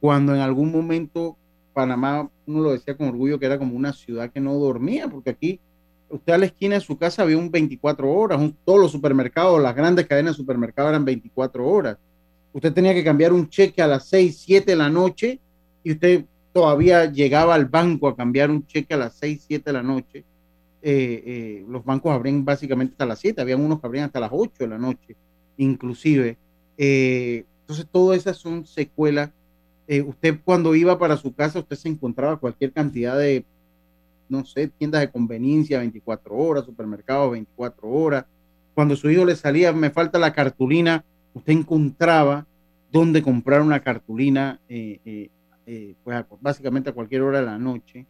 cuando 0.00 0.34
en 0.34 0.40
algún 0.40 0.70
momento 0.70 1.36
Panamá, 1.72 2.28
uno 2.46 2.60
lo 2.60 2.72
decía 2.72 2.96
con 2.96 3.08
orgullo, 3.08 3.38
que 3.38 3.46
era 3.46 3.58
como 3.58 3.76
una 3.76 3.92
ciudad 3.92 4.30
que 4.32 4.40
no 4.40 4.54
dormía, 4.54 5.06
porque 5.08 5.30
aquí 5.30 5.60
usted 6.10 6.32
a 6.32 6.38
la 6.38 6.46
esquina 6.46 6.74
de 6.74 6.80
su 6.80 6.98
casa 6.98 7.22
había 7.22 7.38
un 7.38 7.50
24 7.50 8.10
horas, 8.10 8.52
todos 8.64 8.80
los 8.80 8.90
supermercados, 8.90 9.62
las 9.62 9.74
grandes 9.74 10.06
cadenas 10.06 10.34
de 10.34 10.38
supermercados 10.38 10.90
eran 10.90 11.04
24 11.04 11.66
horas. 11.66 11.98
Usted 12.52 12.72
tenía 12.72 12.94
que 12.94 13.04
cambiar 13.04 13.32
un 13.32 13.48
cheque 13.48 13.82
a 13.82 13.86
las 13.86 14.08
6, 14.08 14.38
7 14.40 14.72
de 14.72 14.76
la 14.76 14.88
noche 14.88 15.38
y 15.84 15.92
usted 15.92 16.24
todavía 16.52 17.04
llegaba 17.04 17.54
al 17.54 17.66
banco 17.66 18.08
a 18.08 18.16
cambiar 18.16 18.50
un 18.50 18.66
cheque 18.66 18.94
a 18.94 18.96
las 18.96 19.14
6, 19.14 19.44
7 19.46 19.64
de 19.66 19.72
la 19.72 19.82
noche. 19.82 20.24
Eh, 20.80 21.22
eh, 21.26 21.64
los 21.68 21.84
bancos 21.84 22.12
abrían 22.12 22.44
básicamente 22.44 22.92
hasta 22.92 23.06
las 23.06 23.18
7, 23.18 23.40
habían 23.40 23.60
unos 23.60 23.80
que 23.80 23.86
abrían 23.86 24.06
hasta 24.06 24.20
las 24.20 24.30
8 24.32 24.52
de 24.58 24.68
la 24.68 24.78
noche, 24.78 25.16
inclusive. 25.56 26.36
Eh, 26.76 27.44
entonces, 27.60 27.86
todas 27.90 28.18
esas 28.18 28.36
son 28.38 28.66
secuelas. 28.66 29.30
Usted 30.06 30.38
cuando 30.44 30.74
iba 30.74 30.98
para 30.98 31.16
su 31.16 31.34
casa, 31.34 31.60
usted 31.60 31.76
se 31.76 31.88
encontraba 31.88 32.36
cualquier 32.36 32.72
cantidad 32.72 33.18
de 33.18 33.44
no 34.28 34.44
sé, 34.44 34.68
tiendas 34.68 35.00
de 35.00 35.10
conveniencia 35.10 35.78
24 35.78 36.36
horas, 36.36 36.64
supermercados 36.64 37.32
24 37.32 37.88
horas. 37.88 38.24
Cuando 38.74 38.94
su 38.96 39.10
hijo 39.10 39.24
le 39.24 39.34
salía, 39.34 39.72
me 39.72 39.90
falta 39.90 40.18
la 40.18 40.32
cartulina, 40.32 41.04
usted 41.34 41.52
encontraba 41.52 42.46
dónde 42.92 43.22
comprar 43.22 43.62
una 43.62 43.80
cartulina, 43.80 44.60
eh, 44.68 45.00
eh, 45.04 45.30
eh, 45.66 45.94
pues 46.04 46.24
básicamente 46.40 46.90
a 46.90 46.92
cualquier 46.94 47.22
hora 47.22 47.40
de 47.40 47.46
la 47.46 47.58
noche. 47.58 48.06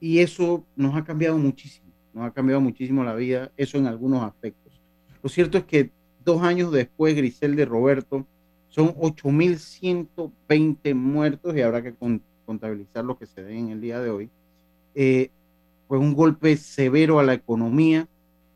Y 0.00 0.18
eso 0.18 0.64
nos 0.76 0.94
ha 0.94 1.04
cambiado 1.04 1.38
muchísimo, 1.38 1.92
nos 2.12 2.26
ha 2.26 2.30
cambiado 2.32 2.60
muchísimo 2.60 3.04
la 3.04 3.14
vida, 3.14 3.52
eso 3.56 3.78
en 3.78 3.86
algunos 3.86 4.22
aspectos. 4.22 4.80
Lo 5.22 5.28
cierto 5.28 5.56
es 5.58 5.64
que 5.64 5.90
dos 6.24 6.42
años 6.42 6.72
después, 6.72 7.14
Grisel 7.14 7.56
de 7.56 7.64
Roberto, 7.64 8.26
son 8.74 8.92
8.120 8.96 10.94
muertos 10.96 11.54
y 11.54 11.60
habrá 11.60 11.80
que 11.80 11.94
contabilizar 12.44 13.04
lo 13.04 13.16
que 13.16 13.26
se 13.26 13.44
den 13.44 13.66
en 13.66 13.70
el 13.70 13.80
día 13.80 14.00
de 14.00 14.10
hoy 14.10 14.28
eh, 14.96 15.30
fue 15.86 15.98
un 15.98 16.14
golpe 16.14 16.56
severo 16.56 17.20
a 17.20 17.22
la 17.22 17.34
economía, 17.34 18.08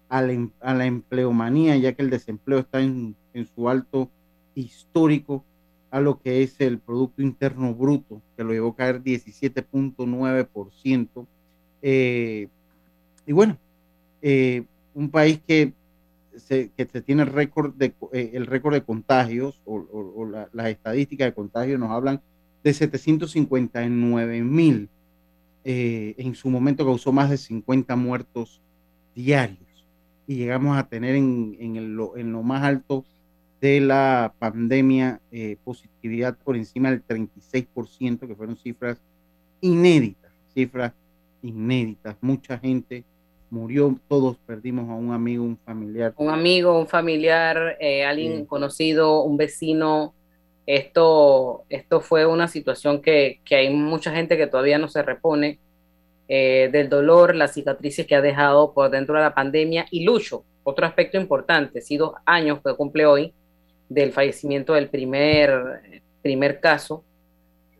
a 0.08 0.22
la, 0.22 0.32
em, 0.32 0.50
a 0.60 0.74
la 0.74 0.86
empleomanía, 0.86 1.76
ya 1.76 1.92
que 1.92 2.02
el 2.02 2.10
desempleo 2.10 2.58
está 2.58 2.80
en, 2.80 3.14
en, 3.32 3.46
su 3.46 3.68
alto 3.68 4.10
histórico, 4.56 5.44
a 5.90 6.00
lo 6.00 6.18
que 6.18 6.42
es 6.42 6.60
el 6.60 6.80
Producto 6.80 7.22
Interno 7.22 7.72
Bruto, 7.74 8.20
que 8.36 8.42
lo 8.42 8.52
llevó 8.52 8.70
a 8.70 8.76
caer 8.76 9.00
17.9%. 9.02 11.26
Eh, 11.82 12.48
y 13.24 13.32
bueno, 13.32 13.56
eh, 14.20 14.64
un 14.94 15.10
país 15.10 15.40
que 15.46 15.74
se, 16.38 16.70
que 16.76 16.86
se 16.86 17.00
tiene 17.00 17.24
récord 17.24 17.74
de, 17.74 17.94
eh, 18.12 18.30
el 18.34 18.46
récord 18.46 18.74
de 18.74 18.82
contagios 18.82 19.60
o 19.64 20.24
la, 20.26 20.48
las 20.52 20.68
estadísticas 20.68 21.28
de 21.28 21.34
contagios 21.34 21.78
nos 21.78 21.90
hablan 21.90 22.20
de 22.62 22.72
759 22.72 24.42
mil 24.42 24.88
eh, 25.64 26.14
en 26.16 26.34
su 26.34 26.48
momento 26.48 26.84
causó 26.84 27.12
más 27.12 27.28
de 27.28 27.36
50 27.36 27.94
muertos 27.96 28.62
diarios 29.14 29.86
y 30.26 30.36
llegamos 30.36 30.78
a 30.78 30.88
tener 30.88 31.14
en, 31.14 31.56
en, 31.58 31.76
el, 31.76 31.98
en 32.16 32.32
lo 32.32 32.42
más 32.42 32.62
alto 32.62 33.04
de 33.60 33.80
la 33.80 34.32
pandemia 34.38 35.20
eh, 35.32 35.56
positividad 35.64 36.38
por 36.38 36.56
encima 36.56 36.90
del 36.90 37.04
36%, 37.04 38.26
que 38.26 38.34
fueron 38.34 38.56
cifras 38.56 38.98
inéditas, 39.60 40.30
cifras 40.54 40.92
inéditas. 41.42 42.16
Mucha 42.20 42.58
gente 42.58 43.04
murió, 43.50 43.98
todos 44.08 44.36
perdimos 44.46 44.88
a 44.90 44.94
un 44.94 45.12
amigo, 45.12 45.44
un 45.44 45.58
familiar. 45.58 46.14
Un 46.16 46.30
amigo, 46.30 46.78
un 46.78 46.86
familiar, 46.86 47.76
eh, 47.80 48.04
alguien 48.04 48.40
sí. 48.40 48.46
conocido, 48.46 49.22
un 49.22 49.36
vecino, 49.36 50.14
esto, 50.66 51.64
esto 51.70 52.00
fue 52.00 52.26
una 52.26 52.46
situación 52.46 53.00
que, 53.00 53.40
que 53.44 53.56
hay 53.56 53.70
mucha 53.70 54.12
gente 54.12 54.36
que 54.36 54.46
todavía 54.46 54.78
no 54.78 54.88
se 54.88 55.02
repone 55.02 55.58
eh, 56.28 56.68
del 56.70 56.90
dolor, 56.90 57.34
las 57.34 57.54
cicatrices 57.54 58.06
que 58.06 58.14
ha 58.14 58.20
dejado 58.20 58.74
por 58.74 58.90
dentro 58.90 59.14
de 59.14 59.22
la 59.22 59.34
pandemia 59.34 59.86
y 59.90 60.04
Lucho, 60.04 60.44
otro 60.62 60.84
aspecto 60.84 61.16
importante, 61.16 61.80
sí, 61.80 61.96
dos 61.96 62.12
años 62.26 62.60
que 62.62 62.74
cumple 62.74 63.06
hoy 63.06 63.32
del 63.88 64.12
fallecimiento 64.12 64.74
del 64.74 64.90
primer, 64.90 66.02
primer 66.20 66.60
caso. 66.60 67.02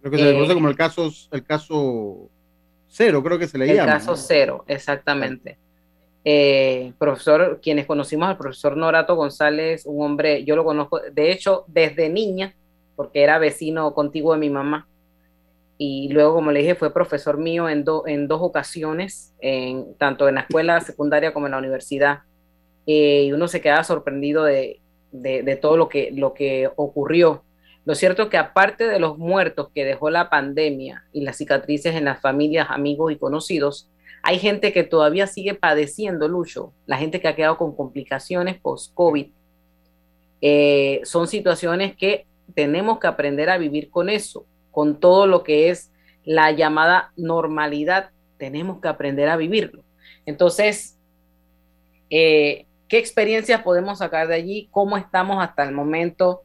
Creo 0.00 0.12
que 0.12 0.18
se 0.18 0.32
conoce 0.32 0.52
eh, 0.52 0.54
como 0.54 0.70
el 0.70 0.76
caso, 0.76 1.12
el 1.30 1.44
caso 1.44 2.30
cero, 2.88 3.22
creo 3.22 3.38
que 3.38 3.46
se 3.46 3.58
le 3.58 3.66
el 3.66 3.76
llama. 3.76 3.92
El 3.92 3.98
caso 3.98 4.10
¿no? 4.12 4.16
cero, 4.16 4.64
exactamente. 4.66 5.58
Eh, 6.24 6.92
profesor, 6.98 7.60
quienes 7.62 7.86
conocimos 7.86 8.28
al 8.28 8.36
profesor 8.36 8.76
Norato 8.76 9.14
González, 9.14 9.84
un 9.86 10.04
hombre, 10.04 10.44
yo 10.44 10.56
lo 10.56 10.64
conozco, 10.64 11.00
de 11.00 11.32
hecho, 11.32 11.64
desde 11.68 12.08
niña, 12.08 12.54
porque 12.96 13.22
era 13.22 13.38
vecino 13.38 13.94
contiguo 13.94 14.34
de 14.34 14.40
mi 14.40 14.50
mamá. 14.50 14.88
Y 15.78 16.08
luego, 16.12 16.34
como 16.34 16.50
le 16.50 16.60
dije, 16.60 16.74
fue 16.74 16.92
profesor 16.92 17.38
mío 17.38 17.68
en, 17.68 17.84
do, 17.84 18.02
en 18.06 18.26
dos 18.26 18.40
ocasiones, 18.42 19.32
en, 19.40 19.94
tanto 19.94 20.28
en 20.28 20.34
la 20.34 20.40
escuela 20.42 20.80
secundaria 20.80 21.32
como 21.32 21.46
en 21.46 21.52
la 21.52 21.58
universidad. 21.58 22.20
Eh, 22.86 23.24
y 23.26 23.32
uno 23.32 23.46
se 23.46 23.60
queda 23.60 23.84
sorprendido 23.84 24.42
de, 24.42 24.80
de, 25.12 25.42
de, 25.42 25.56
todo 25.56 25.76
lo 25.76 25.88
que, 25.88 26.10
lo 26.12 26.34
que 26.34 26.68
ocurrió. 26.74 27.44
Lo 27.88 27.94
cierto 27.94 28.24
es 28.24 28.28
que 28.28 28.36
aparte 28.36 28.86
de 28.86 29.00
los 29.00 29.16
muertos 29.16 29.70
que 29.74 29.86
dejó 29.86 30.10
la 30.10 30.28
pandemia 30.28 31.06
y 31.10 31.22
las 31.22 31.38
cicatrices 31.38 31.94
en 31.94 32.04
las 32.04 32.20
familias, 32.20 32.66
amigos 32.68 33.12
y 33.12 33.16
conocidos, 33.16 33.88
hay 34.22 34.38
gente 34.38 34.74
que 34.74 34.84
todavía 34.84 35.26
sigue 35.26 35.54
padeciendo, 35.54 36.28
Lucho, 36.28 36.74
la 36.84 36.98
gente 36.98 37.18
que 37.18 37.28
ha 37.28 37.34
quedado 37.34 37.56
con 37.56 37.74
complicaciones 37.74 38.58
post-COVID. 38.60 39.28
Eh, 40.42 41.00
son 41.04 41.28
situaciones 41.28 41.96
que 41.96 42.26
tenemos 42.54 42.98
que 42.98 43.06
aprender 43.06 43.48
a 43.48 43.56
vivir 43.56 43.88
con 43.88 44.10
eso, 44.10 44.44
con 44.70 45.00
todo 45.00 45.26
lo 45.26 45.42
que 45.42 45.70
es 45.70 45.90
la 46.24 46.50
llamada 46.50 47.14
normalidad, 47.16 48.10
tenemos 48.36 48.82
que 48.82 48.88
aprender 48.88 49.30
a 49.30 49.38
vivirlo. 49.38 49.82
Entonces, 50.26 50.98
eh, 52.10 52.66
¿qué 52.86 52.98
experiencias 52.98 53.62
podemos 53.62 53.96
sacar 53.96 54.28
de 54.28 54.34
allí? 54.34 54.68
¿Cómo 54.72 54.98
estamos 54.98 55.42
hasta 55.42 55.64
el 55.64 55.72
momento? 55.72 56.42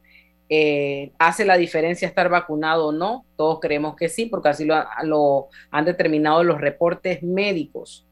Eh, 0.48 1.12
¿Hace 1.18 1.44
la 1.44 1.56
diferencia 1.56 2.06
estar 2.06 2.28
vacunado 2.28 2.88
o 2.88 2.92
no? 2.92 3.24
Todos 3.36 3.60
creemos 3.60 3.96
que 3.96 4.08
sí, 4.08 4.26
porque 4.26 4.50
así 4.50 4.64
lo, 4.64 4.76
lo 5.02 5.48
han 5.70 5.84
determinado 5.84 6.44
los 6.44 6.60
reportes 6.60 7.22
médicos. 7.22 8.06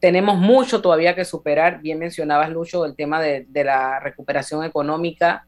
Tenemos 0.00 0.38
mucho 0.38 0.80
todavía 0.80 1.14
que 1.14 1.24
superar. 1.24 1.80
Bien 1.80 1.98
mencionabas, 1.98 2.50
Lucho, 2.50 2.84
el 2.84 2.96
tema 2.96 3.20
de, 3.20 3.46
de 3.48 3.64
la 3.64 4.00
recuperación 4.00 4.64
económica 4.64 5.46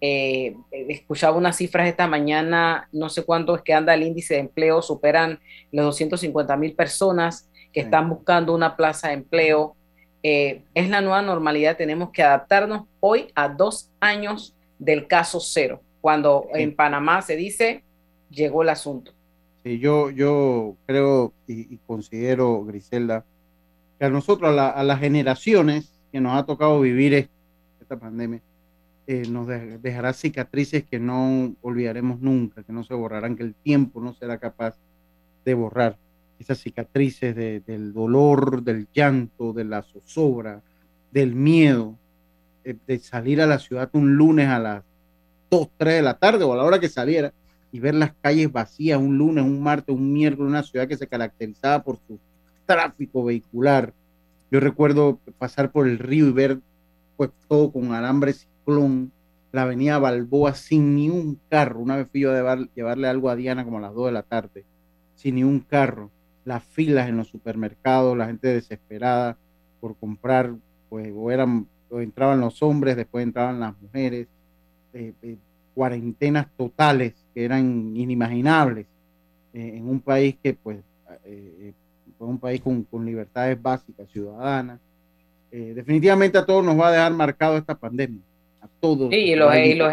eh, 0.00 0.54
escuchaba 0.70 1.36
unas 1.36 1.56
cifras 1.56 1.88
esta 1.88 2.06
mañana, 2.06 2.88
no 2.92 3.08
sé 3.08 3.24
cuánto 3.24 3.56
es 3.56 3.62
que 3.62 3.72
anda 3.72 3.94
el 3.94 4.02
índice 4.02 4.34
de 4.34 4.40
empleo, 4.40 4.82
superan 4.82 5.40
los 5.72 5.86
250 5.86 6.56
mil 6.56 6.74
personas 6.74 7.48
que 7.72 7.80
sí. 7.80 7.84
están 7.86 8.10
buscando 8.10 8.54
una 8.54 8.76
plaza 8.76 9.08
de 9.08 9.14
empleo. 9.14 9.74
Eh, 10.22 10.62
es 10.74 10.90
la 10.90 11.00
nueva 11.00 11.22
normalidad, 11.22 11.76
tenemos 11.76 12.10
que 12.10 12.22
adaptarnos 12.22 12.84
hoy 13.00 13.28
a 13.34 13.48
dos 13.48 13.90
años 14.00 14.54
del 14.78 15.06
caso 15.06 15.40
cero, 15.40 15.82
cuando 16.00 16.46
sí. 16.52 16.62
en 16.62 16.74
Panamá 16.74 17.22
se 17.22 17.36
dice 17.36 17.82
llegó 18.30 18.62
el 18.62 18.68
asunto. 18.68 19.12
Sí, 19.62 19.78
yo, 19.78 20.10
yo 20.10 20.76
creo 20.86 21.32
y, 21.46 21.74
y 21.74 21.78
considero, 21.86 22.64
Griselda, 22.64 23.24
que 23.98 24.04
a 24.04 24.10
nosotros, 24.10 24.50
a, 24.50 24.54
la, 24.54 24.68
a, 24.68 24.84
las 24.84 25.00
generaciones 25.00 25.98
que 26.12 26.20
nos 26.20 26.36
ha 26.36 26.44
tocado 26.44 26.80
vivir 26.80 27.28
esta 27.80 27.98
pandemia, 27.98 28.40
eh, 29.08 29.22
nos 29.28 29.46
de, 29.46 29.78
dejará 29.78 30.12
cicatrices 30.12 30.84
que 30.84 30.98
no 30.98 31.54
olvidaremos 31.62 32.20
nunca, 32.20 32.64
que 32.64 32.72
no 32.72 32.82
se 32.82 32.94
borrarán, 32.94 33.36
que 33.36 33.44
el 33.44 33.54
tiempo 33.54 34.00
no 34.00 34.12
será 34.14 34.38
capaz 34.38 34.76
de 35.44 35.54
borrar 35.54 35.96
esas 36.40 36.58
cicatrices 36.58 37.34
de, 37.34 37.60
del 37.60 37.92
dolor, 37.92 38.62
del 38.62 38.88
llanto, 38.92 39.52
de 39.52 39.64
la 39.64 39.82
zozobra, 39.82 40.62
del 41.12 41.34
miedo, 41.34 41.96
de 42.74 42.98
salir 42.98 43.40
a 43.40 43.46
la 43.46 43.58
ciudad 43.58 43.88
un 43.92 44.16
lunes 44.16 44.48
a 44.48 44.58
las 44.58 44.84
2, 45.50 45.68
3 45.76 45.94
de 45.94 46.02
la 46.02 46.18
tarde 46.18 46.44
o 46.44 46.52
a 46.52 46.56
la 46.56 46.64
hora 46.64 46.80
que 46.80 46.88
saliera 46.88 47.32
y 47.70 47.80
ver 47.80 47.94
las 47.94 48.12
calles 48.20 48.50
vacías 48.50 48.98
un 48.98 49.18
lunes, 49.18 49.44
un 49.44 49.62
martes, 49.62 49.94
un 49.94 50.12
miércoles, 50.12 50.48
una 50.48 50.62
ciudad 50.62 50.88
que 50.88 50.96
se 50.96 51.06
caracterizaba 51.06 51.82
por 51.82 51.98
su 52.06 52.18
tráfico 52.64 53.24
vehicular. 53.24 53.92
Yo 54.50 54.60
recuerdo 54.60 55.20
pasar 55.38 55.70
por 55.70 55.86
el 55.86 55.98
río 55.98 56.26
y 56.26 56.32
ver 56.32 56.60
pues 57.16 57.30
todo 57.48 57.72
con 57.72 57.92
alambres 57.92 58.46
ciclón, 58.46 59.12
la 59.52 59.62
avenida 59.62 59.98
Balboa 59.98 60.54
sin 60.54 60.94
ni 60.94 61.08
un 61.08 61.40
carro. 61.48 61.80
Una 61.80 61.96
vez 61.96 62.08
fui 62.10 62.20
yo 62.20 62.30
a 62.30 62.34
llevar, 62.34 62.68
llevarle 62.74 63.08
algo 63.08 63.30
a 63.30 63.36
Diana 63.36 63.64
como 63.64 63.78
a 63.78 63.82
las 63.82 63.94
2 63.94 64.06
de 64.06 64.12
la 64.12 64.22
tarde, 64.22 64.64
sin 65.14 65.36
ni 65.36 65.44
un 65.44 65.60
carro. 65.60 66.10
Las 66.44 66.62
filas 66.62 67.08
en 67.08 67.16
los 67.16 67.28
supermercados, 67.28 68.16
la 68.16 68.26
gente 68.26 68.48
desesperada 68.48 69.36
por 69.80 69.96
comprar, 69.96 70.54
pues 70.88 71.12
o 71.14 71.30
eran, 71.30 71.66
entraban 71.90 72.40
los 72.40 72.62
hombres, 72.62 72.96
después 72.96 73.22
entraban 73.22 73.60
las 73.60 73.74
mujeres, 73.80 74.26
eh, 74.92 75.12
eh, 75.22 75.36
cuarentenas 75.74 76.46
totales 76.56 77.12
que 77.34 77.44
eran 77.44 77.94
inimaginables 77.96 78.86
eh, 79.52 79.72
en 79.76 79.88
un 79.88 80.00
país 80.00 80.36
que 80.42 80.54
pues 80.54 80.78
fue 82.18 82.26
un 82.26 82.38
país 82.38 82.62
con, 82.62 82.82
con 82.84 83.04
libertades 83.04 83.60
básicas 83.60 84.08
ciudadanas. 84.10 84.80
definitivamente 85.50 86.38
a 86.38 86.46
todos 86.46 86.64
nos 86.64 86.78
va 86.80 86.88
a 86.88 86.92
dejar 86.92 87.12
marcado 87.12 87.58
esta 87.58 87.74
pandemia 87.74 88.20
a 88.62 88.68
todos. 88.80 89.10
Sí, 89.10 89.16
y 89.16 89.34
los, 89.34 89.54
y 89.54 89.74
los 89.74 89.92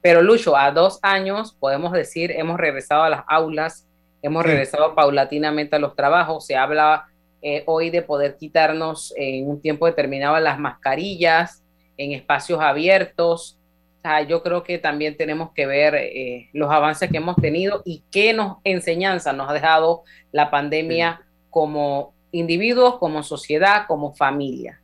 pero 0.00 0.22
Lucho, 0.22 0.56
a 0.56 0.70
dos 0.70 0.98
años 1.02 1.54
podemos 1.58 1.92
decir, 1.92 2.30
hemos 2.30 2.58
regresado 2.58 3.02
a 3.02 3.10
las 3.10 3.24
aulas, 3.26 3.86
hemos 4.22 4.44
regresado 4.44 4.94
paulatinamente 4.94 5.76
a 5.76 5.78
los 5.78 5.94
trabajos, 5.94 6.46
se 6.46 6.56
habla 6.56 7.08
eh, 7.40 7.62
hoy 7.66 7.90
de 7.90 8.02
poder 8.02 8.36
quitarnos 8.36 9.14
en 9.16 9.48
un 9.48 9.60
tiempo 9.60 9.86
determinado 9.86 10.38
las 10.40 10.58
mascarillas 10.58 11.62
en 11.96 12.12
espacios 12.12 12.60
abiertos. 12.60 13.58
O 13.98 14.00
sea, 14.00 14.22
yo 14.22 14.42
creo 14.42 14.62
que 14.62 14.78
también 14.78 15.16
tenemos 15.16 15.52
que 15.52 15.66
ver 15.66 15.94
eh, 15.94 16.48
los 16.52 16.70
avances 16.70 17.10
que 17.10 17.18
hemos 17.18 17.36
tenido 17.36 17.82
y 17.84 18.02
qué 18.10 18.32
nos 18.32 18.58
enseñanza 18.64 19.32
nos 19.32 19.50
ha 19.50 19.52
dejado 19.52 20.02
la 20.32 20.50
pandemia 20.50 21.22
como 21.50 22.14
individuos, 22.32 22.98
como 22.98 23.22
sociedad, 23.22 23.86
como 23.86 24.14
familia. 24.14 24.80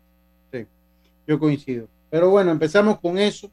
Sí, 0.52 0.66
yo 1.26 1.38
coincido. 1.38 1.88
Pero 2.10 2.30
bueno, 2.30 2.52
empezamos 2.52 3.00
con 3.00 3.18
eso. 3.18 3.50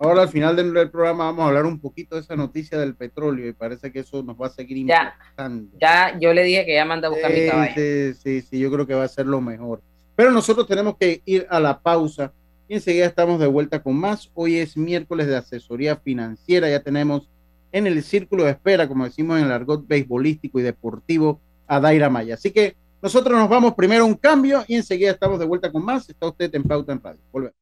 Ahora 0.00 0.22
al 0.22 0.28
final 0.28 0.54
del, 0.54 0.90
programa 0.90 1.24
vamos 1.24 1.44
a 1.44 1.48
hablar 1.48 1.66
un 1.66 1.80
poquito 1.80 2.14
de 2.14 2.20
esa 2.20 2.36
noticia 2.36 2.78
del 2.78 2.94
petróleo 2.94 3.48
y 3.48 3.52
parece 3.52 3.90
que 3.90 4.00
eso 4.00 4.22
nos 4.22 4.40
va 4.40 4.46
a 4.46 4.50
seguir 4.50 4.76
impactando. 4.76 5.76
Ya, 5.80 6.16
yo 6.20 6.32
le 6.32 6.44
dije 6.44 6.64
que 6.64 6.74
ya 6.74 6.84
manda 6.84 7.08
a 7.08 7.10
buscar 7.10 7.32
mi 7.32 7.48
caballo. 7.48 7.72
Sí, 7.74 8.14
sí, 8.14 8.40
sí, 8.42 8.60
yo 8.60 8.70
creo 8.70 8.86
que 8.86 8.94
va 8.94 9.02
a 9.04 9.08
ser 9.08 9.26
lo 9.26 9.40
mejor. 9.40 9.82
Pero 10.14 10.30
nosotros 10.30 10.68
tenemos 10.68 10.96
que 10.96 11.20
ir 11.24 11.48
a 11.50 11.58
la 11.58 11.80
pausa 11.80 12.32
y 12.68 12.74
enseguida 12.74 13.06
estamos 13.06 13.40
de 13.40 13.48
vuelta 13.48 13.82
con 13.82 13.96
más. 13.96 14.30
Hoy 14.34 14.58
es 14.58 14.76
miércoles 14.76 15.26
de 15.26 15.36
asesoría 15.36 15.96
financiera, 15.96 16.70
ya 16.70 16.80
tenemos 16.80 17.28
en 17.72 17.88
el 17.88 18.00
círculo 18.04 18.44
de 18.44 18.50
espera, 18.50 18.86
como 18.86 19.04
decimos 19.04 19.38
en 19.38 19.46
el 19.46 19.52
argot 19.52 19.86
beisbolístico 19.86 20.60
y 20.60 20.62
deportivo, 20.62 21.40
a 21.66 21.80
Daira 21.80 22.08
Maya. 22.08 22.34
Así 22.34 22.52
que 22.52 22.76
nosotros 23.02 23.36
nos 23.36 23.48
vamos 23.48 23.74
primero 23.74 24.04
a 24.04 24.06
un 24.06 24.14
cambio 24.14 24.64
y 24.68 24.76
enseguida 24.76 25.10
estamos 25.10 25.40
de 25.40 25.44
vuelta 25.46 25.72
con 25.72 25.84
más. 25.84 26.08
Está 26.08 26.28
usted 26.28 26.54
en 26.54 26.62
Pauta 26.62 26.92
en 26.92 27.02
Radio. 27.02 27.20
Volvemos. 27.32 27.56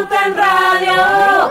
Pauta 0.00 0.26
en 0.26 0.34
Radio. 0.34 1.50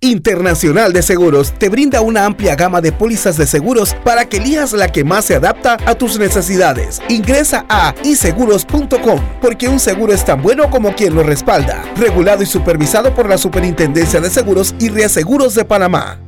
Internacional 0.00 0.92
de 0.92 1.02
Seguros 1.02 1.52
te 1.58 1.68
brinda 1.68 2.02
una 2.02 2.24
amplia 2.24 2.54
gama 2.54 2.80
de 2.80 2.92
pólizas 2.92 3.36
de 3.36 3.48
seguros 3.48 3.96
para 4.04 4.28
que 4.28 4.36
elijas 4.36 4.72
la 4.72 4.92
que 4.92 5.02
más 5.02 5.24
se 5.24 5.34
adapta 5.34 5.76
a 5.86 5.96
tus 5.96 6.20
necesidades. 6.20 7.02
Ingresa 7.08 7.66
a 7.68 7.92
iseguros.com 8.04 9.20
porque 9.40 9.66
un 9.66 9.80
seguro 9.80 10.12
es 10.12 10.24
tan 10.24 10.40
bueno 10.40 10.70
como 10.70 10.94
quien 10.94 11.16
lo 11.16 11.24
respalda. 11.24 11.82
Regulado 11.96 12.44
y 12.44 12.46
supervisado 12.46 13.12
por 13.12 13.28
la 13.28 13.38
Superintendencia 13.38 14.20
de 14.20 14.30
Seguros 14.30 14.72
y 14.78 14.88
Reaseguros 14.88 15.56
de 15.56 15.64
Panamá. 15.64 16.20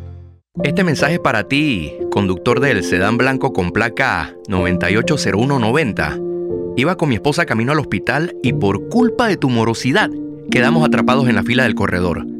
Este 0.64 0.82
mensaje 0.82 1.20
para 1.20 1.44
ti, 1.44 1.96
conductor 2.10 2.58
del 2.58 2.82
sedán 2.82 3.18
blanco 3.18 3.52
con 3.52 3.70
placa 3.70 4.34
980190. 4.48 6.18
Iba 6.76 6.96
con 6.96 7.08
mi 7.08 7.14
esposa 7.14 7.46
camino 7.46 7.70
al 7.70 7.78
hospital 7.78 8.34
y 8.42 8.52
por 8.52 8.88
culpa 8.88 9.28
de 9.28 9.36
tu 9.36 9.48
morosidad 9.48 10.10
quedamos 10.50 10.84
atrapados 10.84 11.28
en 11.28 11.36
la 11.36 11.44
fila 11.44 11.62
del 11.62 11.76
corredor. 11.76 12.39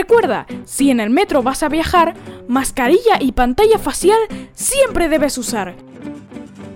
Recuerda, 0.00 0.46
si 0.64 0.90
en 0.90 0.98
el 0.98 1.10
metro 1.10 1.42
vas 1.42 1.62
a 1.62 1.68
viajar, 1.68 2.14
mascarilla 2.48 3.18
y 3.20 3.32
pantalla 3.32 3.78
facial 3.78 4.18
siempre 4.54 5.10
debes 5.10 5.36
usar. 5.36 5.76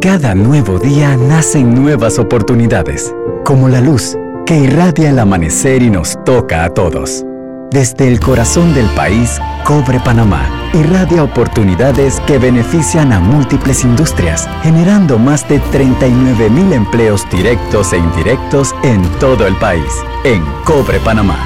Cada 0.00 0.36
nuevo 0.36 0.78
día 0.78 1.16
nacen 1.16 1.74
nuevas 1.74 2.20
oportunidades, 2.20 3.12
como 3.44 3.68
la 3.68 3.80
luz 3.80 4.16
que 4.46 4.60
irradia 4.60 5.10
el 5.10 5.18
amanecer 5.18 5.82
y 5.82 5.90
nos 5.90 6.22
toca 6.24 6.62
a 6.62 6.70
todos. 6.70 7.24
Desde 7.72 8.06
el 8.06 8.20
corazón 8.20 8.74
del 8.74 8.86
país, 8.90 9.40
Cobre 9.64 9.98
Panamá 9.98 10.63
irradia 10.74 11.22
oportunidades 11.22 12.20
que 12.26 12.38
benefician 12.38 13.12
a 13.12 13.20
múltiples 13.20 13.84
industrias, 13.84 14.48
generando 14.62 15.18
más 15.18 15.48
de 15.48 15.60
39 15.60 16.50
mil 16.50 16.72
empleos 16.72 17.28
directos 17.30 17.92
e 17.92 17.98
indirectos 17.98 18.74
en 18.82 19.02
todo 19.18 19.46
el 19.46 19.54
país. 19.56 19.90
En 20.24 20.42
Cobre 20.64 20.98
Panamá, 21.00 21.38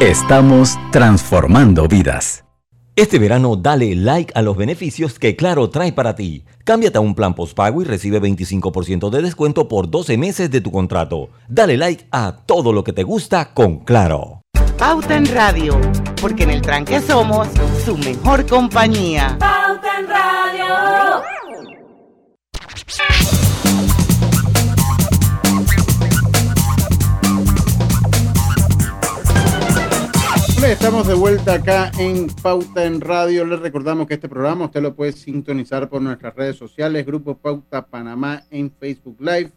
estamos 0.00 0.78
transformando 0.92 1.88
vidas. 1.88 2.44
Este 2.96 3.18
verano 3.18 3.56
dale 3.56 3.96
like 3.96 4.32
a 4.36 4.42
los 4.42 4.56
beneficios 4.56 5.18
que 5.18 5.34
Claro 5.34 5.68
trae 5.68 5.92
para 5.92 6.14
ti. 6.14 6.44
Cámbiate 6.62 6.98
a 6.98 7.00
un 7.00 7.16
plan 7.16 7.34
postpago 7.34 7.82
y 7.82 7.84
recibe 7.84 8.20
25% 8.20 9.10
de 9.10 9.20
descuento 9.20 9.66
por 9.66 9.90
12 9.90 10.16
meses 10.16 10.48
de 10.52 10.60
tu 10.60 10.70
contrato. 10.70 11.30
Dale 11.48 11.76
like 11.76 12.06
a 12.12 12.44
todo 12.46 12.72
lo 12.72 12.84
que 12.84 12.92
te 12.92 13.02
gusta 13.02 13.52
con 13.52 13.78
Claro. 13.80 14.43
Pauta 14.78 15.16
en 15.16 15.26
Radio, 15.26 15.80
porque 16.20 16.42
en 16.42 16.50
el 16.50 16.60
tranque 16.60 17.00
somos 17.00 17.48
su 17.84 17.96
mejor 17.96 18.44
compañía. 18.46 19.36
Pauta 19.38 19.98
en 20.00 20.08
Radio. 20.08 21.22
Estamos 30.66 31.06
de 31.06 31.14
vuelta 31.14 31.54
acá 31.54 31.92
en 31.98 32.26
Pauta 32.42 32.84
en 32.84 33.00
Radio. 33.00 33.44
Les 33.46 33.60
recordamos 33.60 34.08
que 34.08 34.14
este 34.14 34.28
programa 34.28 34.64
usted 34.64 34.82
lo 34.82 34.94
puede 34.94 35.12
sintonizar 35.12 35.88
por 35.88 36.02
nuestras 36.02 36.34
redes 36.34 36.56
sociales, 36.56 37.06
Grupo 37.06 37.36
Pauta 37.36 37.86
Panamá 37.86 38.42
en 38.50 38.72
Facebook 38.72 39.18
Live, 39.20 39.52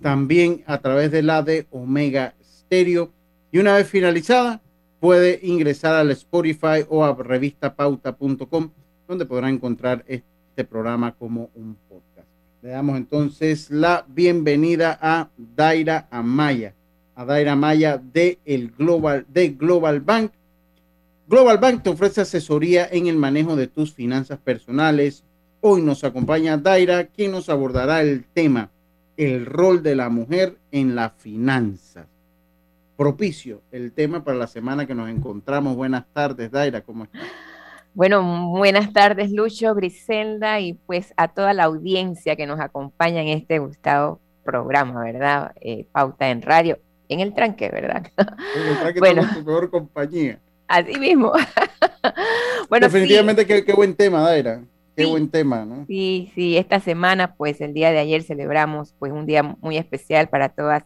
también 0.00 0.62
a 0.66 0.78
través 0.78 1.10
de 1.10 1.22
la 1.22 1.42
de 1.42 1.66
Omega 1.70 2.34
Stereo 2.42 3.10
y 3.54 3.58
una 3.58 3.76
vez 3.76 3.86
finalizada, 3.86 4.60
puede 4.98 5.38
ingresar 5.44 5.94
al 5.94 6.10
Spotify 6.10 6.84
o 6.88 7.04
a 7.04 7.14
revistapauta.com, 7.14 8.70
donde 9.06 9.26
podrá 9.26 9.48
encontrar 9.48 10.04
este 10.08 10.64
programa 10.68 11.14
como 11.14 11.50
un 11.54 11.76
podcast. 11.88 12.26
Le 12.62 12.70
damos 12.70 12.96
entonces 12.96 13.70
la 13.70 14.04
bienvenida 14.08 14.98
a 15.00 15.30
Daira 15.36 16.08
Amaya, 16.10 16.74
a 17.14 17.24
Daira 17.24 17.52
Amaya 17.52 17.96
de, 17.96 18.40
el 18.44 18.72
Global, 18.72 19.24
de 19.28 19.50
Global 19.50 20.00
Bank. 20.00 20.32
Global 21.28 21.58
Bank 21.58 21.84
te 21.84 21.90
ofrece 21.90 22.22
asesoría 22.22 22.88
en 22.90 23.06
el 23.06 23.16
manejo 23.16 23.54
de 23.54 23.68
tus 23.68 23.94
finanzas 23.94 24.40
personales. 24.40 25.22
Hoy 25.60 25.80
nos 25.80 26.02
acompaña 26.02 26.58
Daira, 26.58 27.06
quien 27.06 27.30
nos 27.30 27.48
abordará 27.48 28.00
el 28.02 28.24
tema, 28.24 28.72
el 29.16 29.46
rol 29.46 29.84
de 29.84 29.94
la 29.94 30.08
mujer 30.08 30.56
en 30.72 30.96
la 30.96 31.10
finanzas 31.10 32.08
propicio 32.96 33.62
el 33.72 33.92
tema 33.92 34.24
para 34.24 34.38
la 34.38 34.46
semana 34.46 34.86
que 34.86 34.94
nos 34.94 35.08
encontramos. 35.08 35.76
Buenas 35.76 36.06
tardes, 36.12 36.50
Daira, 36.50 36.80
¿cómo 36.82 37.04
estás? 37.04 37.22
Bueno, 37.94 38.48
buenas 38.50 38.92
tardes, 38.92 39.30
Lucho, 39.30 39.74
Griselda, 39.74 40.58
y 40.60 40.74
pues 40.74 41.14
a 41.16 41.28
toda 41.28 41.52
la 41.54 41.64
audiencia 41.64 42.34
que 42.34 42.46
nos 42.46 42.58
acompaña 42.58 43.22
en 43.22 43.28
este 43.28 43.60
gustado 43.60 44.20
programa, 44.44 45.04
¿verdad? 45.04 45.52
Eh, 45.60 45.86
Pauta 45.92 46.28
en 46.30 46.42
radio, 46.42 46.78
en 47.08 47.20
el 47.20 47.34
tranque, 47.34 47.68
¿verdad? 47.70 48.10
En 48.16 48.68
el 48.68 48.78
tranque 48.78 48.98
bueno, 48.98 49.22
tu 49.32 49.44
mejor 49.44 49.70
compañía. 49.70 50.40
Así 50.66 50.98
mismo. 50.98 51.32
bueno, 52.68 52.86
Definitivamente 52.86 53.46
qué, 53.46 53.72
buen 53.72 53.94
tema, 53.94 54.22
Daira. 54.22 54.64
Qué 54.96 55.06
buen 55.06 55.28
tema, 55.28 55.64
¿no? 55.64 55.86
Sí, 55.86 56.30
sí, 56.34 56.56
esta 56.56 56.78
semana, 56.80 57.34
pues 57.34 57.60
el 57.60 57.74
día 57.74 57.90
de 57.90 57.98
ayer 57.98 58.22
celebramos 58.22 58.94
pues 58.98 59.12
un 59.12 59.26
día 59.26 59.42
muy 59.42 59.76
especial 59.76 60.28
para 60.28 60.48
todas 60.48 60.84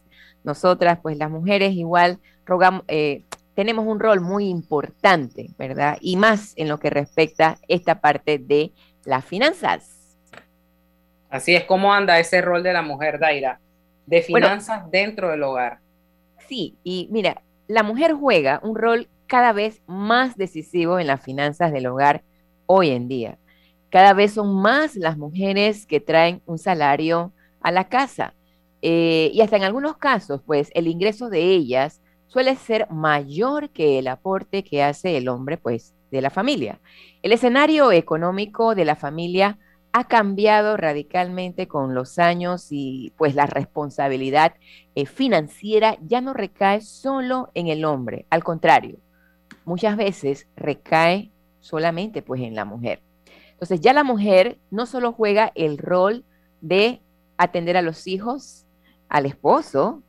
nosotras, 0.49 0.99
pues 1.01 1.17
las 1.17 1.31
mujeres 1.31 1.75
igual 1.75 2.19
rogamos, 2.45 2.83
eh, 2.89 3.23
tenemos 3.55 3.87
un 3.87 4.01
rol 4.01 4.21
muy 4.21 4.49
importante, 4.49 5.51
¿verdad? 5.59 5.99
Y 6.01 6.17
más 6.17 6.55
en 6.57 6.69
lo 6.69 6.81
que 6.81 6.91
respecta 6.91 7.59
esta 7.69 8.01
parte 8.01 8.39
de 8.39 8.73
las 9.05 9.25
finanzas. 9.25 10.17
Así 11.31 11.55
es, 11.55 11.65
¿cómo 11.65 11.93
anda 11.93 12.19
ese 12.19 12.41
rol 12.41 12.63
de 12.63 12.73
la 12.73 12.83
mujer, 12.83 13.19
Daira? 13.19 13.61
De 14.07 14.23
finanzas 14.23 14.91
dentro 14.91 15.29
del 15.31 15.43
hogar. 15.43 15.81
Sí, 16.49 16.77
y 16.83 17.09
mira, 17.11 17.43
la 17.67 17.83
mujer 17.83 18.15
juega 18.15 18.61
un 18.63 18.75
rol 18.75 19.09
cada 19.27 19.53
vez 19.53 19.83
más 19.87 20.37
decisivo 20.37 20.99
en 20.99 21.07
las 21.07 21.23
finanzas 21.23 21.71
del 21.71 21.87
hogar 21.87 22.23
hoy 22.67 22.91
en 22.91 23.07
día. 23.07 23.39
Cada 23.91 24.15
vez 24.15 24.33
son 24.33 24.55
más 24.63 24.97
las 24.97 25.19
mujeres 25.19 25.85
que 25.85 26.01
traen 26.01 26.41
un 26.47 26.59
salario 26.59 27.33
a 27.61 27.71
la 27.71 27.89
casa. 27.89 28.35
Eh, 28.83 29.31
y 29.33 29.41
hasta 29.41 29.57
en 29.57 29.65
algunos 29.65 29.97
casos, 29.97 30.43
pues 30.45 30.71
el 30.75 30.87
ingreso 30.87 31.31
de 31.31 31.43
ellas 31.43 32.01
suele 32.27 32.55
ser 32.57 32.91
mayor 32.91 33.71
que 33.71 33.99
el 33.99 34.09
aporte 34.09 34.63
que 34.63 34.83
hace 34.83 35.17
el 35.17 35.29
hombre, 35.29 35.57
pues, 35.57 35.95
de 36.11 36.23
la 36.23 36.31
familia. 36.31 36.81
El 37.23 37.33
escenario 37.33 37.93
económico 37.93 38.75
de 38.75 38.85
la 38.85 38.97
familia 38.97 39.59
ha 39.93 40.05
cambiado 40.05 40.77
radicalmente 40.77 41.67
con 41.67 41.95
los 41.95 42.19
años 42.19 42.69
y 42.71 43.13
pues 43.17 43.35
la 43.35 43.47
responsabilidad 43.47 44.55
eh, 44.95 45.07
financiera 45.07 45.97
ya 46.03 46.21
no 46.21 46.35
recae 46.35 46.81
solo 46.83 47.51
en 47.55 47.69
el 47.69 47.85
hombre, 47.85 48.27
al 48.31 48.45
contrario, 48.45 48.99
muchas 49.65 49.97
veces 49.97 50.47
recae 50.57 51.33
solamente 51.61 52.23
pues 52.23 52.43
en 52.43 52.55
la 52.55 52.65
mujer. 52.65 53.03
Entonces 53.53 53.81
ya 53.81 53.93
la 53.93 54.05
mujer 54.05 54.59
no 54.71 54.87
solo 54.87 55.13
juega 55.13 55.53
el 55.55 55.79
rol 55.79 56.25
de 56.61 57.03
atender 57.37 57.77
a 57.77 57.83
los 57.83 58.07
hijos, 58.07 58.67
al 59.09 59.27
esposo 59.27 60.03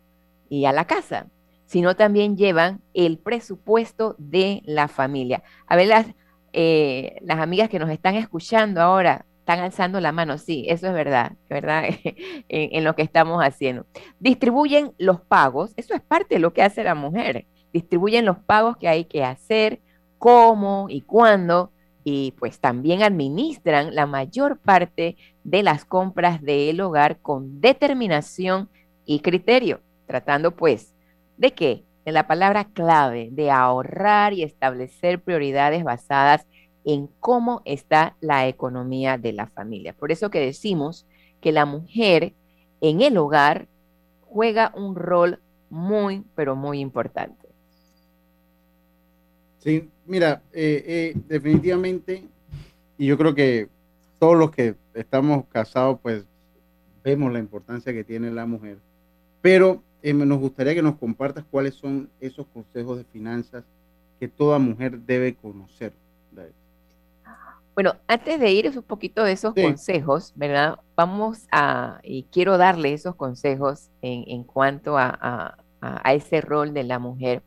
y 0.49 0.65
a 0.65 0.71
la 0.71 0.85
casa, 0.85 1.27
sino 1.65 1.95
también 1.95 2.37
llevan 2.37 2.81
el 2.93 3.17
presupuesto 3.17 4.15
de 4.17 4.61
la 4.65 4.87
familia. 4.87 5.43
A 5.67 5.75
ver, 5.75 5.87
las, 5.87 6.07
eh, 6.53 7.17
las 7.21 7.39
amigas 7.39 7.69
que 7.69 7.79
nos 7.79 7.89
están 7.89 8.15
escuchando 8.15 8.81
ahora 8.81 9.25
están 9.39 9.59
alzando 9.59 9.99
la 9.99 10.11
mano, 10.11 10.37
sí, 10.37 10.65
eso 10.67 10.87
es 10.87 10.93
verdad, 10.93 11.33
¿verdad? 11.49 11.83
en, 12.03 12.43
en, 12.49 12.83
lo 12.83 12.95
que 12.95 13.01
estamos 13.01 13.43
haciendo. 13.43 13.85
Distribuyen 14.19 14.93
los 14.97 15.21
pagos, 15.21 15.73
eso 15.75 15.93
es 15.93 16.01
parte 16.01 16.35
de 16.35 16.39
lo 16.39 16.53
que 16.53 16.63
hace 16.63 16.83
la 16.83 16.95
mujer, 16.95 17.45
distribuyen 17.73 18.25
los 18.25 18.37
pagos 18.37 18.77
que 18.77 18.87
hay 18.87 19.05
que 19.05 19.23
hacer, 19.23 19.79
cómo 20.17 20.87
y 20.89 21.01
cuándo, 21.01 21.71
y 22.03 22.31
pues 22.39 22.59
también 22.59 23.03
administran 23.03 23.93
la 23.93 24.05
mayor 24.05 24.57
parte 24.59 25.17
de 25.43 25.63
las 25.63 25.85
compras 25.85 26.41
del 26.41 26.81
hogar 26.81 27.19
con 27.19 27.61
determinación 27.61 28.69
y 29.09 29.21
criterio, 29.21 29.81
tratando 30.05 30.55
pues 30.55 30.93
de 31.35 31.51
qué? 31.51 31.83
De 32.05 32.11
la 32.11 32.27
palabra 32.27 32.65
clave, 32.65 33.29
de 33.31 33.49
ahorrar 33.49 34.33
y 34.33 34.43
establecer 34.43 35.19
prioridades 35.19 35.83
basadas 35.83 36.45
en 36.85 37.09
cómo 37.19 37.63
está 37.65 38.15
la 38.21 38.47
economía 38.47 39.17
de 39.17 39.33
la 39.33 39.47
familia. 39.47 39.93
Por 39.93 40.11
eso 40.11 40.29
que 40.29 40.39
decimos 40.39 41.07
que 41.41 41.51
la 41.51 41.65
mujer 41.65 42.33
en 42.81 43.01
el 43.01 43.17
hogar 43.17 43.67
juega 44.21 44.71
un 44.75 44.95
rol 44.95 45.39
muy, 45.71 46.23
pero 46.35 46.55
muy 46.55 46.79
importante. 46.79 47.47
Sí, 49.57 49.89
mira, 50.05 50.43
eh, 50.53 50.83
eh, 50.85 51.21
definitivamente, 51.27 52.25
y 52.95 53.07
yo 53.07 53.17
creo 53.17 53.33
que 53.33 53.69
todos 54.19 54.37
los 54.37 54.51
que 54.51 54.75
estamos 54.93 55.45
casados, 55.47 55.97
pues 55.99 56.25
vemos 57.03 57.33
la 57.33 57.39
importancia 57.39 57.91
que 57.91 58.03
tiene 58.03 58.29
la 58.29 58.45
mujer. 58.45 58.77
Pero 59.41 59.81
eh, 60.01 60.13
nos 60.13 60.39
gustaría 60.39 60.75
que 60.75 60.81
nos 60.81 60.97
compartas 60.97 61.45
cuáles 61.49 61.75
son 61.75 62.09
esos 62.19 62.45
consejos 62.47 62.97
de 62.97 63.03
finanzas 63.05 63.63
que 64.19 64.27
toda 64.27 64.59
mujer 64.59 64.99
debe 64.99 65.35
conocer. 65.35 65.93
Bueno, 67.75 67.95
antes 68.07 68.41
de 68.41 68.51
ir 68.51 68.69
un 68.75 68.83
poquito 68.83 69.23
de 69.23 69.31
esos 69.31 69.53
consejos, 69.53 70.33
¿verdad? 70.35 70.79
Vamos 70.97 71.47
a, 71.49 72.01
y 72.03 72.23
quiero 72.23 72.57
darle 72.57 72.91
esos 72.91 73.15
consejos 73.15 73.89
en, 74.01 74.43
cuanto 74.43 74.97
a, 74.97 75.55
a, 75.79 76.13
ese 76.13 76.41
rol 76.41 76.73
de 76.73 76.83
la 76.83 76.99
mujer. 76.99 77.41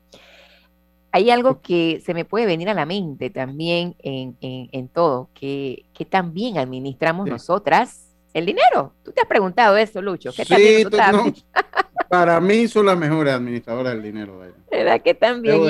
Hay 1.10 1.28
algo 1.28 1.60
que 1.60 2.00
se 2.02 2.14
me 2.14 2.24
puede 2.24 2.46
venir 2.46 2.70
a 2.70 2.74
la 2.74 2.86
mente 2.86 3.28
también 3.28 3.94
en, 3.98 4.88
todo, 4.88 5.28
que, 5.34 5.84
también 6.08 6.56
administramos 6.56 7.28
nosotras 7.28 8.11
el 8.34 8.46
dinero. 8.46 8.94
Tú 9.04 9.12
te 9.12 9.20
has 9.20 9.26
preguntado 9.26 9.76
eso, 9.76 10.00
Lucho. 10.00 10.32
¿Qué 10.32 10.44
sí, 10.44 10.84
para 12.08 12.40
mí 12.40 12.68
son 12.68 12.86
las 12.86 12.98
mejores 12.98 13.32
administradoras 13.32 13.94
del 13.94 14.02
dinero. 14.02 14.38
¿Verdad 14.70 15.00
que 15.00 15.14
también? 15.14 15.62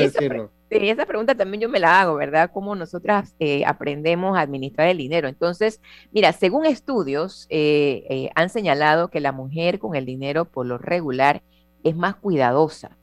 Y 0.71 0.88
esa 0.88 1.04
pregunta 1.04 1.35
también 1.35 1.61
yo 1.61 1.69
me 1.69 1.78
la 1.78 2.00
hago, 2.00 2.14
¿verdad? 2.14 2.50
¿Cómo 2.52 2.75
nosotras 2.75 3.35
eh, 3.38 3.62
aprendemos 3.66 4.37
a 4.37 4.40
administrar 4.40 4.88
el 4.88 4.97
dinero? 4.97 5.28
Entonces, 5.28 5.81
mira, 6.12 6.33
según 6.33 6.64
estudios, 6.64 7.47
eh, 7.50 8.04
eh, 8.09 8.31
han 8.35 8.49
señalado 8.49 9.09
que 9.09 9.21
la 9.21 9.33
mujer 9.33 9.78
con 9.78 9.95
el 9.95 10.07
dinero 10.07 10.47
por 10.47 10.66
lo 10.66 10.78
regular 10.78 11.42
es 11.85 11.95
más 11.95 12.16
cuidadosa, 12.16 12.97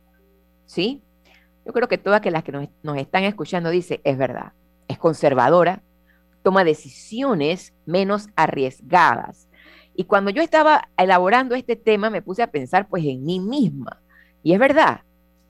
¿sí? 0.66 1.04
Yo 1.66 1.72
creo 1.72 1.88
que 1.88 2.00
todas 2.00 2.22
que 2.22 2.32
las 2.32 2.44
que 2.44 2.52
nos, 2.52 2.68
nos 2.82 2.98
están 2.98 3.24
escuchando 3.24 3.70
dice, 3.70 4.02
es 4.04 4.18
verdad, 4.18 4.54
es 4.88 4.98
conservadora, 4.98 5.84
toma 6.42 6.64
decisiones 6.64 7.74
menos 7.86 8.30
arriesgadas. 8.36 9.49
Y 10.00 10.06
cuando 10.06 10.32
yo 10.32 10.42
estaba 10.42 10.88
elaborando 10.96 11.56
este 11.56 11.76
tema, 11.76 12.10
me 12.10 12.22
puse 12.22 12.42
a 12.42 12.52
pensar 12.52 12.88
pues 12.88 13.04
en 13.04 13.26
mí 13.26 13.42
misma. 13.42 14.02
Y 14.44 14.54
es 14.54 14.60
verdad, 14.60 15.02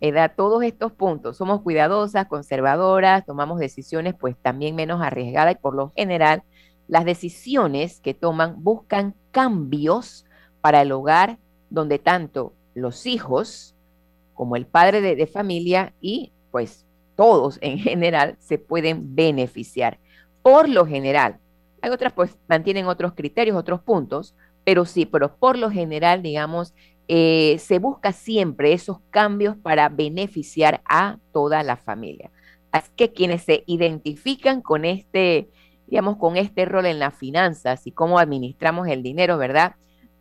da 0.01 0.29
todos 0.29 0.63
estos 0.63 0.91
puntos. 0.91 1.37
Somos 1.37 1.61
cuidadosas, 1.61 2.25
conservadoras, 2.25 3.27
tomamos 3.27 3.59
decisiones 3.59 4.15
pues 4.19 4.35
también 4.41 4.73
menos 4.73 5.03
arriesgadas 5.03 5.53
y 5.53 5.59
por 5.59 5.75
lo 5.75 5.91
general 5.95 6.41
las 6.87 7.05
decisiones 7.05 8.01
que 8.01 8.15
toman 8.15 8.63
buscan 8.63 9.13
cambios 9.29 10.25
para 10.61 10.81
el 10.81 10.93
hogar 10.93 11.37
donde 11.69 11.99
tanto 11.99 12.53
los 12.73 13.05
hijos 13.05 13.75
como 14.33 14.55
el 14.55 14.65
padre 14.65 15.01
de, 15.01 15.15
de 15.15 15.27
familia 15.27 15.93
y 16.01 16.31
pues 16.49 16.87
todos 17.15 17.59
en 17.61 17.77
general 17.77 18.35
se 18.39 18.57
pueden 18.57 19.13
beneficiar. 19.13 19.99
Por 20.41 20.67
lo 20.69 20.87
general, 20.87 21.37
hay 21.81 21.89
otras 21.91 22.13
pues 22.13 22.37
mantienen 22.47 22.85
otros 22.85 23.13
criterios, 23.13 23.57
otros 23.57 23.81
puntos, 23.81 24.35
pero 24.63 24.85
sí, 24.85 25.05
pero 25.05 25.35
por 25.35 25.57
lo 25.57 25.69
general, 25.69 26.21
digamos, 26.21 26.73
eh, 27.07 27.57
se 27.59 27.79
busca 27.79 28.11
siempre 28.11 28.73
esos 28.73 28.99
cambios 29.09 29.57
para 29.57 29.89
beneficiar 29.89 30.81
a 30.85 31.17
toda 31.31 31.63
la 31.63 31.75
familia. 31.77 32.31
Así 32.71 32.91
que 32.95 33.11
quienes 33.11 33.43
se 33.43 33.63
identifican 33.65 34.61
con 34.61 34.85
este, 34.85 35.49
digamos, 35.87 36.17
con 36.17 36.37
este 36.37 36.65
rol 36.65 36.85
en 36.85 36.99
las 36.99 37.15
finanzas 37.15 37.87
y 37.87 37.91
cómo 37.91 38.19
administramos 38.19 38.87
el 38.87 39.01
dinero, 39.01 39.37
¿verdad? 39.37 39.75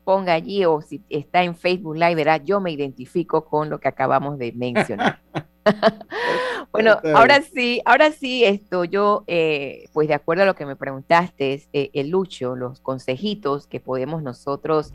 Ponga 0.05 0.33
allí 0.33 0.65
o 0.65 0.81
si 0.81 1.03
está 1.11 1.43
en 1.43 1.55
Facebook 1.55 1.97
Live, 1.97 2.15
¿verdad? 2.15 2.41
Yo 2.43 2.61
me 2.61 2.71
identifico 2.71 3.45
con 3.45 3.69
lo 3.69 3.79
que 3.81 3.89
acabamos 3.89 4.39
de 4.39 4.53
mencionar. 4.53 5.21
bueno, 6.73 6.99
ahora 7.15 7.43
sí, 7.43 7.81
ahora 7.85 8.13
sí, 8.13 8.45
esto 8.45 8.85
yo, 8.85 9.25
eh, 9.27 9.89
pues 9.93 10.09
de 10.09 10.15
acuerdo 10.15 10.43
a 10.43 10.47
lo 10.47 10.55
que 10.55 10.67
me 10.67 10.77
preguntaste, 10.77 11.63
eh, 11.73 11.91
el 11.93 12.11
Lucho, 12.11 12.57
los 12.57 12.81
consejitos 12.81 13.67
que 13.67 13.81
podemos 13.81 14.23
nosotros 14.23 14.93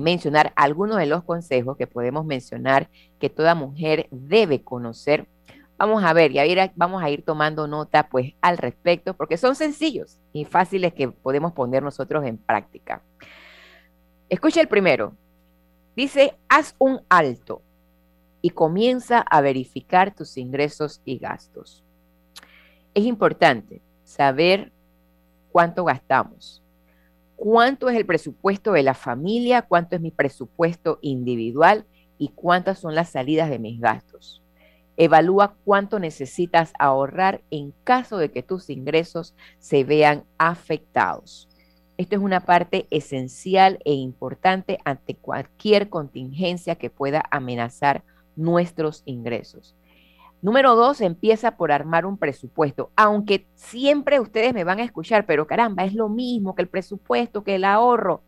mencionar 0.00 0.52
algunos 0.56 0.98
de 0.98 1.06
los 1.06 1.22
consejos 1.22 1.76
que 1.76 1.86
podemos 1.86 2.26
mencionar 2.26 2.88
que 3.20 3.30
toda 3.30 3.54
mujer 3.54 4.08
debe 4.10 4.62
conocer. 4.62 5.28
Vamos 5.78 6.02
a 6.02 6.12
ver, 6.12 6.32
y 6.32 6.38
a 6.40 6.72
vamos 6.74 7.04
a 7.04 7.10
ir 7.10 7.22
tomando 7.22 7.68
nota 7.68 8.08
pues 8.08 8.34
al 8.40 8.58
respecto, 8.58 9.14
porque 9.14 9.36
son 9.36 9.54
sencillos 9.54 10.18
y 10.32 10.44
fáciles 10.44 10.92
que 10.92 11.08
podemos 11.08 11.52
poner 11.52 11.84
nosotros 11.84 12.24
en 12.24 12.36
práctica. 12.36 13.00
Escucha 14.28 14.60
el 14.60 14.66
primero. 14.66 15.14
Dice, 15.94 16.36
haz 16.48 16.74
un 16.78 17.00
alto 17.08 17.62
y 18.42 18.50
comienza 18.50 19.20
a 19.20 19.40
verificar 19.40 20.14
tus 20.14 20.36
ingresos 20.36 21.00
y 21.04 21.18
gastos. 21.18 21.82
Es 22.94 23.04
importante 23.04 23.82
saber 24.04 24.72
cuánto 25.50 25.84
gastamos, 25.84 26.62
cuánto 27.34 27.88
es 27.88 27.96
el 27.96 28.06
presupuesto 28.06 28.72
de 28.72 28.82
la 28.82 28.94
familia, 28.94 29.62
cuánto 29.62 29.96
es 29.96 30.02
mi 30.02 30.10
presupuesto 30.10 30.98
individual 31.02 31.86
y 32.18 32.28
cuántas 32.28 32.78
son 32.78 32.94
las 32.94 33.10
salidas 33.10 33.50
de 33.50 33.58
mis 33.58 33.80
gastos. 33.80 34.42
Evalúa 34.96 35.54
cuánto 35.64 35.98
necesitas 35.98 36.72
ahorrar 36.78 37.42
en 37.50 37.74
caso 37.84 38.16
de 38.16 38.30
que 38.30 38.42
tus 38.42 38.70
ingresos 38.70 39.34
se 39.58 39.84
vean 39.84 40.24
afectados. 40.38 41.48
Esto 41.98 42.16
es 42.16 42.22
una 42.22 42.40
parte 42.40 42.86
esencial 42.90 43.78
e 43.84 43.92
importante 43.92 44.78
ante 44.84 45.14
cualquier 45.14 45.88
contingencia 45.88 46.76
que 46.76 46.90
pueda 46.90 47.22
amenazar 47.30 48.04
nuestros 48.36 49.02
ingresos. 49.04 49.74
Número 50.42 50.76
dos, 50.76 51.00
empieza 51.00 51.56
por 51.56 51.72
armar 51.72 52.06
un 52.06 52.18
presupuesto, 52.18 52.90
aunque 52.94 53.48
siempre 53.54 54.20
ustedes 54.20 54.54
me 54.54 54.64
van 54.64 54.78
a 54.78 54.84
escuchar, 54.84 55.26
pero 55.26 55.46
caramba, 55.46 55.84
es 55.84 55.94
lo 55.94 56.08
mismo 56.08 56.54
que 56.54 56.62
el 56.62 56.68
presupuesto, 56.68 57.42
que 57.42 57.56
el 57.56 57.64
ahorro, 57.64 58.22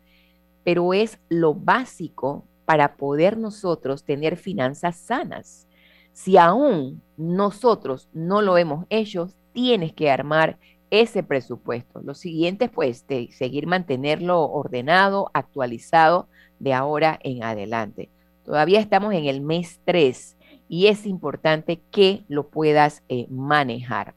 pero 0.63 0.93
es 0.93 1.19
lo 1.29 1.53
básico 1.53 2.45
para 2.65 2.97
poder 2.97 3.37
nosotros 3.37 4.03
tener 4.03 4.37
finanzas 4.37 4.97
sanas. 4.97 5.67
Si 6.11 6.37
aún 6.37 7.01
nosotros 7.15 8.09
no 8.11 8.41
lo 8.41 8.57
hemos 8.57 8.85
hecho, 8.89 9.29
tienes 9.53 9.93
que 9.93 10.11
armar 10.11 10.57
ese 10.89 11.23
presupuesto. 11.23 12.01
Lo 12.01 12.15
siguiente, 12.15 12.69
pues, 12.69 13.05
seguir 13.31 13.67
mantenerlo 13.67 14.43
ordenado, 14.43 15.29
actualizado 15.33 16.27
de 16.59 16.73
ahora 16.73 17.19
en 17.23 17.43
adelante. 17.43 18.09
Todavía 18.43 18.79
estamos 18.79 19.13
en 19.13 19.25
el 19.25 19.41
mes 19.41 19.79
3 19.85 20.37
y 20.67 20.87
es 20.87 21.05
importante 21.05 21.81
que 21.91 22.23
lo 22.27 22.49
puedas 22.49 23.03
eh, 23.09 23.27
manejar. 23.29 24.15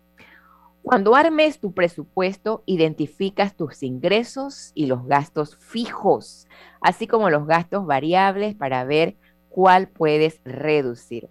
Cuando 0.83 1.15
armes 1.15 1.61
tu 1.61 1.73
presupuesto, 1.73 2.65
identificas 2.67 3.57
tus 3.57 3.83
ingresos 3.83 4.73
y 4.75 4.87
los 4.87 5.07
gastos 5.07 5.57
fijos, 5.57 6.49
así 6.81 7.07
como 7.07 7.31
los 7.31 7.47
gastos 7.47 7.87
variables 7.87 8.57
para 8.57 8.85
ver 8.85 9.17
cuál 9.49 9.89
puedes 9.89 10.41
reducir. 10.45 11.29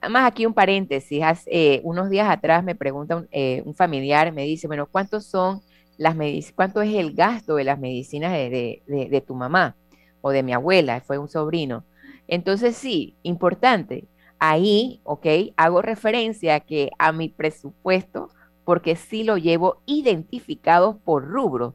Además, 0.00 0.26
aquí 0.26 0.46
un 0.46 0.54
paréntesis, 0.54 1.22
hace, 1.22 1.80
unos 1.84 2.10
días 2.10 2.28
atrás 2.28 2.64
me 2.64 2.74
pregunta 2.74 3.16
un, 3.16 3.28
eh, 3.30 3.62
familiar, 3.76 4.32
me 4.32 4.42
dice, 4.42 4.66
bueno, 4.66 4.86
¿cuántos 4.90 5.26
son 5.26 5.60
las 5.96 6.16
cuánto 6.56 6.82
es 6.82 6.92
el 6.94 7.14
gasto 7.14 7.54
de 7.54 7.64
las 7.64 7.78
medicinas 7.78 8.32
de 8.32 9.24
tu 9.24 9.36
mamá 9.36 9.76
o 10.20 10.30
de 10.30 10.42
mi 10.42 10.52
abuela? 10.52 11.00
Fue 11.02 11.18
un 11.18 11.28
sobrino. 11.28 11.84
Entonces, 12.32 12.78
sí, 12.78 13.18
importante, 13.22 14.08
ahí, 14.38 15.02
¿ok? 15.04 15.26
Hago 15.58 15.82
referencia 15.82 16.54
a 16.54 16.60
que 16.60 16.90
a 16.98 17.12
mi 17.12 17.28
presupuesto, 17.28 18.30
porque 18.64 18.96
sí 18.96 19.22
lo 19.22 19.36
llevo 19.36 19.82
identificado 19.84 20.98
por 21.00 21.28
rubro, 21.28 21.74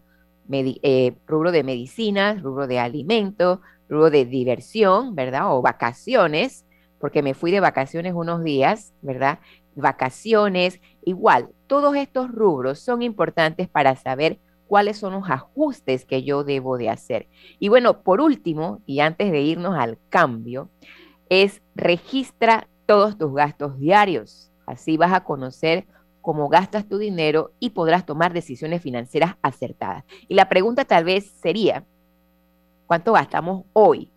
eh, 0.51 1.15
rubro 1.27 1.51
de 1.51 1.63
medicinas, 1.63 2.41
rubro 2.41 2.65
de 2.65 2.79
alimentos, 2.79 3.59
rubro 3.87 4.09
de 4.09 4.25
diversión, 4.25 5.13
¿verdad? 5.13 5.55
O 5.55 5.61
vacaciones, 5.61 6.65
porque 6.99 7.21
me 7.21 7.35
fui 7.35 7.51
de 7.51 7.59
vacaciones 7.59 8.15
unos 8.15 8.43
días, 8.43 8.95
¿verdad? 9.03 9.37
Vacaciones, 9.75 10.81
igual, 11.05 11.49
todos 11.67 11.95
estos 11.95 12.31
rubros 12.31 12.79
son 12.79 13.03
importantes 13.03 13.69
para 13.69 13.95
saber 13.95 14.39
cuáles 14.67 14.97
son 14.97 15.13
los 15.13 15.29
ajustes 15.29 16.05
que 16.05 16.23
yo 16.23 16.43
debo 16.43 16.77
de 16.77 16.89
hacer. 16.89 17.27
Y 17.59 17.69
bueno, 17.69 18.01
por 18.01 18.21
último, 18.21 18.81
y 18.85 18.99
antes 18.99 19.31
de 19.31 19.41
irnos 19.41 19.77
al 19.77 19.97
cambio, 20.09 20.69
es 21.29 21.61
registra 21.75 22.67
todos 22.85 23.17
tus 23.17 23.33
gastos 23.33 23.79
diarios. 23.79 24.51
Así 24.65 24.97
vas 24.97 25.13
a 25.13 25.23
conocer 25.23 25.85
cómo 26.21 26.49
gastas 26.49 26.87
tu 26.87 26.97
dinero 26.97 27.51
y 27.59 27.69
podrás 27.69 28.05
tomar 28.05 28.33
decisiones 28.33 28.81
financieras 28.81 29.35
acertadas. 29.41 30.03
Y 30.27 30.35
la 30.35 30.49
pregunta 30.49 30.83
tal 30.83 31.05
vez 31.05 31.31
sería, 31.41 31.85
¿cuánto 32.85 33.13
gastamos 33.13 33.63
hoy? 33.73 34.11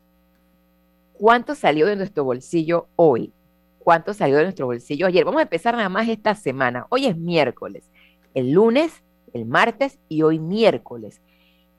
¿Cuánto 1.13 1.55
salió 1.55 1.87
de 1.87 1.97
nuestro 1.97 2.25
bolsillo 2.25 2.89
hoy? 2.97 3.33
¿Cuánto 3.79 4.13
salió 4.13 4.39
de 4.39 4.45
nuestro 4.45 4.67
bolsillo 4.67 5.07
ayer? 5.07 5.25
Vamos 5.25 5.39
a 5.41 5.45
empezar 5.45 5.77
nada 5.77 5.89
más 5.89 6.09
esta 6.09 6.35
semana. 6.35 6.87
Hoy 6.89 7.07
es 7.07 7.17
miércoles. 7.17 7.91
El 8.35 8.53
lunes, 8.53 9.03
el 9.33 9.45
martes 9.47 9.99
y 10.09 10.23
hoy 10.23 10.39
miércoles. 10.39 11.21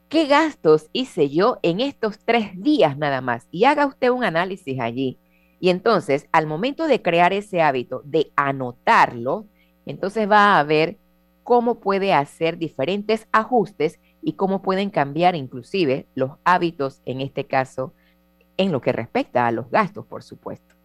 ¿Qué 0.09 0.27
gastos 0.27 0.89
hice 0.91 1.29
yo 1.29 1.57
en 1.61 1.79
estos 1.79 2.19
tres 2.19 2.51
días 2.61 2.97
nada 2.97 3.21
más? 3.21 3.47
Y 3.51 3.65
haga 3.65 3.85
usted 3.85 4.09
un 4.09 4.23
análisis 4.23 4.79
allí. 4.79 5.17
Y 5.59 5.69
entonces, 5.69 6.27
al 6.31 6.47
momento 6.47 6.87
de 6.87 7.01
crear 7.01 7.33
ese 7.33 7.61
hábito, 7.61 8.01
de 8.03 8.31
anotarlo, 8.35 9.45
entonces 9.85 10.29
va 10.29 10.59
a 10.59 10.63
ver 10.63 10.97
cómo 11.43 11.79
puede 11.79 12.13
hacer 12.13 12.57
diferentes 12.57 13.27
ajustes 13.31 13.99
y 14.21 14.33
cómo 14.33 14.61
pueden 14.61 14.89
cambiar 14.89 15.35
inclusive 15.35 16.07
los 16.15 16.31
hábitos, 16.43 17.01
en 17.05 17.21
este 17.21 17.45
caso, 17.45 17.93
en 18.57 18.71
lo 18.71 18.81
que 18.81 18.91
respecta 18.91 19.47
a 19.47 19.51
los 19.51 19.69
gastos, 19.71 20.05
por 20.05 20.23
supuesto. 20.23 20.75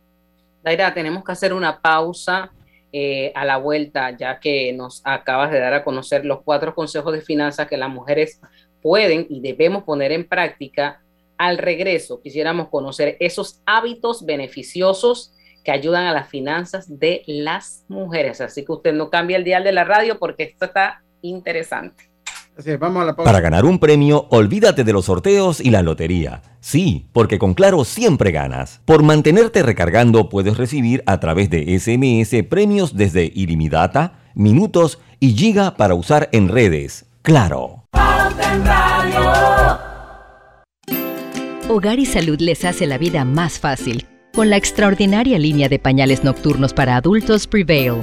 Daira, 0.62 0.92
tenemos 0.94 1.24
que 1.24 1.33
hacer 1.33 1.52
una 1.52 1.81
pausa 1.81 2.52
eh, 2.98 3.30
a 3.35 3.44
la 3.44 3.59
vuelta, 3.59 4.16
ya 4.16 4.40
que 4.40 4.72
nos 4.72 5.02
acabas 5.04 5.50
de 5.50 5.61
dar 5.61 5.74
a 5.74 5.85
conocer 5.85 6.24
los 6.24 6.40
cuatro 6.42 6.74
consejos 6.74 7.12
de 7.12 7.20
finanzas 7.20 7.68
que 7.68 7.76
las 7.76 7.90
mujeres 7.90 8.40
pueden 8.80 9.26
y 9.28 9.42
debemos 9.42 9.85
poner 9.85 10.12
en 10.12 10.26
práctica, 10.26 11.02
al 11.37 11.59
regreso 11.59 12.22
quisiéramos 12.22 12.68
conocer 12.68 13.18
esos 13.20 13.61
hábitos 13.66 14.24
beneficiosos 14.24 15.35
que 15.62 15.72
ayudan 15.72 16.06
a 16.06 16.14
las 16.14 16.30
finanzas 16.30 16.98
de 16.98 17.22
las 17.26 17.85
mujeres. 17.87 18.40
Así 18.40 18.64
que 18.64 18.72
usted 18.72 18.94
no 18.94 19.11
cambia 19.11 19.37
el 19.37 19.44
dial 19.44 19.62
de 19.62 19.72
la 19.72 19.85
radio 19.85 20.18
porque 20.18 20.44
esto 20.44 20.64
está 20.64 21.02
interesante. 21.20 22.09
Vamos 22.78 23.02
a 23.02 23.04
la 23.06 23.16
Para 23.16 23.40
ganar 23.40 23.64
un 23.64 23.78
premio, 23.78 24.26
olvídate 24.30 24.84
de 24.84 24.92
los 24.92 25.06
sorteos 25.06 25.60
y 25.60 25.70
la 25.70 25.82
lotería. 25.82 26.42
Sí, 26.60 27.06
porque 27.12 27.38
con 27.38 27.54
Claro 27.54 27.84
siempre 27.84 28.32
ganas. 28.32 28.80
Por 28.84 29.02
mantenerte 29.02 29.62
recargando 29.62 30.28
puedes 30.28 30.56
recibir 30.56 31.02
a 31.06 31.20
través 31.20 31.50
de 31.50 31.78
SMS 31.78 32.42
premios 32.48 32.96
desde 32.96 33.30
ilimitada, 33.34 34.20
minutos 34.34 34.98
y 35.20 35.34
giga 35.34 35.76
para 35.76 35.94
usar 35.94 36.28
en 36.32 36.48
redes. 36.48 37.06
Claro. 37.22 37.84
Hogar 41.68 41.98
y 41.98 42.06
Salud 42.06 42.40
les 42.40 42.64
hace 42.64 42.86
la 42.86 42.96
vida 42.96 43.24
más 43.24 43.58
fácil 43.58 44.06
con 44.36 44.50
la 44.50 44.58
extraordinaria 44.58 45.38
línea 45.38 45.70
de 45.70 45.78
pañales 45.78 46.22
nocturnos 46.22 46.74
para 46.74 46.96
adultos 46.96 47.46
Prevail. 47.46 48.02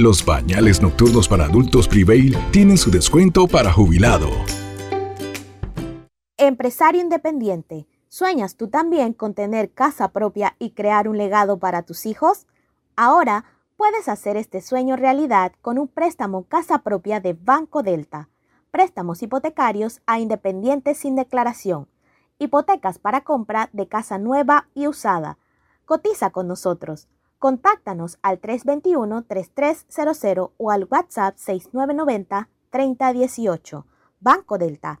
Los 0.00 0.22
pañales 0.22 0.80
nocturnos 0.80 1.26
para 1.26 1.46
adultos 1.46 1.88
Prevail 1.88 2.38
tienen 2.52 2.78
su 2.78 2.88
descuento 2.88 3.48
para 3.48 3.72
jubilado. 3.72 4.28
Empresario 6.36 7.00
independiente, 7.00 7.88
¿sueñas 8.06 8.54
tú 8.54 8.68
también 8.68 9.12
con 9.12 9.34
tener 9.34 9.72
casa 9.72 10.12
propia 10.12 10.54
y 10.60 10.70
crear 10.70 11.08
un 11.08 11.18
legado 11.18 11.58
para 11.58 11.82
tus 11.82 12.06
hijos? 12.06 12.46
Ahora 12.94 13.44
puedes 13.76 14.08
hacer 14.08 14.36
este 14.36 14.60
sueño 14.60 14.94
realidad 14.94 15.50
con 15.62 15.80
un 15.80 15.88
préstamo 15.88 16.44
casa 16.44 16.84
propia 16.84 17.18
de 17.18 17.32
Banco 17.32 17.82
Delta. 17.82 18.28
Préstamos 18.70 19.20
hipotecarios 19.24 20.00
a 20.06 20.20
independientes 20.20 20.98
sin 20.98 21.16
declaración. 21.16 21.88
Hipotecas 22.38 23.00
para 23.00 23.22
compra 23.22 23.68
de 23.72 23.88
casa 23.88 24.16
nueva 24.16 24.68
y 24.76 24.86
usada. 24.86 25.38
Cotiza 25.86 26.30
con 26.30 26.46
nosotros 26.46 27.08
Contáctanos 27.38 28.18
al 28.22 28.40
321-3300 28.40 30.52
o 30.56 30.70
al 30.70 30.88
WhatsApp 30.90 31.36
6990-3018. 31.36 33.84
Banco 34.20 34.58
Delta, 34.58 35.00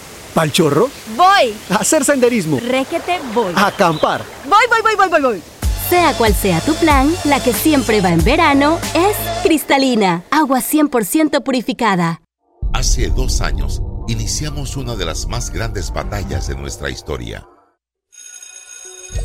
¿Pal 0.33 0.51
chorro? 0.51 0.89
Voy. 1.17 1.53
A 1.69 1.75
hacer 1.75 2.05
senderismo. 2.05 2.59
Requete, 2.59 3.19
voy. 3.33 3.53
A 3.55 3.67
acampar. 3.67 4.23
Voy, 4.45 4.63
voy, 4.69 4.81
voy, 4.81 4.95
voy, 4.95 5.09
voy, 5.09 5.21
voy. 5.21 5.43
Sea 5.89 6.13
cual 6.13 6.33
sea 6.33 6.61
tu 6.61 6.73
plan, 6.75 7.13
la 7.25 7.43
que 7.43 7.51
siempre 7.51 7.99
va 7.99 8.11
en 8.11 8.23
verano 8.23 8.79
es 8.93 9.17
cristalina, 9.43 10.23
agua 10.31 10.59
100% 10.59 11.43
purificada. 11.43 12.21
Hace 12.73 13.09
dos 13.09 13.41
años 13.41 13.81
iniciamos 14.07 14.77
una 14.77 14.95
de 14.95 15.03
las 15.03 15.27
más 15.27 15.49
grandes 15.49 15.91
batallas 15.91 16.47
de 16.47 16.55
nuestra 16.55 16.89
historia. 16.89 17.45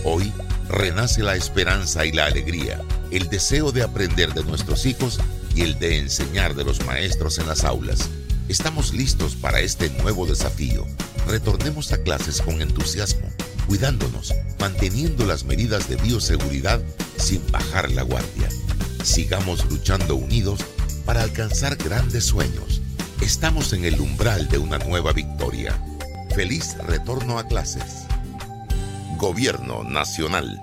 Hoy 0.05 0.33
renace 0.69 1.23
la 1.23 1.37
esperanza 1.37 2.05
y 2.05 2.11
la 2.11 2.27
alegría, 2.27 2.81
el 3.13 3.29
deseo 3.29 3.71
de 3.71 3.85
aprender 3.85 4.35
de 4.35 4.43
nuestros 4.43 4.87
hijos 4.87 5.21
y 5.55 5.63
el 5.63 5.79
de 5.79 6.01
enseñar 6.01 6.57
de 6.57 6.65
los 6.65 6.85
maestros 6.85 7.39
en 7.39 7.47
las 7.47 7.63
aulas 7.63 8.11
Estamos 8.49 8.95
listos 8.95 9.35
para 9.35 9.59
este 9.59 9.91
nuevo 10.03 10.25
desafío. 10.25 10.87
Retornemos 11.27 11.91
a 11.93 12.01
clases 12.03 12.41
con 12.41 12.63
entusiasmo, 12.63 13.29
cuidándonos, 13.67 14.33
manteniendo 14.61 15.27
las 15.27 15.45
medidas 15.45 15.89
de 15.89 15.97
bioseguridad 15.97 16.81
sin 17.19 17.43
bajar 17.51 17.91
la 17.91 18.03
guardia. 18.03 18.49
Sigamos 19.03 19.69
luchando 19.69 20.15
unidos 20.15 20.61
para 21.05 21.23
alcanzar 21.23 21.75
grandes 21.75 22.25
sueños. 22.25 22.81
Estamos 23.21 23.73
en 23.73 23.85
el 23.85 24.01
umbral 24.01 24.49
de 24.49 24.59
una 24.59 24.79
nueva 24.79 25.13
victoria. 25.13 25.77
Feliz 26.33 26.77
retorno 26.87 27.41
a 27.41 27.49
clases. 27.49 28.05
Gobierno 29.19 29.83
Nacional. 29.83 30.63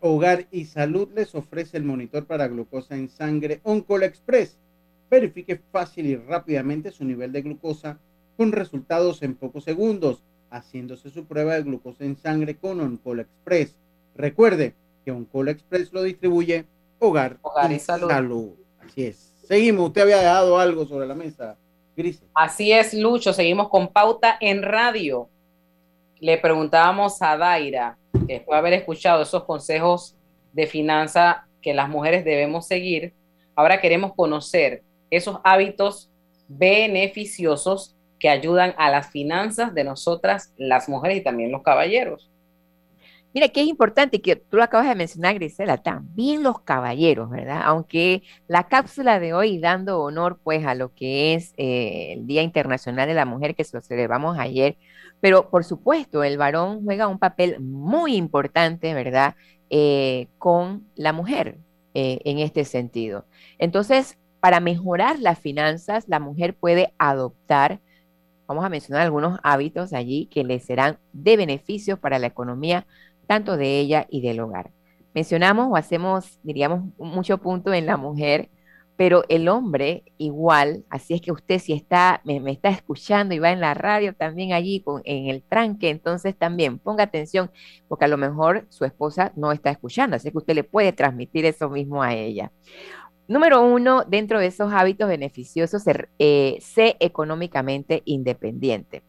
Hogar 0.00 0.46
y 0.52 0.66
Salud 0.66 1.08
les 1.16 1.34
ofrece 1.34 1.76
el 1.76 1.82
monitor 1.82 2.26
para 2.26 2.46
glucosa 2.46 2.94
en 2.94 3.08
sangre 3.08 3.60
Oncol 3.64 4.04
Express. 4.04 4.56
Verifique 5.10 5.60
fácil 5.72 6.06
y 6.06 6.14
rápidamente 6.14 6.92
su 6.92 7.04
nivel 7.04 7.32
de 7.32 7.42
glucosa 7.42 7.98
con 8.36 8.52
resultados 8.52 9.22
en 9.22 9.34
pocos 9.34 9.64
segundos, 9.64 10.22
haciéndose 10.50 11.10
su 11.10 11.24
prueba 11.24 11.54
de 11.54 11.64
glucosa 11.64 12.04
en 12.04 12.16
sangre 12.16 12.56
con 12.56 12.80
Oncol 12.80 13.20
Express. 13.20 13.74
Recuerde 14.14 14.74
que 15.04 15.10
Oncol 15.10 15.48
Express 15.48 15.92
lo 15.92 16.04
distribuye 16.04 16.66
Hogar, 17.00 17.38
y, 17.68 17.78
salud. 17.80 18.52
Así 18.78 19.06
es. 19.06 19.32
Seguimos. 19.42 19.88
Usted 19.88 20.02
había 20.02 20.18
dejado 20.18 20.56
algo 20.56 20.86
sobre 20.86 21.06
la 21.08 21.16
mesa, 21.16 21.56
Gris. 21.96 22.22
Así 22.34 22.70
es, 22.70 22.94
Lucho. 22.94 23.32
Seguimos 23.32 23.68
con 23.70 23.88
pauta 23.88 24.36
en 24.40 24.62
radio. 24.62 25.28
Le 26.24 26.38
preguntábamos 26.38 27.20
a 27.20 27.36
Daira, 27.36 27.98
después 28.14 28.54
de 28.54 28.58
haber 28.58 28.72
escuchado 28.72 29.20
esos 29.20 29.44
consejos 29.44 30.16
de 30.54 30.66
finanza 30.66 31.46
que 31.60 31.74
las 31.74 31.90
mujeres 31.90 32.24
debemos 32.24 32.66
seguir, 32.66 33.12
ahora 33.54 33.78
queremos 33.78 34.14
conocer 34.14 34.82
esos 35.10 35.38
hábitos 35.44 36.10
beneficiosos 36.48 37.94
que 38.18 38.30
ayudan 38.30 38.74
a 38.78 38.90
las 38.90 39.10
finanzas 39.10 39.74
de 39.74 39.84
nosotras, 39.84 40.54
las 40.56 40.88
mujeres 40.88 41.18
y 41.18 41.20
también 41.20 41.52
los 41.52 41.62
caballeros. 41.62 42.30
Mira, 43.34 43.48
que 43.48 43.60
es 43.60 43.66
importante 43.66 44.22
que 44.22 44.36
tú 44.36 44.56
lo 44.56 44.62
acabas 44.62 44.88
de 44.88 44.94
mencionar, 44.94 45.34
Grisela, 45.34 45.76
también 45.76 46.42
los 46.42 46.58
caballeros, 46.62 47.28
¿verdad? 47.28 47.60
Aunque 47.64 48.22
la 48.48 48.66
cápsula 48.68 49.20
de 49.20 49.34
hoy 49.34 49.58
dando 49.58 50.00
honor 50.00 50.38
pues 50.42 50.64
a 50.64 50.74
lo 50.74 50.94
que 50.94 51.34
es 51.34 51.52
eh, 51.58 52.14
el 52.14 52.26
Día 52.26 52.40
Internacional 52.40 53.06
de 53.06 53.14
la 53.14 53.26
Mujer 53.26 53.54
que 53.54 53.66
lo 53.74 53.82
celebramos 53.82 54.38
ayer, 54.38 54.78
pero 55.20 55.50
por 55.50 55.64
supuesto 55.64 56.22
el 56.22 56.38
varón 56.38 56.84
juega 56.84 57.08
un 57.08 57.18
papel 57.18 57.60
muy 57.60 58.16
importante, 58.16 58.94
¿verdad? 58.94 59.34
Eh, 59.70 60.28
con 60.38 60.86
la 60.94 61.12
mujer 61.12 61.58
eh, 61.94 62.20
en 62.24 62.38
este 62.38 62.64
sentido. 62.64 63.24
Entonces, 63.58 64.18
para 64.40 64.60
mejorar 64.60 65.18
las 65.20 65.38
finanzas, 65.38 66.04
la 66.06 66.20
mujer 66.20 66.54
puede 66.54 66.92
adoptar, 66.98 67.80
vamos 68.46 68.64
a 68.64 68.68
mencionar 68.68 69.02
algunos 69.02 69.38
hábitos 69.42 69.92
allí 69.94 70.26
que 70.26 70.44
le 70.44 70.60
serán 70.60 70.98
de 71.12 71.36
beneficio 71.36 71.98
para 71.98 72.18
la 72.18 72.26
economía 72.26 72.86
tanto 73.26 73.56
de 73.56 73.80
ella 73.80 74.06
y 74.10 74.20
del 74.20 74.40
hogar. 74.40 74.70
Mencionamos 75.14 75.68
o 75.70 75.76
hacemos, 75.76 76.38
diríamos, 76.42 76.84
mucho 76.98 77.38
punto 77.38 77.72
en 77.72 77.86
la 77.86 77.96
mujer, 77.96 78.50
pero 78.96 79.24
el 79.28 79.48
hombre 79.48 80.04
igual, 80.18 80.84
así 80.88 81.14
es 81.14 81.20
que 81.20 81.32
usted 81.32 81.58
si 81.58 81.72
está, 81.72 82.20
me, 82.24 82.38
está 82.50 82.68
escuchando 82.68 83.34
y 83.34 83.40
va 83.40 83.50
en 83.50 83.60
la 83.60 83.74
radio 83.74 84.14
también 84.14 84.52
allí 84.52 84.84
en 85.04 85.28
el 85.28 85.42
tranque, 85.42 85.90
entonces 85.90 86.36
también 86.36 86.78
ponga 86.78 87.04
atención, 87.04 87.50
porque 87.88 88.04
a 88.04 88.08
lo 88.08 88.16
mejor 88.16 88.66
su 88.68 88.84
esposa 88.84 89.32
no 89.36 89.52
está 89.52 89.70
escuchando, 89.70 90.16
así 90.16 90.30
que 90.30 90.38
usted 90.38 90.54
le 90.54 90.64
puede 90.64 90.92
transmitir 90.92 91.44
eso 91.44 91.68
mismo 91.68 92.02
a 92.02 92.14
ella. 92.14 92.52
Número 93.26 93.62
uno, 93.62 94.04
dentro 94.04 94.38
de 94.38 94.46
esos 94.46 94.72
hábitos 94.72 95.08
beneficiosos, 95.08 95.82
ser, 95.82 96.10
eh, 96.18 96.58
sé 96.60 96.96
económicamente 97.00 98.02
independiente. 98.04 99.02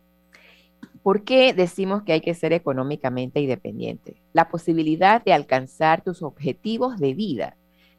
¿Por 1.04 1.24
qué 1.24 1.54
decimos 1.54 2.02
que 2.04 2.14
hay 2.14 2.22
que 2.22 2.34
ser 2.34 2.54
económicamente 2.54 3.40
independiente? 3.40 4.16
La 4.34 4.48
posibilidad 4.48 5.24
de 5.24 5.34
alcanzar 5.34 6.02
tus 6.02 6.24
objetivos 6.24 6.98
de 6.98 7.14
vida 7.14 7.58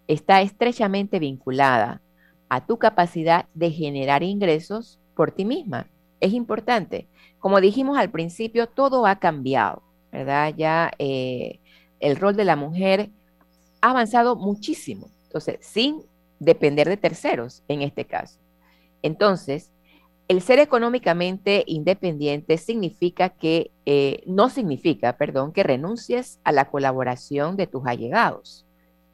está 0.08 0.40
estrechamente 0.42 1.18
vinculada 1.18 2.00
a 2.48 2.64
tu 2.66 2.78
capacidad 2.78 3.46
de 3.54 3.70
generar 3.70 4.22
ingresos 4.22 5.00
por 5.14 5.32
ti 5.32 5.44
misma. 5.44 5.88
Es 6.20 6.32
importante. 6.32 7.08
Como 7.38 7.60
dijimos 7.60 7.98
al 7.98 8.10
principio, 8.10 8.66
todo 8.66 9.06
ha 9.06 9.16
cambiado, 9.16 9.82
¿verdad? 10.12 10.54
Ya 10.56 10.92
eh, 10.98 11.60
el 12.00 12.16
rol 12.16 12.36
de 12.36 12.44
la 12.44 12.56
mujer 12.56 13.10
ha 13.80 13.90
avanzado 13.90 14.36
muchísimo. 14.36 15.10
Entonces, 15.24 15.58
sin 15.60 16.02
depender 16.38 16.88
de 16.88 16.96
terceros 16.96 17.62
en 17.68 17.82
este 17.82 18.04
caso. 18.04 18.38
Entonces, 19.02 19.70
el 20.28 20.42
ser 20.42 20.58
económicamente 20.58 21.62
independiente 21.66 22.58
significa 22.58 23.28
que, 23.28 23.70
eh, 23.84 24.22
no 24.26 24.48
significa, 24.48 25.16
perdón, 25.16 25.52
que 25.52 25.62
renuncies 25.62 26.40
a 26.42 26.52
la 26.52 26.64
colaboración 26.66 27.56
de 27.56 27.68
tus 27.68 27.86
allegados. 27.86 28.65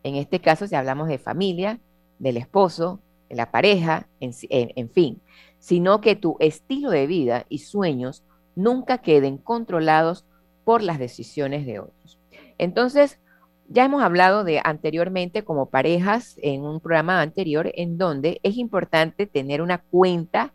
En 0.03 0.17
este 0.17 0.41
caso, 0.41 0.67
si 0.67 0.75
hablamos 0.75 1.09
de 1.09 1.19
familia, 1.19 1.81
del 2.19 2.37
esposo, 2.37 3.01
de 3.29 3.37
la 3.37 3.51
pareja, 3.51 4.09
en, 4.21 4.33
en 4.51 4.91
fin, 4.91 5.21
sino 5.59 6.01
que 6.01 6.17
tu 6.17 6.37
estilo 6.41 6.91
de 6.91 7.07
vida 7.07 7.47
y 7.49 7.59
sueños 7.59 8.25
nunca 8.55 8.99
queden 8.99 9.39
controlados 9.39 10.25
por 10.65 10.83
las 10.83 10.99
decisiones 10.99 11.67
de 11.67 11.81
otros. 11.81 12.19
Entonces, 12.59 13.19
ya 13.69 13.85
hemos 13.85 14.03
hablado 14.03 14.45
de 14.45 14.61
anteriormente 14.63 15.45
como 15.45 15.67
parejas 15.67 16.37
en 16.43 16.63
un 16.63 16.81
programa 16.81 17.23
anterior 17.23 17.71
en 17.75 17.97
donde 17.97 18.39
es 18.43 18.57
importante 18.57 19.27
tener 19.27 19.63
una 19.63 19.79
cuenta 19.79 20.53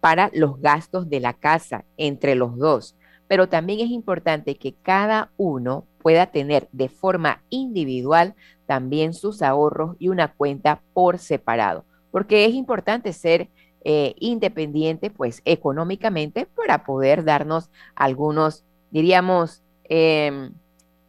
para 0.00 0.30
los 0.34 0.60
gastos 0.60 1.08
de 1.08 1.20
la 1.20 1.32
casa 1.32 1.84
entre 1.96 2.34
los 2.34 2.58
dos. 2.58 2.96
Pero 3.28 3.48
también 3.48 3.80
es 3.80 3.90
importante 3.90 4.56
que 4.56 4.74
cada 4.74 5.30
uno 5.36 5.86
pueda 6.02 6.26
tener 6.26 6.68
de 6.72 6.88
forma 6.88 7.42
individual 7.50 8.34
también 8.66 9.14
sus 9.14 9.42
ahorros 9.42 9.96
y 9.98 10.08
una 10.08 10.32
cuenta 10.32 10.82
por 10.92 11.18
separado, 11.18 11.84
porque 12.10 12.44
es 12.44 12.54
importante 12.54 13.12
ser 13.12 13.48
eh, 13.82 14.14
independiente, 14.18 15.10
pues 15.10 15.40
económicamente, 15.44 16.46
para 16.46 16.84
poder 16.84 17.24
darnos 17.24 17.70
algunos, 17.94 18.64
diríamos, 18.90 19.62
em, 19.84 20.52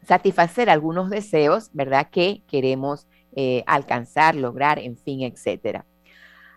satisfacer 0.03 0.69
algunos 0.69 1.09
deseos, 1.09 1.69
¿verdad? 1.73 2.07
Que 2.09 2.43
queremos 2.47 3.07
eh, 3.35 3.63
alcanzar, 3.65 4.35
lograr, 4.35 4.79
en 4.79 4.97
fin, 4.97 5.21
etcétera. 5.21 5.85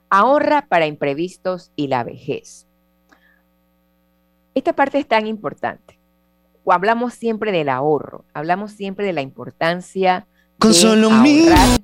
Ahorra 0.09 0.66
para 0.68 0.87
imprevistos 0.87 1.73
y 1.77 1.88
la 1.88 2.05
vejez. 2.05 2.66
Esta 4.55 4.73
parte 4.73 4.99
es 4.99 5.09
tan 5.09 5.27
importante. 5.27 5.99
Hablamos 6.66 7.14
siempre 7.14 7.53
del 7.53 7.68
ahorro, 7.68 8.24
hablamos 8.33 8.72
siempre 8.72 9.07
de 9.07 9.12
la 9.12 9.22
importancia 9.22 10.27
Con 10.59 10.70
de 10.72 10.74
solo 10.74 11.11
ahorrar 11.11 11.81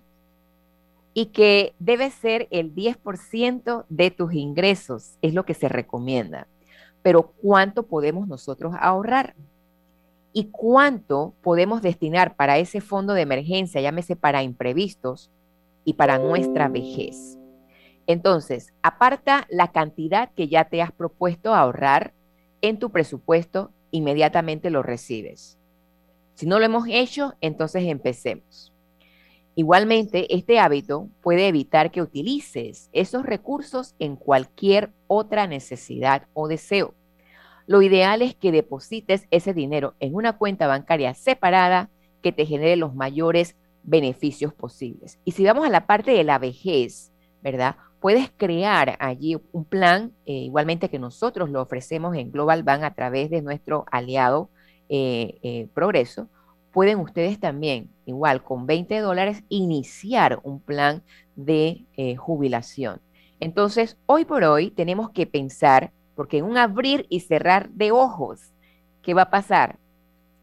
y 1.12 1.26
que 1.26 1.74
debe 1.78 2.10
ser 2.10 2.48
el 2.50 2.74
10% 2.74 3.84
de 3.88 4.10
tus 4.10 4.32
ingresos, 4.32 5.18
es 5.22 5.34
lo 5.34 5.44
que 5.44 5.54
se 5.54 5.68
recomienda. 5.68 6.46
Pero 7.02 7.32
¿cuánto 7.42 7.84
podemos 7.84 8.28
nosotros 8.28 8.74
ahorrar? 8.78 9.34
¿Y 10.32 10.44
cuánto 10.46 11.34
podemos 11.42 11.82
destinar 11.82 12.36
para 12.36 12.58
ese 12.58 12.80
fondo 12.80 13.14
de 13.14 13.22
emergencia, 13.22 13.80
llámese 13.80 14.14
para 14.14 14.42
imprevistos 14.42 15.30
y 15.84 15.94
para 15.94 16.18
nuestra 16.18 16.68
vejez? 16.68 17.36
Entonces, 18.06 18.72
aparta 18.82 19.46
la 19.50 19.72
cantidad 19.72 20.30
que 20.34 20.48
ya 20.48 20.64
te 20.64 20.82
has 20.82 20.92
propuesto 20.92 21.54
ahorrar 21.54 22.12
en 22.60 22.78
tu 22.78 22.90
presupuesto, 22.90 23.72
inmediatamente 23.90 24.70
lo 24.70 24.82
recibes. 24.82 25.58
Si 26.34 26.46
no 26.46 26.58
lo 26.58 26.64
hemos 26.64 26.84
hecho, 26.88 27.34
entonces 27.40 27.84
empecemos. 27.84 28.72
Igualmente, 29.54 30.34
este 30.34 30.58
hábito 30.58 31.08
puede 31.20 31.48
evitar 31.48 31.90
que 31.90 32.00
utilices 32.00 32.88
esos 32.92 33.26
recursos 33.26 33.94
en 33.98 34.16
cualquier 34.16 34.92
otra 35.06 35.46
necesidad 35.46 36.26
o 36.32 36.48
deseo. 36.48 36.94
Lo 37.66 37.82
ideal 37.82 38.22
es 38.22 38.34
que 38.34 38.52
deposites 38.52 39.26
ese 39.30 39.52
dinero 39.52 39.94
en 40.00 40.14
una 40.14 40.38
cuenta 40.38 40.66
bancaria 40.66 41.14
separada 41.14 41.90
que 42.22 42.32
te 42.32 42.46
genere 42.46 42.76
los 42.76 42.94
mayores 42.94 43.56
beneficios 43.82 44.54
posibles. 44.54 45.18
Y 45.24 45.32
si 45.32 45.44
vamos 45.44 45.66
a 45.66 45.70
la 45.70 45.86
parte 45.86 46.12
de 46.12 46.24
la 46.24 46.38
vejez, 46.38 47.12
¿verdad? 47.42 47.76
Puedes 48.00 48.30
crear 48.36 48.96
allí 48.98 49.36
un 49.52 49.64
plan, 49.64 50.12
eh, 50.24 50.32
igualmente 50.32 50.88
que 50.88 50.98
nosotros 50.98 51.50
lo 51.50 51.62
ofrecemos 51.62 52.16
en 52.16 52.32
Global 52.32 52.62
Bank 52.62 52.82
a 52.82 52.94
través 52.94 53.30
de 53.30 53.42
nuestro 53.42 53.84
aliado 53.92 54.48
eh, 54.88 55.38
eh, 55.42 55.68
Progreso. 55.74 56.28
Pueden 56.72 56.98
ustedes 56.98 57.38
también, 57.38 57.90
igual 58.06 58.42
con 58.42 58.66
20 58.66 58.98
dólares, 59.00 59.44
iniciar 59.48 60.40
un 60.44 60.60
plan 60.60 61.02
de 61.36 61.84
jubilación. 62.16 63.00
Entonces, 63.40 63.96
hoy 64.06 64.24
por 64.24 64.44
hoy 64.44 64.70
tenemos 64.70 65.10
que 65.10 65.26
pensar, 65.26 65.90
porque 66.14 66.38
en 66.38 66.44
un 66.44 66.56
abrir 66.56 67.06
y 67.08 67.20
cerrar 67.20 67.70
de 67.70 67.90
ojos, 67.90 68.52
¿qué 69.02 69.14
va 69.14 69.22
a 69.22 69.30
pasar? 69.30 69.78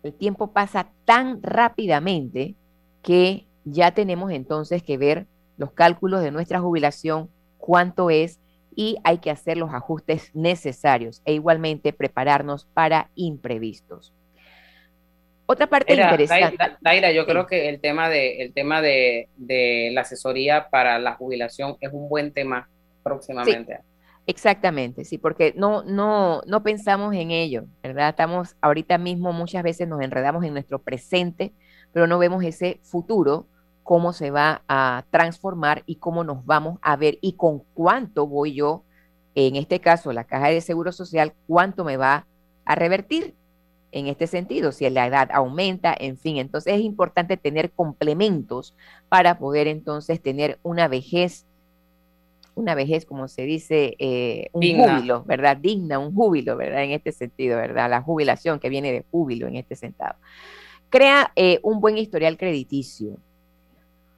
El 0.03 0.13
tiempo 0.13 0.51
pasa 0.51 0.89
tan 1.05 1.41
rápidamente 1.41 2.55
que 3.01 3.47
ya 3.63 3.91
tenemos 3.91 4.31
entonces 4.31 4.83
que 4.83 4.97
ver 4.97 5.27
los 5.57 5.71
cálculos 5.71 6.21
de 6.21 6.31
nuestra 6.31 6.59
jubilación 6.59 7.29
cuánto 7.67 8.09
es 8.09 8.39
y 8.73 8.95
hay 9.03 9.17
que 9.17 9.29
hacer 9.29 9.57
los 9.57 9.73
ajustes 9.73 10.31
necesarios 10.33 11.21
e 11.25 11.33
igualmente 11.33 11.91
prepararnos 11.91 12.65
para 12.73 13.09
imprevistos. 13.13 14.13
Otra 15.47 15.67
parte 15.67 15.93
interesante. 15.93 16.57
Daira, 16.79 17.11
yo 17.11 17.25
creo 17.25 17.45
que 17.45 17.67
el 17.67 17.81
tema, 17.81 18.09
de, 18.09 18.41
el 18.41 18.53
tema 18.53 18.81
de, 18.81 19.27
la 19.91 20.01
asesoría 20.01 20.69
para 20.69 20.97
la 20.97 21.15
jubilación 21.15 21.75
es 21.81 21.91
un 21.91 22.07
buen 22.07 22.31
tema 22.31 22.69
próximamente. 23.03 23.79
exactamente, 24.25 25.03
sí, 25.03 25.17
porque 25.17 25.53
no, 25.57 25.83
no, 25.83 26.41
no 26.47 26.63
pensamos 26.63 27.13
en 27.15 27.31
ello, 27.31 27.65
¿verdad? 27.83 28.09
Estamos 28.09 28.55
ahorita 28.61 28.97
mismo 28.97 29.33
muchas 29.33 29.63
veces 29.63 29.89
nos 29.89 30.01
enredamos 30.01 30.45
en 30.45 30.53
nuestro 30.53 30.79
presente 30.79 31.51
pero 31.97 32.07
no 32.07 32.19
vemos 32.19 32.43
ese 32.43 32.79
futuro, 32.83 33.47
cómo 33.87 34.11
se 34.11 34.31
va 34.31 34.63
a 34.67 35.05
transformar 35.11 35.83
y 35.85 35.95
cómo 35.95 36.25
nos 36.25 36.45
vamos 36.45 36.77
a 36.81 36.97
ver 36.97 37.19
y 37.21 37.37
con 37.37 37.63
cuánto 37.73 38.27
voy 38.27 38.53
yo, 38.53 38.83
en 39.33 39.55
este 39.55 39.79
caso 39.79 40.11
la 40.11 40.25
caja 40.25 40.49
de 40.49 40.59
seguro 40.59 40.91
social, 40.91 41.31
cuánto 41.47 41.85
me 41.85 41.95
va 41.95 42.27
a 42.65 42.75
revertir 42.75 43.33
en 43.93 44.07
este 44.07 44.27
sentido, 44.27 44.73
si 44.73 44.89
la 44.89 45.07
edad 45.07 45.29
aumenta, 45.31 45.95
en 45.97 46.17
fin, 46.17 46.35
entonces 46.35 46.73
es 46.73 46.81
importante 46.81 47.37
tener 47.37 47.71
complementos 47.71 48.75
para 49.07 49.39
poder 49.39 49.67
entonces 49.67 50.21
tener 50.21 50.59
una 50.63 50.89
vejez, 50.89 51.45
una 52.55 52.75
vejez, 52.75 53.05
como 53.05 53.29
se 53.29 53.43
dice, 53.43 53.95
eh, 53.99 54.49
un 54.51 54.63
júbilo, 54.63 55.23
¿verdad? 55.23 55.55
Digna, 55.55 55.97
un 55.97 56.13
júbilo, 56.13 56.57
¿verdad? 56.57 56.83
En 56.83 56.91
este 56.91 57.13
sentido, 57.13 57.55
¿verdad? 57.55 57.89
La 57.89 58.01
jubilación 58.01 58.59
que 58.59 58.67
viene 58.67 58.91
de 58.91 59.05
júbilo 59.11 59.47
en 59.47 59.55
este 59.55 59.77
sentido. 59.77 60.15
Crea 60.89 61.31
eh, 61.37 61.61
un 61.63 61.79
buen 61.79 61.97
historial 61.97 62.37
crediticio. 62.37 63.17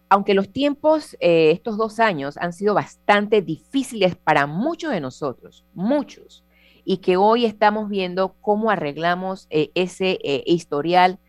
Aunque 0.10 0.34
los 0.34 0.52
tiempos, 0.52 1.16
eh, 1.20 1.52
estos 1.52 1.78
dos 1.78 2.00
años, 2.00 2.36
han 2.38 2.52
sido 2.52 2.74
bastante 2.74 3.44
difíciles 3.44 4.16
para 4.16 4.48
muchos 4.48 4.92
de 4.92 5.00
nosotros, 5.00 5.66
muchos, 5.76 6.44
y 6.84 6.98
que 6.98 7.16
hoy 7.16 7.46
estamos 7.46 7.90
viendo 7.90 8.34
cómo 8.42 8.72
arreglamos 8.72 9.46
eh, 9.52 9.70
ese 9.76 10.20
eh, 10.24 10.44
historial 10.46 11.20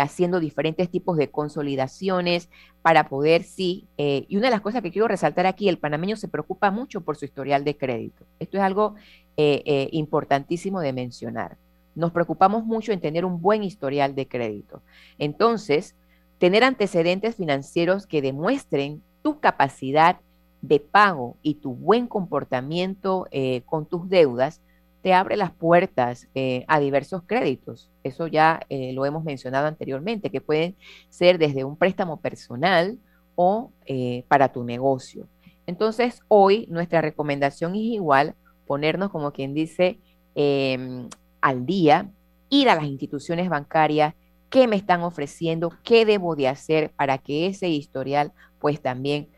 haciendo 0.00 0.40
diferentes 0.40 0.88
tipos 0.88 1.18
de 1.18 1.30
consolidaciones 1.30 2.48
para 2.80 3.10
poder, 3.10 3.42
sí, 3.42 3.86
y 3.98 4.34
una 4.34 4.46
de 4.46 4.52
las 4.52 4.62
cosas 4.62 4.80
que 4.80 4.90
quiero 4.90 5.06
resaltar 5.06 5.44
aquí, 5.44 5.68
el 5.68 5.76
panameño 5.76 6.16
se 6.16 6.28
preocupa 6.28 6.70
mucho 6.70 7.02
por 7.02 7.18
su 7.18 7.26
historial 7.26 7.62
de 7.62 7.76
crédito. 7.76 8.24
Esto 8.38 8.56
es 8.56 8.62
algo 8.62 8.94
importantísimo 9.36 10.80
de 10.80 10.94
mencionar. 10.94 11.58
Nos 11.94 12.10
preocupamos 12.10 12.64
mucho 12.64 12.90
en 12.92 13.02
tener 13.02 13.26
un 13.26 13.42
buen 13.42 13.62
historial 13.62 14.14
de 14.14 14.26
crédito. 14.26 14.80
Entonces, 15.18 15.94
tener 16.38 16.64
antecedentes 16.64 17.36
financieros 17.36 18.06
que 18.06 18.22
demuestren 18.22 19.02
tu 19.22 19.40
capacidad 19.40 20.20
de 20.62 20.80
pago 20.80 21.36
y 21.42 21.54
tu 21.54 21.74
buen 21.74 22.06
comportamiento 22.06 23.26
con 23.66 23.86
tus 23.86 24.08
deudas 24.08 24.60
te 25.06 25.14
abre 25.14 25.36
las 25.36 25.52
puertas 25.52 26.26
eh, 26.34 26.64
a 26.66 26.80
diversos 26.80 27.22
créditos. 27.24 27.92
Eso 28.02 28.26
ya 28.26 28.58
eh, 28.68 28.92
lo 28.92 29.06
hemos 29.06 29.22
mencionado 29.22 29.68
anteriormente, 29.68 30.32
que 30.32 30.40
pueden 30.40 30.74
ser 31.10 31.38
desde 31.38 31.62
un 31.62 31.76
préstamo 31.76 32.20
personal 32.20 32.98
o 33.36 33.70
eh, 33.84 34.24
para 34.26 34.50
tu 34.50 34.64
negocio. 34.64 35.28
Entonces, 35.64 36.22
hoy 36.26 36.66
nuestra 36.70 37.02
recomendación 37.02 37.76
es 37.76 37.82
igual, 37.82 38.34
ponernos 38.66 39.10
como 39.10 39.30
quien 39.30 39.54
dice 39.54 40.00
em, 40.34 41.08
al 41.40 41.66
día, 41.66 42.10
ir 42.48 42.68
a 42.68 42.74
las 42.74 42.86
instituciones 42.86 43.48
bancarias, 43.48 44.12
qué 44.50 44.66
me 44.66 44.76
están 44.76 45.02
ofreciendo, 45.02 45.72
qué 45.82 46.04
debo 46.04 46.36
de 46.36 46.48
hacer 46.48 46.90
para 46.90 47.18
que 47.18 47.46
ese 47.46 47.68
historial 47.68 48.32
pues 48.58 48.80
también 48.80 49.28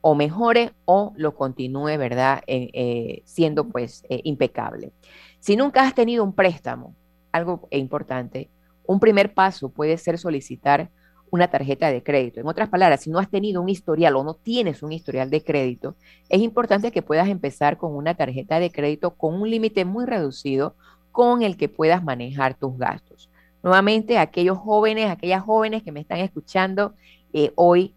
o 0.00 0.14
mejore 0.16 0.72
o 0.84 1.12
lo 1.16 1.36
continúe, 1.36 1.96
¿verdad? 1.98 2.42
Eh, 2.48 3.22
siendo 3.24 3.68
pues 3.68 4.04
eh, 4.08 4.20
impecable. 4.24 4.92
Si 5.38 5.56
nunca 5.56 5.82
has 5.82 5.94
tenido 5.94 6.24
un 6.24 6.32
préstamo, 6.32 6.96
algo 7.30 7.68
importante, 7.70 8.50
un 8.86 8.98
primer 9.00 9.34
paso 9.34 9.68
puede 9.68 9.98
ser 9.98 10.18
solicitar 10.18 10.90
una 11.30 11.48
tarjeta 11.48 11.90
de 11.90 12.02
crédito. 12.02 12.40
En 12.40 12.46
otras 12.46 12.68
palabras, 12.68 13.00
si 13.00 13.10
no 13.10 13.18
has 13.18 13.30
tenido 13.30 13.60
un 13.60 13.68
historial 13.68 14.16
o 14.16 14.24
no 14.24 14.34
tienes 14.34 14.82
un 14.82 14.92
historial 14.92 15.28
de 15.28 15.42
crédito, 15.42 15.96
es 16.28 16.40
importante 16.40 16.92
que 16.92 17.02
puedas 17.02 17.28
empezar 17.28 17.76
con 17.76 17.94
una 17.94 18.14
tarjeta 18.14 18.60
de 18.60 18.70
crédito 18.70 19.16
con 19.16 19.34
un 19.34 19.50
límite 19.50 19.84
muy 19.84 20.06
reducido 20.06 20.76
con 21.12 21.42
el 21.42 21.56
que 21.56 21.68
puedas 21.68 22.04
manejar 22.04 22.54
tus 22.54 22.76
gastos. 22.78 23.30
Nuevamente, 23.66 24.16
aquellos 24.16 24.58
jóvenes, 24.58 25.10
aquellas 25.10 25.42
jóvenes 25.42 25.82
que 25.82 25.90
me 25.90 25.98
están 25.98 26.18
escuchando 26.18 26.94
eh, 27.32 27.50
hoy, 27.56 27.96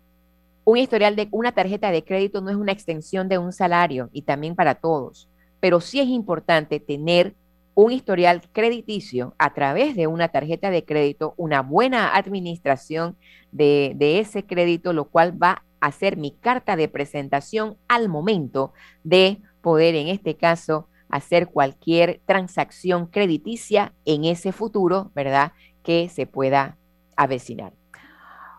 un 0.64 0.78
historial 0.78 1.16
de 1.16 1.28
una 1.30 1.52
tarjeta 1.52 1.92
de 1.92 2.04
crédito 2.04 2.42
no 2.42 2.50
es 2.50 2.56
una 2.56 2.72
extensión 2.72 3.30
de 3.30 3.38
un 3.38 3.54
salario 3.54 4.10
y 4.12 4.24
también 4.24 4.56
para 4.56 4.74
todos, 4.74 5.30
pero 5.60 5.80
sí 5.80 6.00
es 6.00 6.08
importante 6.08 6.80
tener 6.80 7.36
un 7.76 7.92
historial 7.92 8.42
crediticio 8.52 9.36
a 9.38 9.54
través 9.54 9.96
de 9.96 10.08
una 10.08 10.30
tarjeta 10.30 10.72
de 10.72 10.86
crédito, 10.86 11.36
una 11.38 11.62
buena 11.62 12.16
administración 12.16 13.16
de, 13.52 13.96
ese 14.20 14.48
crédito, 14.48 14.92
lo 14.92 15.06
cual 15.06 15.40
va 15.40 15.66
a 15.82 15.92
ser 15.92 16.18
mi 16.18 16.32
carta 16.32 16.78
de 16.78 16.88
presentación 16.88 17.78
al 17.88 18.10
momento 18.10 18.74
de 19.04 19.38
poder, 19.62 19.94
en 19.94 20.08
este 20.08 20.36
caso, 20.36 20.88
hacer 21.10 21.48
cualquier 21.48 22.22
transacción 22.26 23.08
crediticia 23.08 23.94
en 24.06 24.26
ese 24.26 24.52
futuro, 24.52 25.12
¿verdad? 25.14 25.52
Que 25.84 26.10
se 26.10 26.26
pueda 26.26 26.78
avecinar. 27.16 27.74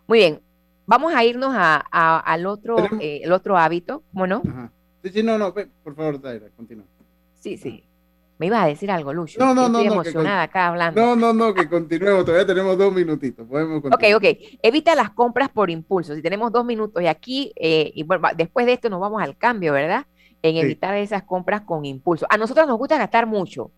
Muy 0.06 0.18
bien, 0.18 0.40
Vamos 0.90 1.14
a 1.14 1.22
irnos 1.22 1.52
a, 1.54 2.18
al 2.18 2.46
otro, 2.46 2.76
eh, 3.00 3.20
el 3.22 3.30
otro 3.30 3.56
hábito, 3.56 4.02
¿cómo 4.12 4.26
no? 4.26 4.42
Sí, 5.04 5.10
sí, 5.10 5.22
no, 5.22 5.38
no, 5.38 5.54
por 5.54 5.94
favor, 5.94 6.20
Daira, 6.20 6.48
continúa. 6.56 6.84
Sí, 7.34 7.56
sí. 7.56 7.84
Me 8.38 8.46
ibas 8.46 8.64
a 8.64 8.66
decir 8.66 8.90
algo, 8.90 9.12
Lucho. 9.12 9.38
No, 9.38 9.54
no, 9.54 9.68
no. 9.68 9.78
Estoy 9.78 9.92
emocionada 9.92 10.42
acá 10.42 10.66
hablando. 10.66 11.00
No, 11.00 11.14
no, 11.14 11.32
no, 11.32 11.54
que 11.54 11.68
continuemos. 11.68 12.24
Todavía 12.24 12.44
tenemos 12.44 12.76
dos 12.76 12.92
minutitos. 12.92 13.46
Podemos 13.46 13.84
ok, 13.84 14.04
ok. 14.16 14.24
Evita 14.60 14.96
las 14.96 15.10
compras 15.10 15.48
por 15.50 15.70
impulso. 15.70 16.16
Si 16.16 16.22
tenemos 16.22 16.50
dos 16.50 16.64
minutos 16.64 17.00
y 17.00 17.06
aquí, 17.06 17.52
eh, 17.54 17.92
y 17.94 18.02
bueno, 18.02 18.26
después 18.36 18.66
de 18.66 18.72
esto 18.72 18.90
nos 18.90 18.98
vamos 18.98 19.22
al 19.22 19.36
cambio, 19.36 19.72
¿verdad? 19.72 20.06
En 20.42 20.56
evitar 20.56 20.96
esas 20.96 21.22
compras 21.22 21.62
con 21.62 21.84
impulso. 21.84 22.26
A 22.30 22.38
nosotros 22.38 22.66
nos 22.66 22.78
gusta 22.78 22.96
gastar 22.96 23.26
mucho. 23.26 23.70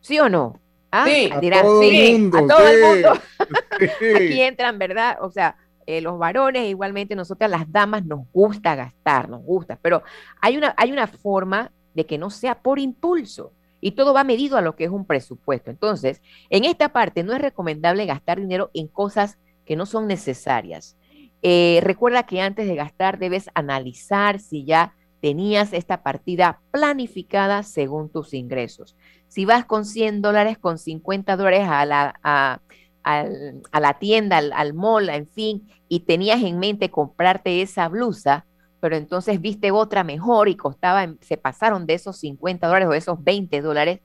¿Sí 0.00 0.18
o 0.18 0.28
no? 0.28 0.58
¿Ah? 0.90 1.04
Sí. 1.06 1.30
A 1.32 1.40
todo 1.62 1.82
el 1.82 2.12
mundo, 2.12 2.38
a 2.38 2.46
todo 2.46 2.68
el 2.68 2.82
mundo. 2.82 3.12
aquí 4.16 4.40
entran, 4.40 4.78
¿verdad? 4.78 5.18
O 5.20 5.30
sea, 5.30 5.56
eh, 5.86 6.00
los 6.00 6.18
varones, 6.18 6.68
igualmente 6.68 7.14
nosotras 7.14 7.48
las 7.48 7.70
damas 7.70 8.04
nos 8.04 8.20
gusta 8.32 8.74
gastar, 8.74 9.28
nos 9.28 9.42
gusta, 9.42 9.78
pero 9.80 10.02
hay 10.40 10.56
una, 10.56 10.74
hay 10.76 10.90
una 10.90 11.06
forma 11.06 11.70
de 11.94 12.06
que 12.06 12.18
no 12.18 12.28
sea 12.28 12.58
por 12.58 12.80
impulso 12.80 13.52
y 13.80 13.92
todo 13.92 14.12
va 14.12 14.24
medido 14.24 14.56
a 14.56 14.62
lo 14.62 14.74
que 14.74 14.84
es 14.84 14.90
un 14.90 15.04
presupuesto. 15.04 15.70
Entonces, 15.70 16.22
en 16.50 16.64
esta 16.64 16.88
parte 16.88 17.22
no 17.22 17.32
es 17.34 17.40
recomendable 17.40 18.04
gastar 18.04 18.40
dinero 18.40 18.70
en 18.74 18.88
cosas 18.88 19.38
que 19.64 19.76
no 19.76 19.86
son 19.86 20.08
necesarias. 20.08 20.96
Eh, 21.42 21.78
recuerda 21.84 22.24
que 22.24 22.40
antes 22.40 22.66
de 22.66 22.74
gastar 22.74 23.18
debes 23.18 23.48
analizar 23.54 24.40
si 24.40 24.64
ya 24.64 24.95
tenías 25.20 25.72
esta 25.72 26.02
partida 26.02 26.60
planificada 26.70 27.62
según 27.62 28.10
tus 28.10 28.34
ingresos. 28.34 28.96
Si 29.28 29.44
vas 29.44 29.64
con 29.64 29.84
100 29.84 30.22
dólares, 30.22 30.58
con 30.58 30.78
50 30.78 31.36
dólares 31.36 31.66
a 31.68 31.84
la, 31.84 32.14
a, 32.22 32.60
a 33.02 33.80
la 33.80 33.98
tienda, 33.98 34.38
al, 34.38 34.52
al 34.52 34.74
mall, 34.74 35.08
en 35.08 35.26
fin, 35.26 35.68
y 35.88 36.00
tenías 36.00 36.42
en 36.42 36.58
mente 36.58 36.90
comprarte 36.90 37.62
esa 37.62 37.88
blusa, 37.88 38.46
pero 38.80 38.96
entonces 38.96 39.40
viste 39.40 39.70
otra 39.70 40.04
mejor 40.04 40.48
y 40.48 40.56
costaba, 40.56 41.14
se 41.20 41.36
pasaron 41.36 41.86
de 41.86 41.94
esos 41.94 42.18
50 42.18 42.66
dólares 42.66 42.88
o 42.88 42.94
esos 42.94 43.22
20 43.22 43.60
dólares, 43.60 44.00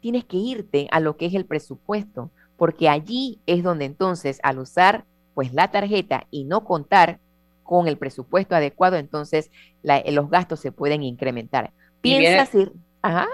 tienes 0.00 0.24
que 0.24 0.36
irte 0.36 0.88
a 0.90 1.00
lo 1.00 1.16
que 1.16 1.26
es 1.26 1.34
el 1.34 1.46
presupuesto, 1.46 2.30
porque 2.56 2.88
allí 2.88 3.40
es 3.46 3.62
donde 3.62 3.84
entonces 3.84 4.38
al 4.42 4.58
usar 4.58 5.04
pues 5.34 5.52
la 5.52 5.70
tarjeta 5.70 6.26
y 6.30 6.44
no 6.44 6.64
contar 6.64 7.20
con 7.64 7.88
el 7.88 7.98
presupuesto 7.98 8.54
adecuado, 8.54 8.96
entonces 8.96 9.50
los 9.82 10.30
gastos 10.30 10.60
se 10.60 10.70
pueden 10.70 11.02
incrementar. 11.02 11.72
Piensa 12.00 12.46
si... 12.46 12.70
Ajá. 13.02 13.26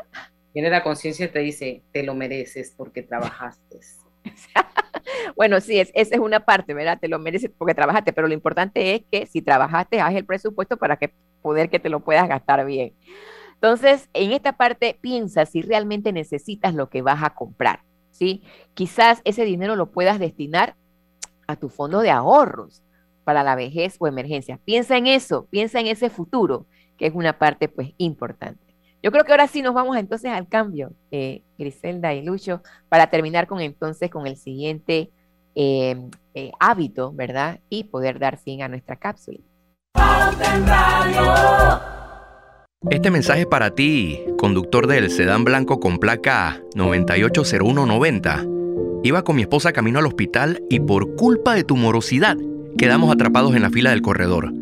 Viene 0.54 0.70
la 0.70 0.82
conciencia 0.82 1.26
y 1.26 1.28
te 1.28 1.40
dice, 1.40 1.82
te 1.92 2.02
lo 2.02 2.14
mereces 2.14 2.72
porque 2.76 3.02
trabajaste. 3.02 3.80
bueno, 5.36 5.60
sí, 5.60 5.78
esa 5.78 5.90
es 5.94 6.18
una 6.18 6.40
parte, 6.40 6.74
¿verdad? 6.74 6.98
Te 7.00 7.08
lo 7.08 7.18
mereces 7.18 7.50
porque 7.56 7.74
trabajaste, 7.74 8.12
pero 8.12 8.26
lo 8.26 8.34
importante 8.34 8.94
es 8.94 9.02
que 9.10 9.26
si 9.26 9.42
trabajaste, 9.42 10.00
haz 10.00 10.14
el 10.14 10.24
presupuesto 10.24 10.76
para 10.76 10.96
que 10.96 11.12
poder 11.42 11.70
que 11.70 11.78
te 11.78 11.88
lo 11.88 12.00
puedas 12.00 12.28
gastar 12.28 12.64
bien. 12.66 12.94
Entonces, 13.54 14.08
en 14.14 14.32
esta 14.32 14.56
parte, 14.56 14.98
piensa 15.00 15.46
si 15.46 15.62
realmente 15.62 16.12
necesitas 16.12 16.74
lo 16.74 16.88
que 16.88 17.02
vas 17.02 17.22
a 17.22 17.30
comprar, 17.30 17.82
¿sí? 18.10 18.42
Quizás 18.74 19.20
ese 19.24 19.44
dinero 19.44 19.76
lo 19.76 19.90
puedas 19.90 20.18
destinar 20.18 20.74
a 21.46 21.56
tu 21.56 21.68
fondo 21.68 22.00
de 22.00 22.10
ahorros 22.10 22.82
para 23.24 23.42
la 23.42 23.54
vejez 23.54 23.96
o 23.98 24.06
emergencia. 24.06 24.58
Piensa 24.64 24.96
en 24.96 25.06
eso, 25.06 25.46
piensa 25.50 25.80
en 25.80 25.86
ese 25.86 26.10
futuro, 26.10 26.66
que 26.96 27.06
es 27.06 27.14
una 27.14 27.38
parte, 27.38 27.68
pues, 27.68 27.92
importante. 27.98 28.70
Yo 29.02 29.10
creo 29.10 29.24
que 29.24 29.32
ahora 29.32 29.46
sí 29.46 29.62
nos 29.62 29.74
vamos 29.74 29.96
entonces 29.96 30.30
al 30.30 30.46
cambio, 30.46 30.92
eh, 31.10 31.42
Griselda 31.58 32.12
y 32.12 32.22
Lucho, 32.22 32.62
para 32.88 33.06
terminar 33.08 33.46
con 33.46 33.60
entonces 33.60 34.10
con 34.10 34.26
el 34.26 34.36
siguiente 34.36 35.10
eh, 35.54 35.96
eh, 36.34 36.52
hábito, 36.60 37.12
¿verdad? 37.12 37.60
Y 37.70 37.84
poder 37.84 38.18
dar 38.18 38.38
fin 38.38 38.62
a 38.62 38.68
nuestra 38.68 38.96
cápsula. 38.96 39.38
Este 42.90 43.10
mensaje 43.10 43.46
para 43.46 43.70
ti, 43.70 44.20
conductor 44.38 44.86
del 44.86 45.10
sedán 45.10 45.44
blanco 45.44 45.80
con 45.80 45.98
placa 45.98 46.60
980190. 46.74 48.46
Iba 49.02 49.22
con 49.22 49.36
mi 49.36 49.42
esposa 49.42 49.72
camino 49.72 49.98
al 49.98 50.06
hospital 50.06 50.62
y 50.68 50.80
por 50.80 51.16
culpa 51.16 51.54
de 51.54 51.64
tu 51.64 51.76
morosidad 51.76 52.36
quedamos 52.78 53.12
atrapados 53.12 53.54
en 53.54 53.62
la 53.62 53.70
fila 53.70 53.90
del 53.90 54.02
corredor. 54.02 54.52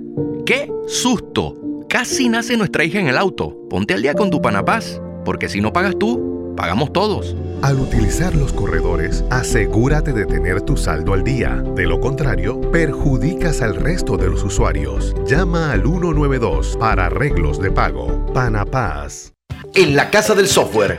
¡Qué 0.46 0.70
susto! 0.86 1.56
Casi 1.88 2.28
nace 2.28 2.56
nuestra 2.56 2.84
hija 2.84 3.00
en 3.00 3.09
el 3.09 3.16
auto. 3.16 3.56
Ponte 3.70 3.94
al 3.94 4.02
día 4.02 4.14
con 4.14 4.30
tu 4.30 4.42
panapaz, 4.42 5.00
porque 5.24 5.48
si 5.48 5.61
no 5.61 5.72
pagas 5.72 5.98
tú, 5.98 6.54
pagamos 6.56 6.92
todos. 6.92 7.34
Al 7.62 7.80
utilizar 7.80 8.34
los 8.34 8.52
corredores, 8.52 9.24
asegúrate 9.30 10.12
de 10.12 10.26
tener 10.26 10.61
tu 10.61 10.76
saldo 10.76 11.12
al 11.14 11.24
día. 11.24 11.62
De 11.74 11.86
lo 11.86 11.98
contrario, 12.00 12.61
perjudicas 12.70 13.62
al 13.62 13.74
resto 13.74 14.16
de 14.16 14.28
los 14.28 14.44
usuarios. 14.44 15.14
Llama 15.26 15.72
al 15.72 15.82
192 15.82 16.76
para 16.78 17.06
arreglos 17.06 17.61
de 17.61 17.70
pago. 17.70 18.26
Panapaz. 18.34 19.32
En 19.74 19.96
la 19.96 20.11
Casa 20.11 20.34
del 20.34 20.46
Software 20.46 20.98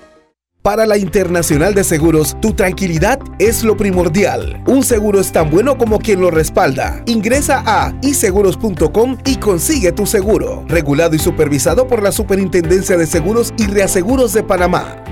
Para 0.61 0.85
la 0.85 0.95
Internacional 0.95 1.73
de 1.73 1.83
Seguros, 1.83 2.37
tu 2.39 2.53
tranquilidad 2.53 3.17
es 3.39 3.63
lo 3.63 3.75
primordial. 3.75 4.61
Un 4.67 4.83
seguro 4.83 5.19
es 5.19 5.31
tan 5.31 5.49
bueno 5.49 5.75
como 5.75 5.97
quien 5.97 6.21
lo 6.21 6.29
respalda. 6.29 7.01
Ingresa 7.07 7.63
a 7.65 7.95
iseguros.com 8.03 9.17
y 9.25 9.37
consigue 9.37 9.91
tu 9.91 10.05
seguro. 10.05 10.63
Regulado 10.67 11.15
y 11.15 11.19
supervisado 11.19 11.87
por 11.87 12.03
la 12.03 12.11
Superintendencia 12.11 12.95
de 12.95 13.07
Seguros 13.07 13.55
y 13.57 13.65
Reaseguros 13.65 14.33
de 14.33 14.43
Panamá. 14.43 15.03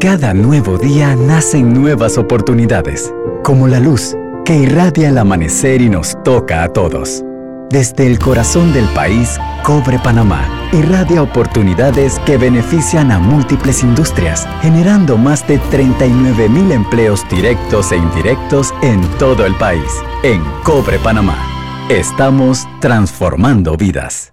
Cada 0.00 0.34
nuevo 0.34 0.78
día 0.78 1.14
nacen 1.14 1.72
nuevas 1.72 2.18
oportunidades, 2.18 3.14
como 3.44 3.68
la 3.68 3.78
luz 3.78 4.16
que 4.44 4.56
irradia 4.56 5.10
el 5.10 5.18
amanecer 5.18 5.80
y 5.80 5.88
nos 5.88 6.20
toca 6.24 6.64
a 6.64 6.68
todos. 6.72 7.24
Desde 7.70 8.06
el 8.06 8.18
corazón 8.18 8.72
del 8.72 8.86
país, 8.94 9.38
Cobre 9.62 9.98
Panamá 9.98 10.64
irradia 10.74 11.22
oportunidades 11.22 12.18
que 12.20 12.36
benefician 12.36 13.12
a 13.12 13.18
múltiples 13.18 13.82
industrias, 13.84 14.46
generando 14.60 15.16
más 15.16 15.46
de 15.46 15.58
39 15.70 16.48
mil 16.48 16.72
empleos 16.72 17.26
directos 17.28 17.92
e 17.92 17.96
indirectos 17.96 18.74
en 18.82 19.00
todo 19.18 19.46
el 19.46 19.54
país. 19.54 19.90
En 20.22 20.42
Cobre 20.64 20.98
Panamá, 20.98 21.38
estamos 21.88 22.66
transformando 22.80 23.76
vidas. 23.76 24.32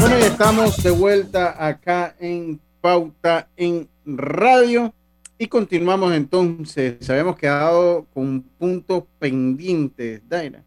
Bueno, 0.00 0.18
y 0.18 0.22
estamos 0.22 0.82
de 0.82 0.90
vuelta 0.90 1.64
acá 1.64 2.16
en 2.18 2.60
Pauta 2.82 3.48
en 3.56 3.88
Radio. 4.04 4.92
Y 5.38 5.46
continuamos 5.46 6.12
entonces. 6.12 7.08
Habíamos 7.08 7.36
quedado 7.36 8.04
con 8.12 8.42
puntos 8.42 9.04
pendientes, 9.18 10.20
Daira. 10.28 10.62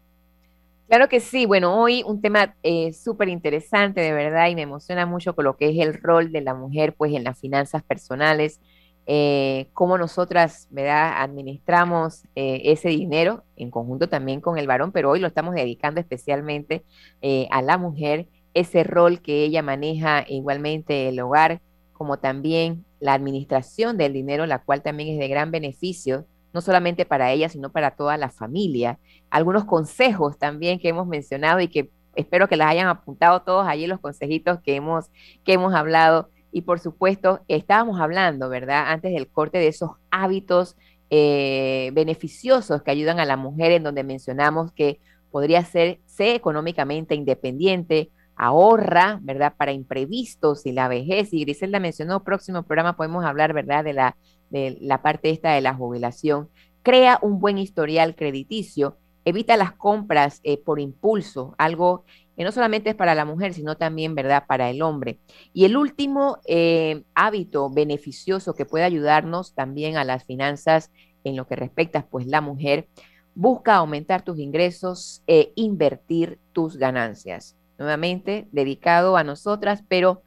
Claro 0.88 1.08
que 1.08 1.20
sí. 1.20 1.46
Bueno, 1.46 1.80
hoy 1.80 2.02
un 2.04 2.20
tema 2.20 2.56
eh, 2.62 2.92
súper 2.92 3.28
interesante, 3.28 4.00
de 4.00 4.12
verdad, 4.12 4.48
y 4.48 4.54
me 4.54 4.62
emociona 4.62 5.06
mucho 5.06 5.36
con 5.36 5.44
lo 5.44 5.56
que 5.56 5.68
es 5.68 5.78
el 5.78 5.94
rol 5.94 6.32
de 6.32 6.40
la 6.40 6.54
mujer, 6.54 6.94
pues, 6.96 7.12
en 7.14 7.22
las 7.22 7.38
finanzas 7.38 7.82
personales, 7.84 8.60
eh, 9.08 9.68
cómo 9.72 9.98
nosotras, 9.98 10.66
¿verdad?, 10.70 11.22
administramos 11.22 12.24
eh, 12.34 12.62
ese 12.64 12.88
dinero 12.88 13.44
en 13.56 13.70
conjunto 13.70 14.08
también 14.08 14.40
con 14.40 14.58
el 14.58 14.66
varón, 14.66 14.90
pero 14.90 15.10
hoy 15.10 15.20
lo 15.20 15.28
estamos 15.28 15.54
dedicando 15.54 16.00
especialmente 16.00 16.82
eh, 17.22 17.46
a 17.52 17.62
la 17.62 17.78
mujer, 17.78 18.26
ese 18.52 18.82
rol 18.82 19.20
que 19.20 19.44
ella 19.44 19.62
maneja 19.62 20.24
igualmente 20.26 21.08
el 21.08 21.20
hogar, 21.20 21.60
como 21.96 22.18
también 22.18 22.84
la 23.00 23.14
administración 23.14 23.96
del 23.96 24.12
dinero, 24.12 24.46
la 24.46 24.62
cual 24.62 24.82
también 24.82 25.10
es 25.10 25.18
de 25.18 25.28
gran 25.28 25.50
beneficio, 25.50 26.26
no 26.52 26.60
solamente 26.60 27.04
para 27.04 27.32
ella, 27.32 27.48
sino 27.48 27.70
para 27.70 27.92
toda 27.92 28.16
la 28.16 28.30
familia. 28.30 28.98
Algunos 29.30 29.64
consejos 29.64 30.38
también 30.38 30.78
que 30.78 30.88
hemos 30.88 31.06
mencionado 31.06 31.60
y 31.60 31.68
que 31.68 31.90
espero 32.14 32.48
que 32.48 32.56
las 32.56 32.70
hayan 32.70 32.88
apuntado 32.88 33.42
todos 33.42 33.66
allí 33.66 33.86
los 33.86 34.00
consejitos 34.00 34.60
que 34.60 34.76
hemos, 34.76 35.10
que 35.44 35.52
hemos 35.52 35.74
hablado. 35.74 36.30
Y 36.52 36.62
por 36.62 36.80
supuesto, 36.80 37.40
estábamos 37.48 38.00
hablando, 38.00 38.48
¿verdad? 38.48 38.84
Antes 38.88 39.12
del 39.12 39.28
corte 39.28 39.58
de 39.58 39.68
esos 39.68 39.90
hábitos 40.10 40.76
eh, 41.10 41.90
beneficiosos 41.92 42.82
que 42.82 42.90
ayudan 42.90 43.20
a 43.20 43.26
la 43.26 43.36
mujer, 43.36 43.72
en 43.72 43.82
donde 43.82 44.02
mencionamos 44.02 44.72
que 44.72 44.98
podría 45.30 45.64
ser, 45.64 46.00
ser 46.06 46.34
económicamente 46.34 47.14
independiente, 47.14 48.10
ahorra, 48.36 49.18
¿verdad? 49.22 49.54
Para 49.56 49.72
imprevistos 49.72 50.66
y 50.66 50.72
la 50.72 50.88
vejez. 50.88 51.32
Y 51.32 51.44
Griselda 51.44 51.80
mencionó, 51.80 52.22
próximo 52.22 52.62
programa 52.62 52.96
podemos 52.96 53.24
hablar, 53.24 53.52
¿verdad? 53.52 53.82
De 53.84 53.92
la, 53.92 54.16
de 54.50 54.76
la 54.80 55.02
parte 55.02 55.30
esta 55.30 55.52
de 55.52 55.60
la 55.60 55.74
jubilación. 55.74 56.50
Crea 56.82 57.18
un 57.22 57.40
buen 57.40 57.58
historial 57.58 58.14
crediticio, 58.14 58.98
evita 59.24 59.56
las 59.56 59.72
compras 59.72 60.40
eh, 60.44 60.62
por 60.62 60.78
impulso, 60.78 61.54
algo 61.58 62.04
que 62.36 62.44
no 62.44 62.52
solamente 62.52 62.90
es 62.90 62.94
para 62.94 63.14
la 63.14 63.24
mujer, 63.24 63.54
sino 63.54 63.76
también, 63.76 64.14
¿verdad?, 64.14 64.44
para 64.46 64.70
el 64.70 64.82
hombre. 64.82 65.18
Y 65.52 65.64
el 65.64 65.76
último 65.76 66.38
eh, 66.46 67.02
hábito 67.14 67.70
beneficioso 67.70 68.54
que 68.54 68.66
puede 68.66 68.84
ayudarnos 68.84 69.54
también 69.54 69.96
a 69.96 70.04
las 70.04 70.24
finanzas 70.24 70.92
en 71.24 71.34
lo 71.34 71.46
que 71.46 71.56
respecta, 71.56 72.06
pues, 72.06 72.26
la 72.26 72.42
mujer, 72.42 72.88
busca 73.34 73.76
aumentar 73.76 74.22
tus 74.22 74.38
ingresos 74.38 75.22
e 75.26 75.52
invertir 75.56 76.38
tus 76.52 76.76
ganancias. 76.76 77.56
Nuevamente, 77.78 78.48
dedicado 78.52 79.16
a 79.16 79.24
nosotras, 79.24 79.84
pero 79.88 80.22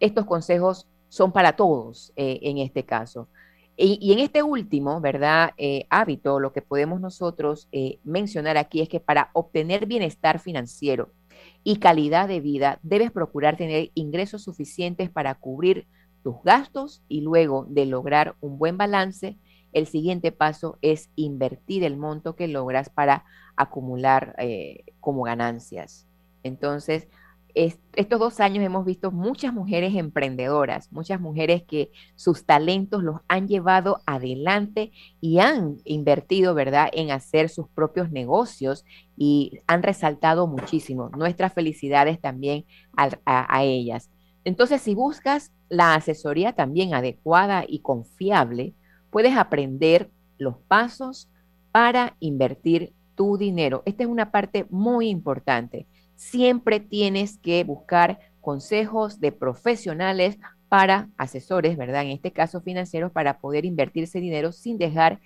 estos 0.00 0.26
consejos 0.26 0.86
son 1.08 1.32
para 1.32 1.56
todos 1.56 2.12
eh, 2.16 2.40
en 2.42 2.58
este 2.58 2.84
caso. 2.84 3.28
Y, 3.76 4.12
en 4.12 4.18
este 4.18 4.42
último, 4.42 5.00
¿verdad? 5.00 5.52
Eh, 5.56 5.86
hábito, 5.88 6.38
lo 6.38 6.52
que 6.52 6.60
podemos 6.60 7.00
nosotros 7.00 7.66
eh, 7.72 7.98
mencionar 8.04 8.58
aquí 8.58 8.82
es 8.82 8.90
que 8.90 9.00
para 9.00 9.30
obtener 9.32 9.86
bienestar 9.86 10.38
financiero 10.38 11.12
y 11.64 11.76
calidad 11.76 12.28
de 12.28 12.40
vida, 12.40 12.78
debes 12.82 13.10
procurar 13.10 13.56
tener 13.56 13.90
ingresos 13.94 14.42
suficientes 14.42 15.08
para 15.08 15.34
cubrir 15.34 15.86
tus 16.22 16.42
gastos 16.44 17.02
y 17.08 17.22
luego 17.22 17.66
de 17.70 17.86
lograr 17.86 18.36
un 18.40 18.58
buen 18.58 18.76
balance, 18.76 19.38
el 19.72 19.86
siguiente 19.86 20.30
paso 20.30 20.78
es 20.82 21.08
invertir 21.16 21.82
el 21.82 21.96
monto 21.96 22.36
que 22.36 22.48
logras 22.48 22.90
para 22.90 23.24
acumular 23.56 24.36
como 25.00 25.22
ganancias. 25.22 26.09
Entonces, 26.42 27.08
estos 27.54 28.20
dos 28.20 28.38
años 28.38 28.64
hemos 28.64 28.84
visto 28.84 29.10
muchas 29.10 29.52
mujeres 29.52 29.96
emprendedoras, 29.96 30.92
muchas 30.92 31.20
mujeres 31.20 31.64
que 31.64 31.90
sus 32.14 32.44
talentos 32.44 33.02
los 33.02 33.16
han 33.26 33.48
llevado 33.48 34.02
adelante 34.06 34.92
y 35.20 35.40
han 35.40 35.78
invertido, 35.84 36.54
¿verdad?, 36.54 36.88
en 36.92 37.10
hacer 37.10 37.48
sus 37.48 37.68
propios 37.68 38.12
negocios 38.12 38.84
y 39.16 39.58
han 39.66 39.82
resaltado 39.82 40.46
muchísimo. 40.46 41.10
Nuestras 41.10 41.52
felicidades 41.52 42.20
también 42.20 42.66
a 42.96 43.64
ellas. 43.64 44.10
Entonces, 44.44 44.80
si 44.80 44.94
buscas 44.94 45.52
la 45.68 45.94
asesoría 45.94 46.52
también 46.52 46.94
adecuada 46.94 47.64
y 47.66 47.80
confiable, 47.80 48.74
puedes 49.10 49.36
aprender 49.36 50.08
los 50.38 50.56
pasos 50.68 51.28
para 51.72 52.16
invertir 52.20 52.94
tu 53.16 53.36
dinero. 53.36 53.82
Esta 53.86 54.04
es 54.04 54.08
una 54.08 54.30
parte 54.30 54.66
muy 54.70 55.08
importante 55.08 55.86
siempre 56.20 56.80
tienes 56.80 57.38
que 57.38 57.64
buscar 57.64 58.18
consejos 58.42 59.20
de 59.20 59.32
profesionales 59.32 60.38
para 60.68 61.08
asesores, 61.16 61.78
¿verdad? 61.78 62.02
En 62.02 62.10
este 62.10 62.30
caso 62.30 62.60
financieros, 62.60 63.10
para 63.10 63.40
poder 63.40 63.64
invertirse 63.64 64.20
dinero 64.20 64.52
sin 64.52 64.76
dejar 64.76 65.18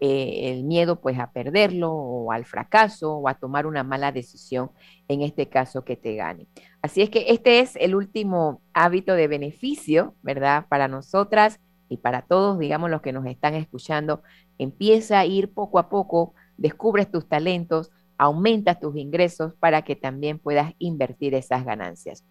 eh, 0.00 0.52
el 0.52 0.62
miedo 0.62 1.00
pues 1.00 1.18
a 1.18 1.32
perderlo 1.32 1.92
o 1.92 2.30
al 2.30 2.44
fracaso 2.44 3.16
o 3.16 3.28
a 3.28 3.34
tomar 3.34 3.66
una 3.66 3.82
mala 3.82 4.12
decisión, 4.12 4.70
en 5.08 5.22
este 5.22 5.48
caso 5.48 5.84
que 5.84 5.96
te 5.96 6.14
gane. 6.14 6.46
Así 6.80 7.02
es 7.02 7.10
que 7.10 7.26
este 7.28 7.58
es 7.58 7.74
el 7.76 7.96
último 7.96 8.62
hábito 8.72 9.14
de 9.14 9.26
beneficio, 9.26 10.14
¿verdad? 10.22 10.66
Para 10.68 10.86
nosotras 10.86 11.58
y 11.88 11.96
para 11.96 12.22
todos, 12.22 12.60
digamos, 12.60 12.88
los 12.88 13.02
que 13.02 13.12
nos 13.12 13.26
están 13.26 13.54
escuchando. 13.54 14.22
Empieza 14.58 15.18
a 15.18 15.26
ir 15.26 15.52
poco 15.52 15.80
a 15.80 15.88
poco, 15.88 16.34
descubres 16.56 17.10
tus 17.10 17.28
talentos, 17.28 17.90
aumenta 18.18 18.78
tus 18.78 18.96
ingresos 18.96 19.52
para 19.60 19.82
que 19.82 19.96
también 19.96 20.38
puedas 20.38 20.72
invertir 20.78 21.34
esas 21.34 21.64
ganancias. 21.64 22.24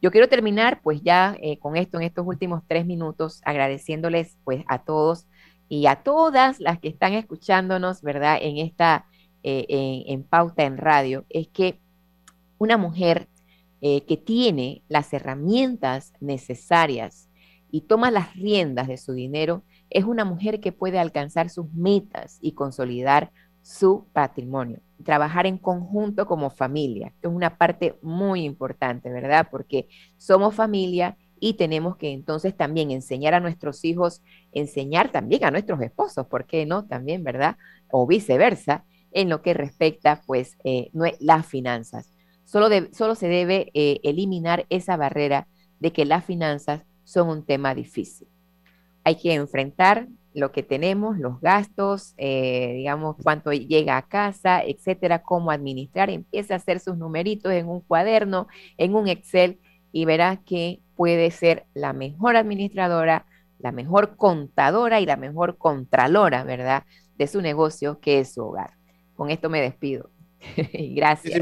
Yo 0.00 0.10
quiero 0.10 0.28
terminar 0.28 0.80
pues 0.82 1.02
ya 1.02 1.36
eh, 1.40 1.58
con 1.58 1.76
esto 1.76 1.98
en 1.98 2.04
estos 2.04 2.26
últimos 2.26 2.62
tres 2.66 2.86
minutos 2.86 3.40
agradeciéndoles 3.44 4.38
pues 4.44 4.64
a 4.68 4.84
todos 4.84 5.26
y 5.68 5.86
a 5.86 5.96
todas 5.96 6.60
las 6.60 6.78
que 6.80 6.88
están 6.88 7.14
escuchándonos, 7.14 8.02
¿verdad? 8.02 8.38
En 8.42 8.58
esta, 8.58 9.06
eh, 9.42 10.04
en, 10.06 10.22
pauta 10.22 10.64
en 10.64 10.76
radio, 10.76 11.24
es 11.30 11.48
que 11.48 11.80
una 12.58 12.76
mujer 12.76 13.28
eh, 13.80 14.02
que 14.02 14.16
tiene 14.16 14.82
las 14.88 15.12
herramientas 15.12 16.12
necesarias 16.20 17.30
y 17.70 17.80
toma 17.80 18.10
las 18.10 18.34
riendas 18.36 18.86
de 18.86 18.98
su 18.98 19.14
dinero, 19.14 19.64
es 19.88 20.04
una 20.04 20.26
mujer 20.26 20.60
que 20.60 20.72
puede 20.72 20.98
alcanzar 20.98 21.48
sus 21.48 21.72
metas 21.72 22.38
y 22.42 22.52
consolidar 22.52 23.32
su 23.62 24.06
patrimonio 24.12 24.80
trabajar 25.02 25.46
en 25.46 25.58
conjunto 25.58 26.26
como 26.26 26.50
familia. 26.50 27.12
es 27.20 27.30
una 27.30 27.58
parte 27.58 27.98
muy 28.02 28.44
importante, 28.44 29.10
¿verdad? 29.10 29.48
Porque 29.50 29.88
somos 30.16 30.54
familia 30.54 31.16
y 31.40 31.54
tenemos 31.54 31.96
que 31.96 32.12
entonces 32.12 32.56
también 32.56 32.90
enseñar 32.90 33.34
a 33.34 33.40
nuestros 33.40 33.84
hijos, 33.84 34.22
enseñar 34.52 35.10
también 35.10 35.44
a 35.44 35.50
nuestros 35.50 35.80
esposos, 35.80 36.26
¿por 36.26 36.46
qué 36.46 36.66
no? 36.66 36.86
También, 36.86 37.24
¿verdad? 37.24 37.56
O 37.90 38.06
viceversa, 38.06 38.84
en 39.10 39.28
lo 39.28 39.42
que 39.42 39.52
respecta, 39.52 40.22
pues, 40.26 40.56
eh, 40.64 40.90
las 41.20 41.46
finanzas. 41.46 42.10
Solo, 42.44 42.68
solo 42.92 43.14
se 43.14 43.28
debe 43.28 43.70
eh, 43.74 44.00
eliminar 44.04 44.66
esa 44.70 44.96
barrera 44.96 45.48
de 45.80 45.92
que 45.92 46.06
las 46.06 46.24
finanzas 46.24 46.86
son 47.04 47.28
un 47.28 47.44
tema 47.44 47.74
difícil. 47.74 48.28
Hay 49.04 49.16
que 49.16 49.34
enfrentar 49.34 50.08
lo 50.34 50.52
que 50.52 50.62
tenemos, 50.62 51.18
los 51.18 51.40
gastos, 51.40 52.14
eh, 52.16 52.72
digamos, 52.76 53.16
cuánto 53.22 53.52
llega 53.52 53.96
a 53.96 54.02
casa, 54.08 54.62
etcétera, 54.62 55.22
cómo 55.22 55.50
administrar. 55.50 56.10
Empieza 56.10 56.54
a 56.54 56.56
hacer 56.56 56.80
sus 56.80 56.96
numeritos 56.96 57.52
en 57.52 57.68
un 57.68 57.80
cuaderno, 57.80 58.48
en 58.78 58.94
un 58.94 59.08
Excel 59.08 59.58
y 59.92 60.04
verá 60.04 60.40
que 60.44 60.80
puede 60.96 61.30
ser 61.30 61.66
la 61.74 61.92
mejor 61.92 62.36
administradora, 62.36 63.26
la 63.58 63.72
mejor 63.72 64.16
contadora 64.16 65.00
y 65.00 65.06
la 65.06 65.16
mejor 65.16 65.58
contralora, 65.58 66.44
¿verdad? 66.44 66.84
De 67.16 67.26
su 67.26 67.42
negocio, 67.42 68.00
que 68.00 68.20
es 68.20 68.32
su 68.32 68.42
hogar. 68.42 68.72
Con 69.14 69.30
esto 69.30 69.50
me 69.50 69.60
despido. 69.60 70.10
gracias. 70.72 71.40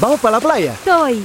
¿Vamos 0.00 0.20
para 0.20 0.36
la 0.36 0.40
playa? 0.40 0.74
Soy. 0.84 1.24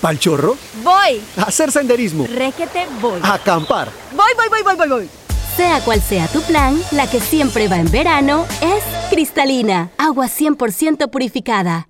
¿Pal 0.00 0.18
chorro? 0.18 0.56
Voy. 0.82 1.20
A 1.36 1.42
hacer 1.42 1.70
senderismo. 1.70 2.26
Requete, 2.26 2.86
voy. 3.00 3.20
A 3.22 3.34
acampar. 3.34 3.90
Voy, 4.12 4.32
voy, 4.36 4.48
voy, 4.48 4.62
voy, 4.62 4.76
voy, 4.76 4.88
voy. 4.88 5.08
Sea 5.56 5.80
cual 5.84 6.00
sea 6.00 6.26
tu 6.28 6.40
plan, 6.42 6.80
la 6.92 7.10
que 7.10 7.20
siempre 7.20 7.68
va 7.68 7.76
en 7.76 7.90
verano 7.90 8.46
es 8.62 8.82
cristalina, 9.10 9.90
agua 9.98 10.26
100% 10.26 11.10
purificada. 11.10 11.89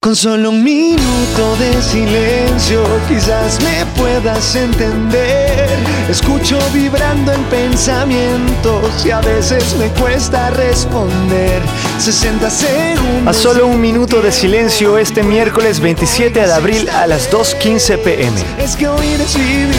Con 0.00 0.14
solo 0.14 0.50
un 0.50 0.62
minuto 0.62 1.56
de 1.58 1.82
silencio 1.82 2.84
quizás 3.08 3.58
me 3.64 3.84
puedas 4.00 4.54
entender. 4.54 5.68
Escucho 6.08 6.56
vibrando 6.72 7.32
en 7.32 7.42
pensamientos 7.44 9.04
y 9.04 9.10
a 9.10 9.20
veces 9.20 9.74
me 9.76 9.88
cuesta 10.00 10.50
responder. 10.50 11.60
60 11.98 12.48
segundos. 12.48 13.26
A 13.26 13.32
solo 13.32 13.66
un 13.66 13.80
minuto 13.80 14.22
de 14.22 14.30
silencio 14.30 14.98
este 14.98 15.24
miércoles 15.24 15.80
27 15.80 16.46
de 16.46 16.52
abril 16.52 16.88
a 16.90 17.08
las 17.08 17.28
2.15 17.32 17.98
pm. 17.98 18.40
Es 18.56 18.76
que 18.76 18.86
oír 18.86 19.20
es 19.20 19.36
vivir 19.36 19.74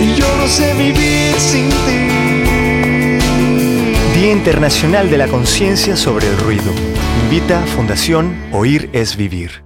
y 0.00 0.14
yo 0.18 0.26
no 0.38 0.48
sé 0.48 0.72
vivir 0.72 1.34
sin 1.38 1.68
ti. 1.68 2.15
Día 4.26 4.32
Internacional 4.32 5.08
de 5.08 5.18
la 5.18 5.28
Conciencia 5.28 5.94
sobre 5.94 6.26
el 6.26 6.36
Ruido. 6.38 6.72
Invita 7.22 7.60
Fundación 7.64 8.36
Oír 8.50 8.90
es 8.92 9.16
Vivir. 9.16 9.65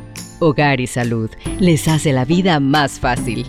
Hogar 0.43 0.81
y 0.81 0.87
Salud 0.87 1.29
les 1.59 1.87
hace 1.87 2.11
la 2.13 2.25
vida 2.25 2.59
más 2.59 2.99
fácil. 2.99 3.45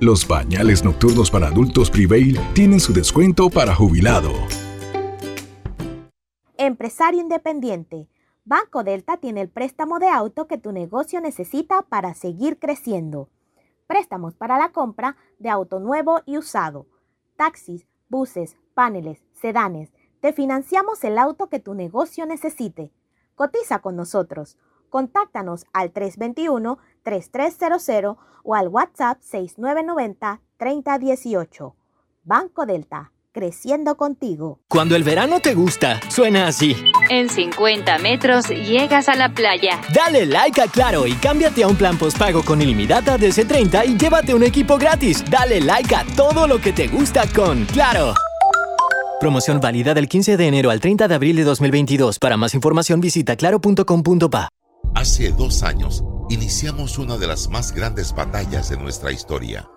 Los 0.00 0.24
pañales 0.24 0.82
nocturnos 0.82 1.30
para 1.30 1.46
adultos 1.46 1.92
Prevail 1.92 2.36
tienen 2.54 2.80
su 2.80 2.92
descuento 2.92 3.48
para 3.50 3.72
jubilado. 3.72 4.32
Empresario 6.56 7.20
independiente. 7.20 8.08
Banco 8.44 8.82
Delta 8.82 9.18
tiene 9.18 9.42
el 9.42 9.48
préstamo 9.48 10.00
de 10.00 10.08
auto 10.08 10.48
que 10.48 10.58
tu 10.58 10.72
negocio 10.72 11.20
necesita 11.20 11.82
para 11.82 12.14
seguir 12.14 12.58
creciendo. 12.58 13.30
Préstamos 13.86 14.34
para 14.34 14.58
la 14.58 14.72
compra 14.72 15.16
de 15.38 15.50
auto 15.50 15.78
nuevo 15.78 16.22
y 16.26 16.36
usado. 16.36 16.88
Taxis, 17.36 17.86
buses, 18.08 18.56
paneles, 18.74 19.22
sedanes. 19.34 19.92
Te 20.20 20.32
financiamos 20.32 21.04
el 21.04 21.16
auto 21.16 21.48
que 21.48 21.60
tu 21.60 21.74
negocio 21.74 22.26
necesite. 22.26 22.90
Cotiza 23.36 23.78
con 23.78 23.94
nosotros. 23.94 24.58
Contáctanos 24.88 25.66
al 25.72 25.92
321-3300 25.92 28.16
o 28.44 28.54
al 28.54 28.68
WhatsApp 28.68 29.18
6990-3018. 29.22 31.74
Banco 32.24 32.66
Delta, 32.66 33.12
creciendo 33.32 33.96
contigo. 33.96 34.60
Cuando 34.68 34.96
el 34.96 35.04
verano 35.04 35.40
te 35.40 35.54
gusta, 35.54 36.00
suena 36.10 36.46
así. 36.46 36.76
En 37.10 37.28
50 37.28 37.98
metros 37.98 38.48
llegas 38.48 39.08
a 39.08 39.14
la 39.14 39.32
playa. 39.32 39.80
Dale 39.94 40.26
like 40.26 40.60
a 40.60 40.66
Claro 40.66 41.06
y 41.06 41.12
cámbiate 41.14 41.62
a 41.64 41.68
un 41.68 41.76
plan 41.76 41.96
postpago 41.96 42.42
con 42.42 42.60
ilimitada 42.60 43.16
de 43.16 43.28
C30 43.28 43.86
y 43.86 43.96
llévate 43.96 44.34
un 44.34 44.42
equipo 44.42 44.76
gratis. 44.78 45.24
Dale 45.30 45.60
like 45.60 45.94
a 45.94 46.04
todo 46.16 46.46
lo 46.46 46.58
que 46.58 46.72
te 46.72 46.88
gusta 46.88 47.22
con 47.34 47.64
Claro. 47.66 48.14
Promoción 49.20 49.60
válida 49.60 49.94
del 49.94 50.08
15 50.08 50.36
de 50.36 50.46
enero 50.46 50.70
al 50.70 50.80
30 50.80 51.08
de 51.08 51.14
abril 51.14 51.36
de 51.36 51.44
2022. 51.44 52.18
Para 52.18 52.36
más 52.36 52.54
información 52.54 53.00
visita 53.00 53.36
claro.com.pa. 53.36 54.48
Hace 54.94 55.30
dos 55.32 55.62
años 55.62 56.02
iniciamos 56.28 56.98
una 56.98 57.16
de 57.16 57.26
las 57.26 57.48
más 57.48 57.72
grandes 57.72 58.14
batallas 58.14 58.68
de 58.68 58.76
nuestra 58.76 59.12
historia. 59.12 59.68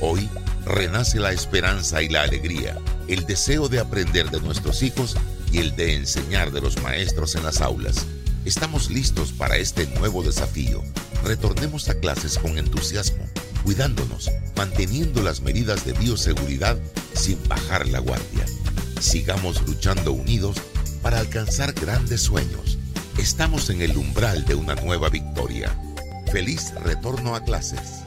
Hoy 0.00 0.28
renace 0.64 1.18
la 1.18 1.32
esperanza 1.32 2.02
y 2.02 2.08
la 2.08 2.22
alegría, 2.22 2.78
el 3.08 3.26
deseo 3.26 3.68
de 3.68 3.80
aprender 3.80 4.30
de 4.30 4.40
nuestros 4.40 4.82
hijos 4.82 5.16
y 5.50 5.58
el 5.58 5.74
de 5.76 5.96
enseñar 5.96 6.50
de 6.52 6.60
los 6.60 6.82
maestros 6.82 7.34
en 7.36 7.44
las 7.44 7.60
aulas. 7.60 8.06
Estamos 8.44 8.90
listos 8.90 9.32
para 9.32 9.56
este 9.56 9.86
nuevo 9.98 10.22
desafío. 10.22 10.82
Retornemos 11.24 11.88
a 11.88 11.98
clases 11.98 12.38
con 12.38 12.58
entusiasmo, 12.58 13.24
cuidándonos, 13.64 14.30
manteniendo 14.56 15.22
las 15.22 15.40
medidas 15.40 15.84
de 15.84 15.92
bioseguridad 15.94 16.78
sin 17.14 17.38
bajar 17.48 17.88
la 17.88 17.98
guardia. 17.98 18.46
Sigamos 19.00 19.66
luchando 19.66 20.12
unidos 20.12 20.56
para 21.02 21.18
alcanzar 21.18 21.72
grandes 21.72 22.22
sueños. 22.22 22.78
Estamos 23.18 23.68
en 23.70 23.82
el 23.82 23.96
umbral 23.96 24.44
de 24.44 24.54
una 24.54 24.76
nueva 24.76 25.08
victoria. 25.08 25.76
Feliz 26.30 26.72
retorno 26.84 27.34
a 27.34 27.42
clases. 27.42 28.04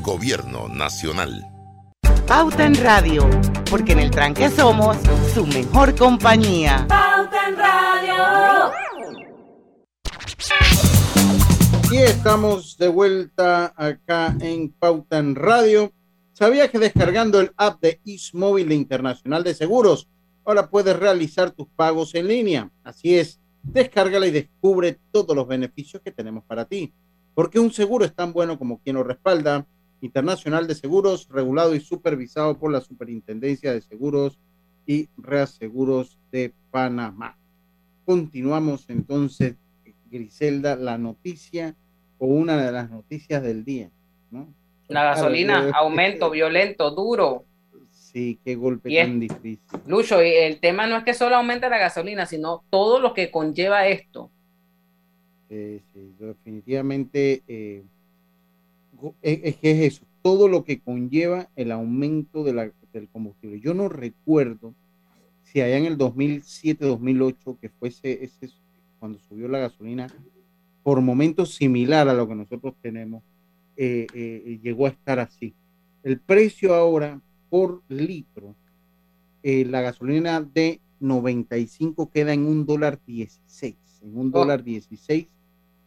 Gobierno 0.00 0.68
Nacional. 0.68 1.44
Pauta 2.24 2.66
en 2.66 2.76
Radio, 2.76 3.28
porque 3.68 3.92
en 3.92 3.98
el 3.98 4.12
tranque 4.12 4.48
somos 4.48 4.96
su 5.34 5.44
mejor 5.44 5.96
compañía. 5.96 6.86
Pauta 6.88 7.48
en 7.48 7.56
Radio. 7.56 8.72
Y 11.90 11.96
estamos 11.96 12.78
de 12.78 12.86
vuelta 12.86 13.74
acá 13.76 14.36
en 14.40 14.72
Pauta 14.72 15.18
en 15.18 15.34
Radio. 15.34 15.92
¿Sabía 16.32 16.70
que 16.70 16.78
descargando 16.78 17.40
el 17.40 17.52
app 17.56 17.80
de 17.80 18.00
Móvil 18.34 18.70
Internacional 18.70 19.42
de 19.42 19.54
Seguros, 19.54 20.08
ahora 20.44 20.70
puedes 20.70 20.96
realizar 20.96 21.50
tus 21.50 21.66
pagos 21.74 22.14
en 22.14 22.28
línea? 22.28 22.70
Así 22.84 23.18
es, 23.18 23.40
descárgala 23.66 24.26
y 24.26 24.30
descubre 24.30 24.98
todos 25.12 25.34
los 25.36 25.46
beneficios 25.46 26.02
que 26.02 26.12
tenemos 26.12 26.44
para 26.44 26.64
ti. 26.64 26.92
Porque 27.34 27.58
un 27.58 27.70
seguro 27.70 28.04
es 28.04 28.14
tan 28.14 28.32
bueno 28.32 28.58
como 28.58 28.78
quien 28.78 28.96
lo 28.96 29.04
respalda. 29.04 29.66
Internacional 30.00 30.66
de 30.66 30.74
Seguros, 30.74 31.28
regulado 31.30 31.74
y 31.74 31.80
supervisado 31.80 32.58
por 32.58 32.70
la 32.70 32.80
Superintendencia 32.80 33.72
de 33.72 33.80
Seguros 33.80 34.38
y 34.86 35.08
Reaseguros 35.16 36.18
de 36.30 36.52
Panamá. 36.70 37.36
Continuamos 38.04 38.88
entonces, 38.88 39.56
Griselda, 40.10 40.76
la 40.76 40.98
noticia 40.98 41.74
o 42.18 42.26
una 42.26 42.56
de 42.56 42.72
las 42.72 42.90
noticias 42.90 43.42
del 43.42 43.64
día, 43.64 43.90
¿no? 44.30 44.48
La 44.88 45.04
gasolina, 45.04 45.70
aumento 45.74 46.30
violento, 46.30 46.90
duro. 46.90 47.44
Sí, 48.16 48.40
qué 48.42 48.54
golpe 48.54 48.88
tan 48.96 49.20
difícil. 49.20 49.60
Lucho, 49.86 50.20
el 50.20 50.58
tema 50.58 50.86
no 50.86 50.96
es 50.96 51.04
que 51.04 51.12
solo 51.12 51.36
aumente 51.36 51.68
la 51.68 51.76
gasolina, 51.76 52.24
sino 52.24 52.64
todo 52.70 52.98
lo 52.98 53.12
que 53.12 53.30
conlleva 53.30 53.88
esto. 53.88 54.30
sí, 55.50 56.14
definitivamente 56.18 57.42
eh, 57.46 57.84
es, 59.20 59.56
que 59.56 59.70
es 59.70 59.92
eso, 59.92 60.06
todo 60.22 60.48
lo 60.48 60.64
que 60.64 60.80
conlleva 60.80 61.50
el 61.56 61.70
aumento 61.70 62.42
de 62.42 62.54
la, 62.54 62.72
del 62.94 63.06
combustible. 63.08 63.60
Yo 63.60 63.74
no 63.74 63.90
recuerdo 63.90 64.72
si 65.42 65.60
allá 65.60 65.76
en 65.76 65.84
el 65.84 65.98
2007-2008, 65.98 67.58
que 67.60 67.68
fuese 67.68 68.24
ese, 68.24 68.48
cuando 68.98 69.18
subió 69.28 69.46
la 69.46 69.58
gasolina, 69.58 70.06
por 70.82 71.02
momentos 71.02 71.54
similar 71.54 72.08
a 72.08 72.14
lo 72.14 72.26
que 72.26 72.34
nosotros 72.34 72.76
tenemos, 72.80 73.22
eh, 73.76 74.06
eh, 74.14 74.58
llegó 74.62 74.86
a 74.86 74.88
estar 74.88 75.18
así. 75.18 75.54
El 76.02 76.18
precio 76.18 76.74
ahora 76.74 77.20
por 77.56 77.82
litro, 77.88 78.54
eh, 79.42 79.64
la 79.64 79.80
gasolina 79.80 80.42
de 80.42 80.78
95 81.00 82.10
queda 82.10 82.34
en 82.34 82.44
un 82.44 82.66
dólar 82.66 83.00
16. 83.06 83.74
En 84.02 84.18
un 84.18 84.26
oh. 84.26 84.40
dólar 84.40 84.62
16 84.62 85.26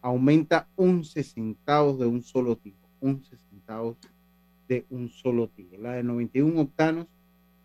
aumenta 0.02 0.68
11 0.78 1.22
centavos 1.22 2.00
de 2.00 2.08
un 2.08 2.24
solo 2.24 2.56
tipo. 2.56 2.90
11 3.02 3.38
centavos 3.38 3.98
de 4.68 4.88
un 4.90 5.10
solo 5.10 5.48
tiro. 5.50 5.80
La 5.80 5.92
de 5.92 6.02
91 6.02 6.60
octanos 6.60 7.06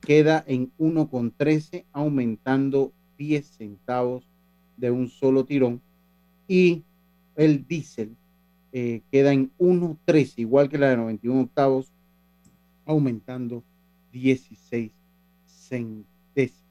queda 0.02 0.44
en 0.46 0.70
1,13, 0.76 1.86
aumentando 1.90 2.92
10 3.16 3.46
centavos 3.46 4.28
de 4.76 4.90
un 4.90 5.08
solo 5.08 5.46
tirón. 5.46 5.80
Y 6.46 6.84
el 7.36 7.66
diésel 7.66 8.14
eh, 8.70 9.00
queda 9.10 9.32
en 9.32 9.50
1,13, 9.58 10.34
igual 10.40 10.68
que 10.68 10.76
la 10.76 10.90
de 10.90 10.98
91 10.98 11.40
octavos, 11.40 11.90
aumentando 12.84 13.64
16, 14.14 14.92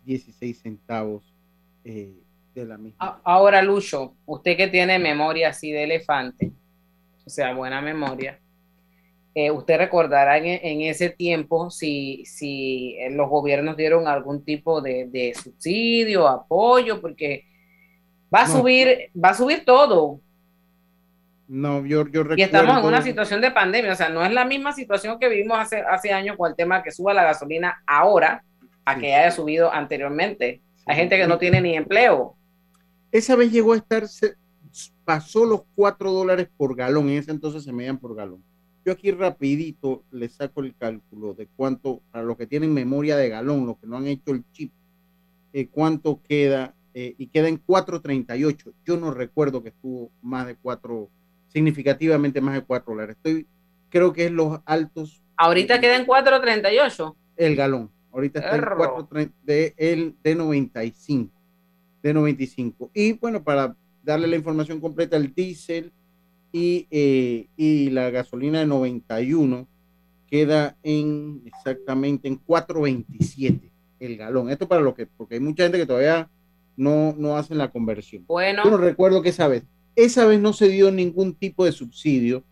16 0.05 0.57
centavos 0.57 1.23
eh, 1.83 2.13
de 2.55 2.65
la 2.65 2.77
misma. 2.77 3.19
Ahora, 3.23 3.61
Lucho, 3.61 4.15
usted 4.25 4.55
que 4.55 4.67
tiene 4.69 4.97
memoria 4.97 5.49
así 5.49 5.71
de 5.71 5.83
elefante, 5.83 6.53
o 7.25 7.29
sea, 7.29 7.53
buena 7.53 7.81
memoria, 7.81 8.39
eh, 9.35 9.51
usted 9.51 9.77
recordará 9.77 10.37
en, 10.37 10.81
ese 10.81 11.09
tiempo 11.09 11.69
si, 11.69 12.23
si 12.25 12.95
eh, 12.99 13.09
los 13.09 13.29
gobiernos 13.29 13.75
dieron 13.75 14.07
algún 14.07 14.45
tipo 14.45 14.79
de, 14.79 15.33
subsidio, 15.35 16.27
apoyo, 16.27 17.01
porque 17.01 17.43
va 18.33 18.43
a 18.43 18.47
subir, 18.47 19.11
va 19.21 19.29
a 19.29 19.33
subir 19.33 19.65
todo. 19.65 20.21
No, 21.53 21.85
yo, 21.85 22.07
yo 22.07 22.23
recuerdo. 22.23 22.35
Y 22.37 22.41
estamos 22.41 22.79
en 22.79 22.85
una 22.85 23.01
situación 23.01 23.39
de 23.41 23.51
pandemia, 23.51 23.91
o 23.91 23.95
sea, 23.95 24.09
no 24.09 24.25
es 24.25 24.31
la 24.31 24.45
misma 24.45 24.73
situación 24.73 25.19
que 25.19 25.29
vivimos 25.29 25.57
hace, 25.59 25.81
hace 25.81 26.11
años 26.11 26.35
con 26.37 26.49
el 26.49 26.55
tema 26.55 26.81
que 26.81 26.91
suba 26.91 27.13
la 27.13 27.23
gasolina 27.23 27.83
ahora 27.85 28.43
a 28.85 28.97
que 28.97 29.13
haya 29.13 29.31
subido 29.31 29.71
anteriormente. 29.71 30.61
Hay 30.85 30.95
gente 30.95 31.17
que 31.17 31.27
no 31.27 31.37
tiene 31.37 31.61
ni 31.61 31.75
empleo. 31.75 32.35
Esa 33.11 33.35
vez 33.35 33.51
llegó 33.51 33.73
a 33.73 33.77
estar, 33.77 34.03
pasó 35.05 35.45
los 35.45 35.63
cuatro 35.75 36.11
dólares 36.11 36.49
por 36.57 36.75
galón, 36.75 37.09
en 37.09 37.19
ese 37.19 37.31
entonces 37.31 37.63
se 37.63 37.71
medían 37.71 37.99
por 37.99 38.15
galón 38.15 38.43
yo 38.85 38.91
aquí 38.91 39.11
rapidito 39.11 40.03
le 40.11 40.27
saco 40.29 40.61
el 40.61 40.75
cálculo 40.75 41.33
de 41.33 41.47
cuánto, 41.55 42.01
para 42.11 42.25
los 42.25 42.37
que 42.37 42.47
tienen 42.47 42.73
memoria 42.73 43.15
de 43.15 43.29
galón, 43.29 43.65
los 43.65 43.77
que 43.77 43.87
no 43.87 43.97
han 43.97 44.07
hecho 44.07 44.31
el 44.31 44.43
chip, 44.51 44.73
eh, 45.53 45.67
cuánto 45.67 46.21
queda, 46.21 46.75
eh, 46.93 47.15
y 47.17 47.27
queda 47.27 47.47
en 47.47 47.63
4.38. 47.63 48.73
Yo 48.85 48.97
no 48.97 49.11
recuerdo 49.11 49.63
que 49.63 49.69
estuvo 49.69 50.11
más 50.21 50.47
de 50.47 50.55
4, 50.55 51.09
significativamente 51.53 52.41
más 52.41 52.55
de 52.55 52.61
4 52.61 52.93
dólares. 52.93 53.15
Estoy, 53.17 53.47
creo 53.89 54.11
que 54.11 54.25
es 54.25 54.31
los 54.31 54.59
altos. 54.65 55.21
Ahorita 55.37 55.79
queda 55.79 55.95
en 55.95 56.05
4.38. 56.05 57.15
El 57.37 57.55
galón. 57.55 57.91
Ahorita 58.11 58.39
está 58.39 58.55
en 58.55 58.63
4, 58.77 59.29
de, 59.43 59.73
el, 59.77 60.15
de 60.21 60.35
95. 60.35 61.31
De 62.01 62.13
95. 62.13 62.91
Y 62.93 63.13
bueno, 63.13 63.43
para 63.43 63.75
darle 64.03 64.27
la 64.27 64.35
información 64.35 64.79
completa, 64.79 65.17
el 65.17 65.33
diésel 65.33 65.91
eh, 66.51 67.47
y, 67.57 67.89
la 67.89 68.11
gasolina 68.11 68.59
de 68.59 68.67
91 68.67 69.67
queda 70.27 70.77
en 70.83 71.41
exactamente 71.45 72.27
en 72.27 72.43
4.27 72.43 73.71
el 73.99 74.17
galón. 74.17 74.49
Esto 74.49 74.67
para 74.67 74.81
lo 74.81 74.93
que, 74.93 75.07
porque 75.07 75.35
hay 75.35 75.39
mucha 75.39 75.63
gente 75.63 75.77
que 75.79 75.85
todavía 75.85 76.29
no, 76.75 77.15
no 77.17 77.37
hacen 77.37 77.57
la 77.57 77.71
conversión. 77.71 78.25
Bueno. 78.27 78.63
Yo 78.63 78.71
no 78.71 78.77
recuerdo 78.77 79.21
que 79.21 79.29
esa 79.29 79.47
vez, 79.47 79.63
esa 79.95 80.25
vez 80.25 80.39
no 80.39 80.53
se 80.53 80.69
dio 80.69 80.91
ningún 80.91 81.33
tipo 81.33 81.65
de 81.65 81.71
subsidio. 81.71 82.43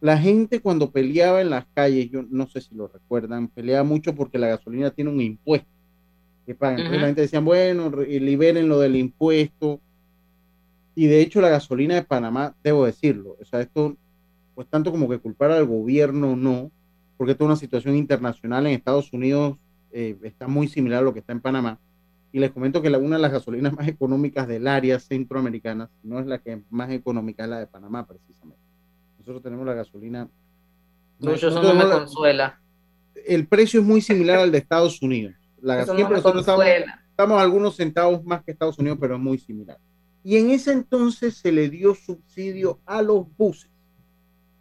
La 0.00 0.18
gente 0.18 0.60
cuando 0.60 0.90
peleaba 0.90 1.40
en 1.40 1.50
las 1.50 1.66
calles, 1.74 2.10
yo 2.10 2.22
no 2.28 2.46
sé 2.46 2.60
si 2.60 2.74
lo 2.74 2.88
recuerdan, 2.88 3.48
peleaba 3.48 3.84
mucho 3.84 4.14
porque 4.14 4.38
la 4.38 4.48
gasolina 4.48 4.90
tiene 4.90 5.10
un 5.10 5.20
impuesto 5.20 5.68
que 6.46 6.54
pagan. 6.54 6.78
Entonces 6.78 7.00
la 7.00 7.06
gente 7.06 7.20
decía, 7.22 7.40
bueno, 7.40 7.90
liberen 7.90 8.68
lo 8.68 8.78
del 8.78 8.96
impuesto 8.96 9.80
y 10.94 11.06
de 11.06 11.20
hecho 11.20 11.40
la 11.40 11.48
gasolina 11.48 11.94
de 11.94 12.02
Panamá, 12.02 12.54
debo 12.62 12.84
decirlo, 12.84 13.36
o 13.40 13.44
sea, 13.44 13.60
esto, 13.60 13.96
pues 14.54 14.68
tanto 14.68 14.90
como 14.90 15.08
que 15.08 15.18
culpar 15.18 15.50
al 15.50 15.66
gobierno, 15.66 16.36
no, 16.36 16.70
porque 17.16 17.32
esto 17.32 17.44
es 17.44 17.46
una 17.46 17.56
situación 17.56 17.96
internacional 17.96 18.66
en 18.66 18.74
Estados 18.74 19.12
Unidos, 19.12 19.58
eh, 19.92 20.16
está 20.22 20.48
muy 20.48 20.68
similar 20.68 21.00
a 21.00 21.02
lo 21.02 21.12
que 21.12 21.20
está 21.20 21.32
en 21.32 21.40
Panamá. 21.40 21.78
Y 22.32 22.38
les 22.38 22.52
comento 22.52 22.80
que 22.80 22.90
la, 22.90 22.98
una 22.98 23.16
de 23.16 23.22
las 23.22 23.32
gasolinas 23.32 23.72
más 23.72 23.88
económicas 23.88 24.46
del 24.46 24.68
área 24.68 24.98
centroamericana, 25.00 25.90
no 26.02 26.20
es 26.20 26.26
la 26.26 26.38
que 26.38 26.62
más 26.70 26.90
económica, 26.90 27.44
es 27.44 27.50
la 27.50 27.58
de 27.58 27.66
Panamá, 27.66 28.06
precisamente. 28.06 28.62
Nosotros 29.18 29.42
tenemos 29.42 29.66
la 29.66 29.74
gasolina. 29.74 30.28
No, 31.18 31.32
eso 31.32 31.50
no 31.50 31.74
me 31.74 31.84
consuela. 31.84 32.60
El 33.26 33.46
precio 33.46 33.80
es 33.80 33.86
muy 33.86 34.00
similar 34.00 34.38
al 34.38 34.52
de 34.52 34.58
Estados 34.58 35.02
Unidos. 35.02 35.34
La 35.60 35.76
gasolina, 35.76 36.08
nosotros 36.08 36.40
estamos, 36.40 36.64
estamos 37.10 37.42
algunos 37.42 37.76
centavos 37.76 38.24
más 38.24 38.42
que 38.44 38.52
Estados 38.52 38.78
Unidos, 38.78 38.98
pero 39.00 39.16
es 39.16 39.20
muy 39.20 39.38
similar. 39.38 39.78
Y 40.22 40.36
en 40.36 40.50
ese 40.50 40.72
entonces 40.72 41.36
se 41.36 41.52
le 41.52 41.68
dio 41.68 41.94
subsidio 41.94 42.80
a 42.86 43.02
los 43.02 43.26
buses. 43.36 43.70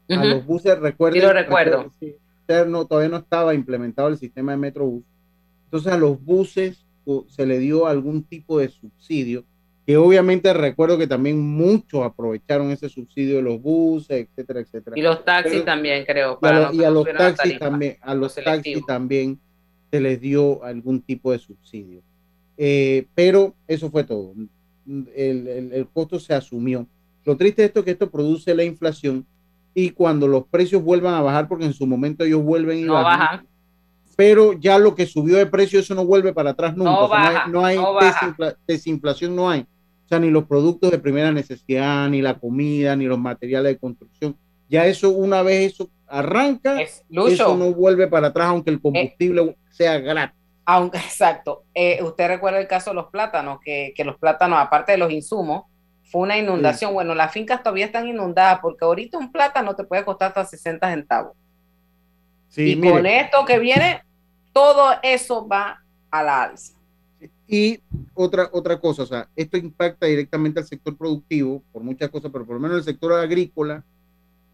A 0.10 0.26
los 0.26 0.46
buses, 0.46 0.78
recuerden. 0.80 1.22
Sí, 1.22 1.28
lo 1.28 1.34
recuerdo. 1.34 1.92
no, 2.68 2.86
todavía 2.86 3.10
no 3.10 3.18
estaba 3.18 3.54
implementado 3.54 4.08
el 4.08 4.18
sistema 4.18 4.54
de 4.54 4.58
Metrobús. 4.58 5.04
Entonces 5.66 5.94
a 5.94 5.98
los 5.98 6.24
buses 6.24 6.88
se 7.28 7.46
le 7.46 7.60
dio 7.60 7.88
algún 7.88 8.24
tipo 8.24 8.60
de 8.60 8.70
subsidio, 8.70 9.44
que 9.86 9.98
obviamente 9.98 10.54
recuerdo 10.54 10.98
que 10.98 11.08
también 11.08 11.40
muchos 11.40 12.04
aprovecharon 12.04 12.72
ese 12.72 12.90
subsidio 12.90 13.38
de 13.38 13.42
los 13.42 13.62
buses, 13.62 14.28
etcétera, 14.28 14.60
etcétera. 14.60 14.98
Y 14.98 15.02
los 15.02 15.26
taxis 15.26 15.66
también, 15.66 16.06
creo. 16.06 16.40
y 16.74 16.84
a, 16.84 16.90
los 16.92 17.06
taxis 17.06 17.58
también, 17.58 17.98
a 18.02 18.14
los, 18.14 18.36
taxis 18.36 18.86
también 18.86 19.40
se 19.92 20.00
les 20.00 20.22
dio 20.22 20.64
algún 20.64 21.02
tipo 21.02 21.32
de 21.32 21.40
subsidio. 21.40 22.02
Eh, 22.58 23.08
pero 23.16 23.56
eso 23.68 23.90
fue 23.90 24.04
todo 24.04 24.34
el, 25.16 25.88
costo 25.94 26.20
se 26.20 26.34
asumió. 26.34 26.88
Lo 27.26 27.38
triste 27.38 27.62
de 27.62 27.68
esto 27.68 27.80
es 27.80 27.86
que 27.86 27.92
esto 27.92 28.10
produce 28.10 28.56
la 28.56 28.64
inflación 28.64 29.26
y 29.74 29.92
cuando 29.92 30.28
los 30.28 30.46
precios 30.48 30.84
vuelvan 30.84 31.14
a 31.14 31.22
bajar, 31.22 31.48
porque 31.48 31.66
en 31.66 31.74
su 31.74 31.86
momento 31.86 32.24
ellos 32.24 32.42
vuelven 32.42 32.80
y 32.80 32.84
no 32.84 32.94
bajan, 32.94 33.46
pero 34.20 34.52
ya 34.52 34.78
lo 34.78 34.96
que 34.96 35.06
subió 35.06 35.38
de 35.38 35.46
precio, 35.46 35.80
eso 35.80 35.96
no 35.96 36.06
vuelve 36.06 36.34
para 36.34 36.50
atrás 36.50 36.76
nunca. 36.76 37.48
No, 37.48 37.64
hay, 37.64 37.80
desinflación, 38.68 39.34
no 39.34 39.50
hay. 39.50 39.62
O 39.62 40.08
sea, 40.10 40.20
ni 40.20 40.30
los 40.30 40.44
productos 40.44 40.92
de 40.92 41.00
primera 41.00 41.32
necesidad, 41.32 42.10
ni 42.10 42.22
la 42.22 42.38
comida, 42.38 42.98
ni 42.98 43.06
los 43.06 43.18
materiales 43.18 43.72
de 43.72 43.80
construcción. 43.80 44.36
Ya 44.68 44.86
eso, 44.88 45.10
una 45.12 45.42
vez 45.42 45.72
eso 45.72 45.90
arranca, 46.06 46.82
eso 46.82 47.56
no 47.56 47.74
vuelve 47.74 48.10
para 48.10 48.28
atrás, 48.28 48.50
aunque 48.50 48.72
el 48.72 48.82
combustible 48.82 49.56
sea 49.70 49.98
gratis. 50.00 50.38
Aunque, 50.66 50.98
exacto. 50.98 51.64
Eh, 51.74 52.04
usted 52.04 52.28
recuerda 52.28 52.60
el 52.60 52.68
caso 52.68 52.90
de 52.90 52.96
los 52.96 53.06
plátanos, 53.06 53.60
que, 53.64 53.94
los 54.04 54.18
plátanos, 54.18 54.60
aparte 54.60 54.92
de 54.92 54.98
los 54.98 55.14
insumos, 55.14 55.64
fue 56.04 56.24
una 56.24 56.38
inundación. 56.38 56.94
Bueno, 56.94 57.16
las 57.16 57.32
fincas 57.32 57.64
todavía 57.64 57.86
están 57.86 58.06
inundadas 58.06 58.60
porque 58.62 58.84
ahorita 58.84 59.18
un 59.18 59.32
plátano 59.32 59.78
te 59.78 59.86
puede 59.86 60.04
costar 60.04 60.28
hasta 60.28 60.44
60 60.44 60.90
centavos. 60.90 61.38
y 62.58 62.78
con 62.82 63.06
esto 63.06 63.46
que 63.46 63.60
viene, 63.60 64.02
todo 64.60 64.92
eso 65.02 65.48
va 65.48 65.82
a 66.12 66.22
la 66.22 66.44
alza. 66.44 66.74
Y 67.48 67.80
otra, 68.14 68.50
otra 68.52 68.78
cosa, 68.78 69.04
o 69.04 69.06
sea, 69.06 69.30
esto 69.34 69.56
impacta 69.56 70.06
directamente 70.06 70.60
al 70.60 70.66
sector 70.66 70.98
productivo 70.98 71.64
por 71.72 71.82
muchas 71.82 72.10
cosas, 72.10 72.30
pero 72.32 72.46
por 72.46 72.56
lo 72.56 72.60
menos 72.60 72.78
el 72.78 72.84
sector 72.84 73.14
agrícola, 73.14 73.86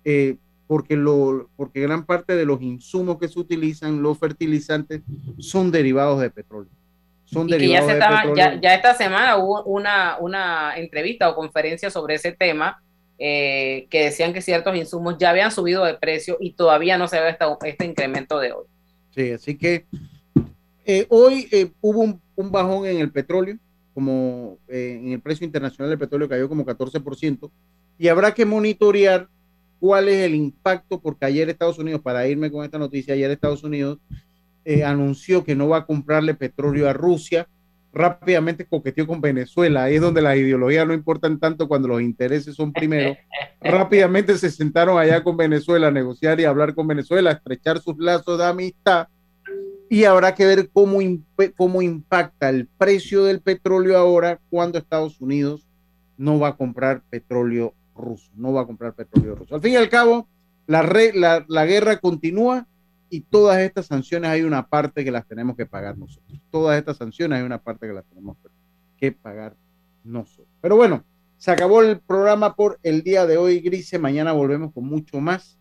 eh, 0.04 0.38
porque, 0.68 0.96
lo, 0.96 1.50
porque 1.58 1.82
gran 1.82 2.06
parte 2.06 2.36
de 2.36 2.46
los 2.46 2.62
insumos 2.62 3.18
que 3.18 3.28
se 3.28 3.40
utilizan, 3.40 4.04
los 4.04 4.20
fertilizantes, 4.20 5.02
son 5.40 5.72
derivados 5.72 6.22
de 6.22 6.30
petróleo. 6.30 6.72
Son 7.26 7.48
derivados 7.48 7.92
ya, 8.38 8.62
ya, 8.62 8.76
esta 8.76 8.94
semana 8.94 9.38
hubo 9.38 9.64
una, 9.64 10.18
una 10.20 10.78
entrevista 10.78 11.28
o 11.32 11.36
conferencia 11.36 11.90
sobre 11.90 12.16
ese 12.16 12.32
tema 12.32 12.80
eh, 13.18 13.88
que 13.90 14.04
decían 14.06 14.34
que 14.34 14.42
ciertos 14.42 14.76
insumos 14.76 15.18
ya 15.18 15.32
habían 15.32 15.52
subido 15.52 15.84
de 15.84 15.96
precio 15.96 16.38
y 16.40 16.54
todavía 16.54 17.00
no 17.00 17.08
se 17.08 17.20
ve 17.20 17.30
este, 17.30 17.46
este 17.64 17.86
incremento 17.86 18.40
de 18.40 18.52
hoy. 18.52 18.66
Sí, 19.16 19.32
así 19.32 19.58
que 19.58 19.86
Eh, 20.88 21.08
hoy 21.10 21.48
eh, 21.52 21.72
hubo 21.82 22.02
un, 22.02 22.22
un, 22.36 22.52
bajón 22.52 22.86
en 22.86 23.00
el 23.00 23.12
petróleo, 23.12 23.58
como 23.96 24.60
eh, 24.68 25.00
en 25.02 25.14
el 25.14 25.20
precio 25.20 25.44
internacional 25.44 25.90
del 25.90 25.98
petróleo 25.98 26.30
cayó 26.30 26.48
como 26.48 26.64
14%, 26.64 27.50
y 27.98 28.08
habrá 28.08 28.36
que 28.36 28.46
monitorear 28.46 29.28
cuál 29.80 30.10
es 30.10 30.18
el 30.18 30.36
impacto, 30.36 31.02
porque 31.02 31.26
ayer 31.26 31.50
Estados 31.50 31.80
Unidos, 31.80 32.02
para 32.02 32.28
irme 32.28 32.52
con 32.52 32.64
esta 32.64 32.78
noticia, 32.78 33.16
ayer 33.16 33.32
Estados 33.32 33.64
Unidos 33.64 33.98
anunció 34.84 35.44
que 35.44 35.56
no 35.56 35.70
va 35.70 35.78
a 35.78 35.86
comprarle 35.88 36.36
petróleo 36.36 36.88
a 36.88 36.94
Rusia, 36.94 37.48
rápidamente 37.96 38.66
coqueteó 38.66 39.08
con 39.08 39.22
Venezuela, 39.22 39.86
ahí 39.86 39.96
es 39.96 40.02
donde 40.02 40.22
las 40.22 40.36
ideologías 40.36 40.86
no 40.86 40.94
importan 40.94 41.40
tanto 41.40 41.70
cuando 41.70 41.88
los 41.88 42.02
intereses 42.02 42.54
son 42.54 42.74
primero, 42.74 43.16
rápidamente 43.62 44.38
se 44.38 44.52
sentaron 44.52 45.00
allá 45.00 45.24
con 45.24 45.38
Venezuela 45.38 45.88
a 45.88 45.92
negociar 45.92 46.40
y 46.40 46.44
hablar 46.44 46.76
con 46.76 46.88
Venezuela, 46.88 47.30
a 47.30 47.34
estrechar 47.34 47.80
sus 47.80 47.98
lazos 47.98 48.38
de 48.38 48.46
amistad, 48.46 49.08
y 49.90 50.04
habrá 50.04 50.36
que 50.36 50.46
ver 50.46 50.70
cómo, 50.74 51.00
cómo 51.56 51.82
impacta 51.82 52.50
el 52.50 52.68
precio 52.68 53.24
del 53.24 53.40
petróleo 53.40 53.98
ahora 53.98 54.42
cuando 54.50 54.78
Estados 54.78 55.22
Unidos 55.22 55.66
no 56.18 56.38
va 56.38 56.50
a 56.50 56.58
comprar 56.58 57.02
petróleo 57.10 57.74
ruso, 57.96 58.30
no 58.36 58.52
va 58.52 58.62
a 58.62 58.66
comprar 58.66 58.94
petróleo 58.94 59.36
ruso. 59.36 59.56
Al 59.56 59.62
fin 59.62 59.74
y 59.74 59.78
al 59.78 59.88
cabo, 59.88 60.28
la, 60.68 60.82
re, 60.82 61.14
la, 61.14 61.46
la 61.48 61.66
guerra 61.66 61.98
continúa 61.98 62.68
y 63.10 63.22
todas 63.22 63.60
estas 63.60 63.88
sanciones 63.88 64.30
hay 64.30 64.42
una 64.42 64.68
parte 64.68 65.04
que 65.04 65.12
las 65.12 65.26
tenemos 65.28 65.56
que 65.56 65.66
pagar 65.66 65.98
nosotros. 65.98 66.40
Todas 66.52 66.78
estas 66.78 66.98
sanciones 66.98 67.40
hay 67.40 67.46
una 67.46 67.62
parte 67.62 67.88
que 67.88 67.94
las 67.94 68.06
tenemos 68.06 68.38
que 68.98 69.12
pagar 69.12 69.56
nosotros. 70.04 70.48
Pero 70.62 70.76
bueno, 70.76 71.04
se 71.38 71.52
acabó 71.52 71.82
el 71.82 72.00
programa 72.00 72.56
por 72.56 72.80
el 72.84 73.04
día 73.04 73.26
de 73.26 73.38
hoy, 73.38 73.60
Grise. 73.60 74.00
Mañana 74.00 74.32
volvemos 74.32 74.74
con 74.74 74.86
mucho 74.86 75.20
más 75.20 75.58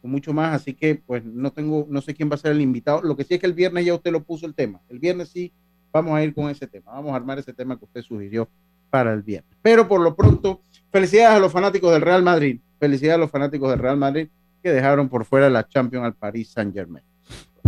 con 0.00 0.10
mucho 0.10 0.32
más, 0.32 0.54
así 0.54 0.74
que 0.74 0.94
pues 0.94 1.24
no 1.24 1.52
tengo, 1.52 1.86
no 1.88 2.00
sé 2.00 2.14
quién 2.14 2.30
va 2.30 2.34
a 2.34 2.38
ser 2.38 2.52
el 2.52 2.60
invitado. 2.60 3.02
Lo 3.02 3.16
que 3.16 3.24
sí 3.24 3.34
es 3.34 3.40
que 3.40 3.46
el 3.46 3.52
viernes 3.52 3.84
ya 3.84 3.94
usted 3.94 4.12
lo 4.12 4.22
puso 4.22 4.46
el 4.46 4.54
tema. 4.54 4.80
El 4.88 4.98
viernes 4.98 5.30
sí 5.30 5.52
vamos 5.92 6.14
a 6.14 6.22
ir 6.22 6.34
con 6.34 6.50
ese 6.50 6.66
tema, 6.66 6.92
vamos 6.92 7.12
a 7.12 7.16
armar 7.16 7.38
ese 7.38 7.52
tema 7.52 7.78
que 7.78 7.84
usted 7.84 8.02
sugirió 8.02 8.48
para 8.90 9.12
el 9.12 9.22
viernes. 9.22 9.56
Pero 9.62 9.88
por 9.88 10.00
lo 10.00 10.14
pronto, 10.14 10.62
felicidades 10.90 11.36
a 11.36 11.40
los 11.40 11.52
fanáticos 11.52 11.92
del 11.92 12.02
Real 12.02 12.22
Madrid, 12.22 12.60
felicidades 12.78 13.16
a 13.16 13.20
los 13.20 13.30
fanáticos 13.30 13.70
del 13.70 13.78
Real 13.78 13.96
Madrid 13.96 14.28
que 14.62 14.72
dejaron 14.72 15.08
por 15.08 15.24
fuera 15.24 15.48
la 15.50 15.66
Champions 15.66 16.06
al 16.06 16.14
Paris 16.14 16.50
Saint 16.50 16.74
Germain. 16.74 17.04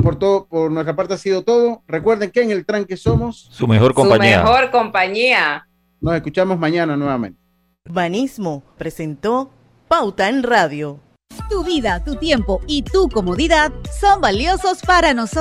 Por 0.03 0.19
todo, 0.19 0.47
por 0.47 0.71
nuestra 0.71 0.97
parte 0.97 1.15
ha 1.15 1.19
sido 1.19 1.43
todo. 1.43 1.83
Recuerden 1.87 2.31
que 2.31 2.43
en 2.43 2.51
el 2.51 2.65
tranque 2.65 2.97
somos 2.97 3.49
su 3.51 3.67
mejor 3.67 3.95
compañía. 3.95 4.41
Su 4.41 4.47
mejor 4.47 4.71
compañía. 4.71 5.67
Nos 6.01 6.15
escuchamos 6.15 6.59
mañana 6.59 6.97
nuevamente. 6.97 7.39
Banismo 7.85 8.63
presentó 8.79 9.51
Pauta 9.89 10.29
en 10.29 10.43
Radio. 10.43 11.01
Tu 11.49 11.65
vida, 11.65 12.03
tu 12.05 12.17
tiempo 12.17 12.61
y 12.67 12.83
tu 12.83 13.09
comodidad 13.09 13.73
son 14.01 14.21
valiosos 14.21 14.83
para 14.83 15.15
nosotros. 15.15 15.39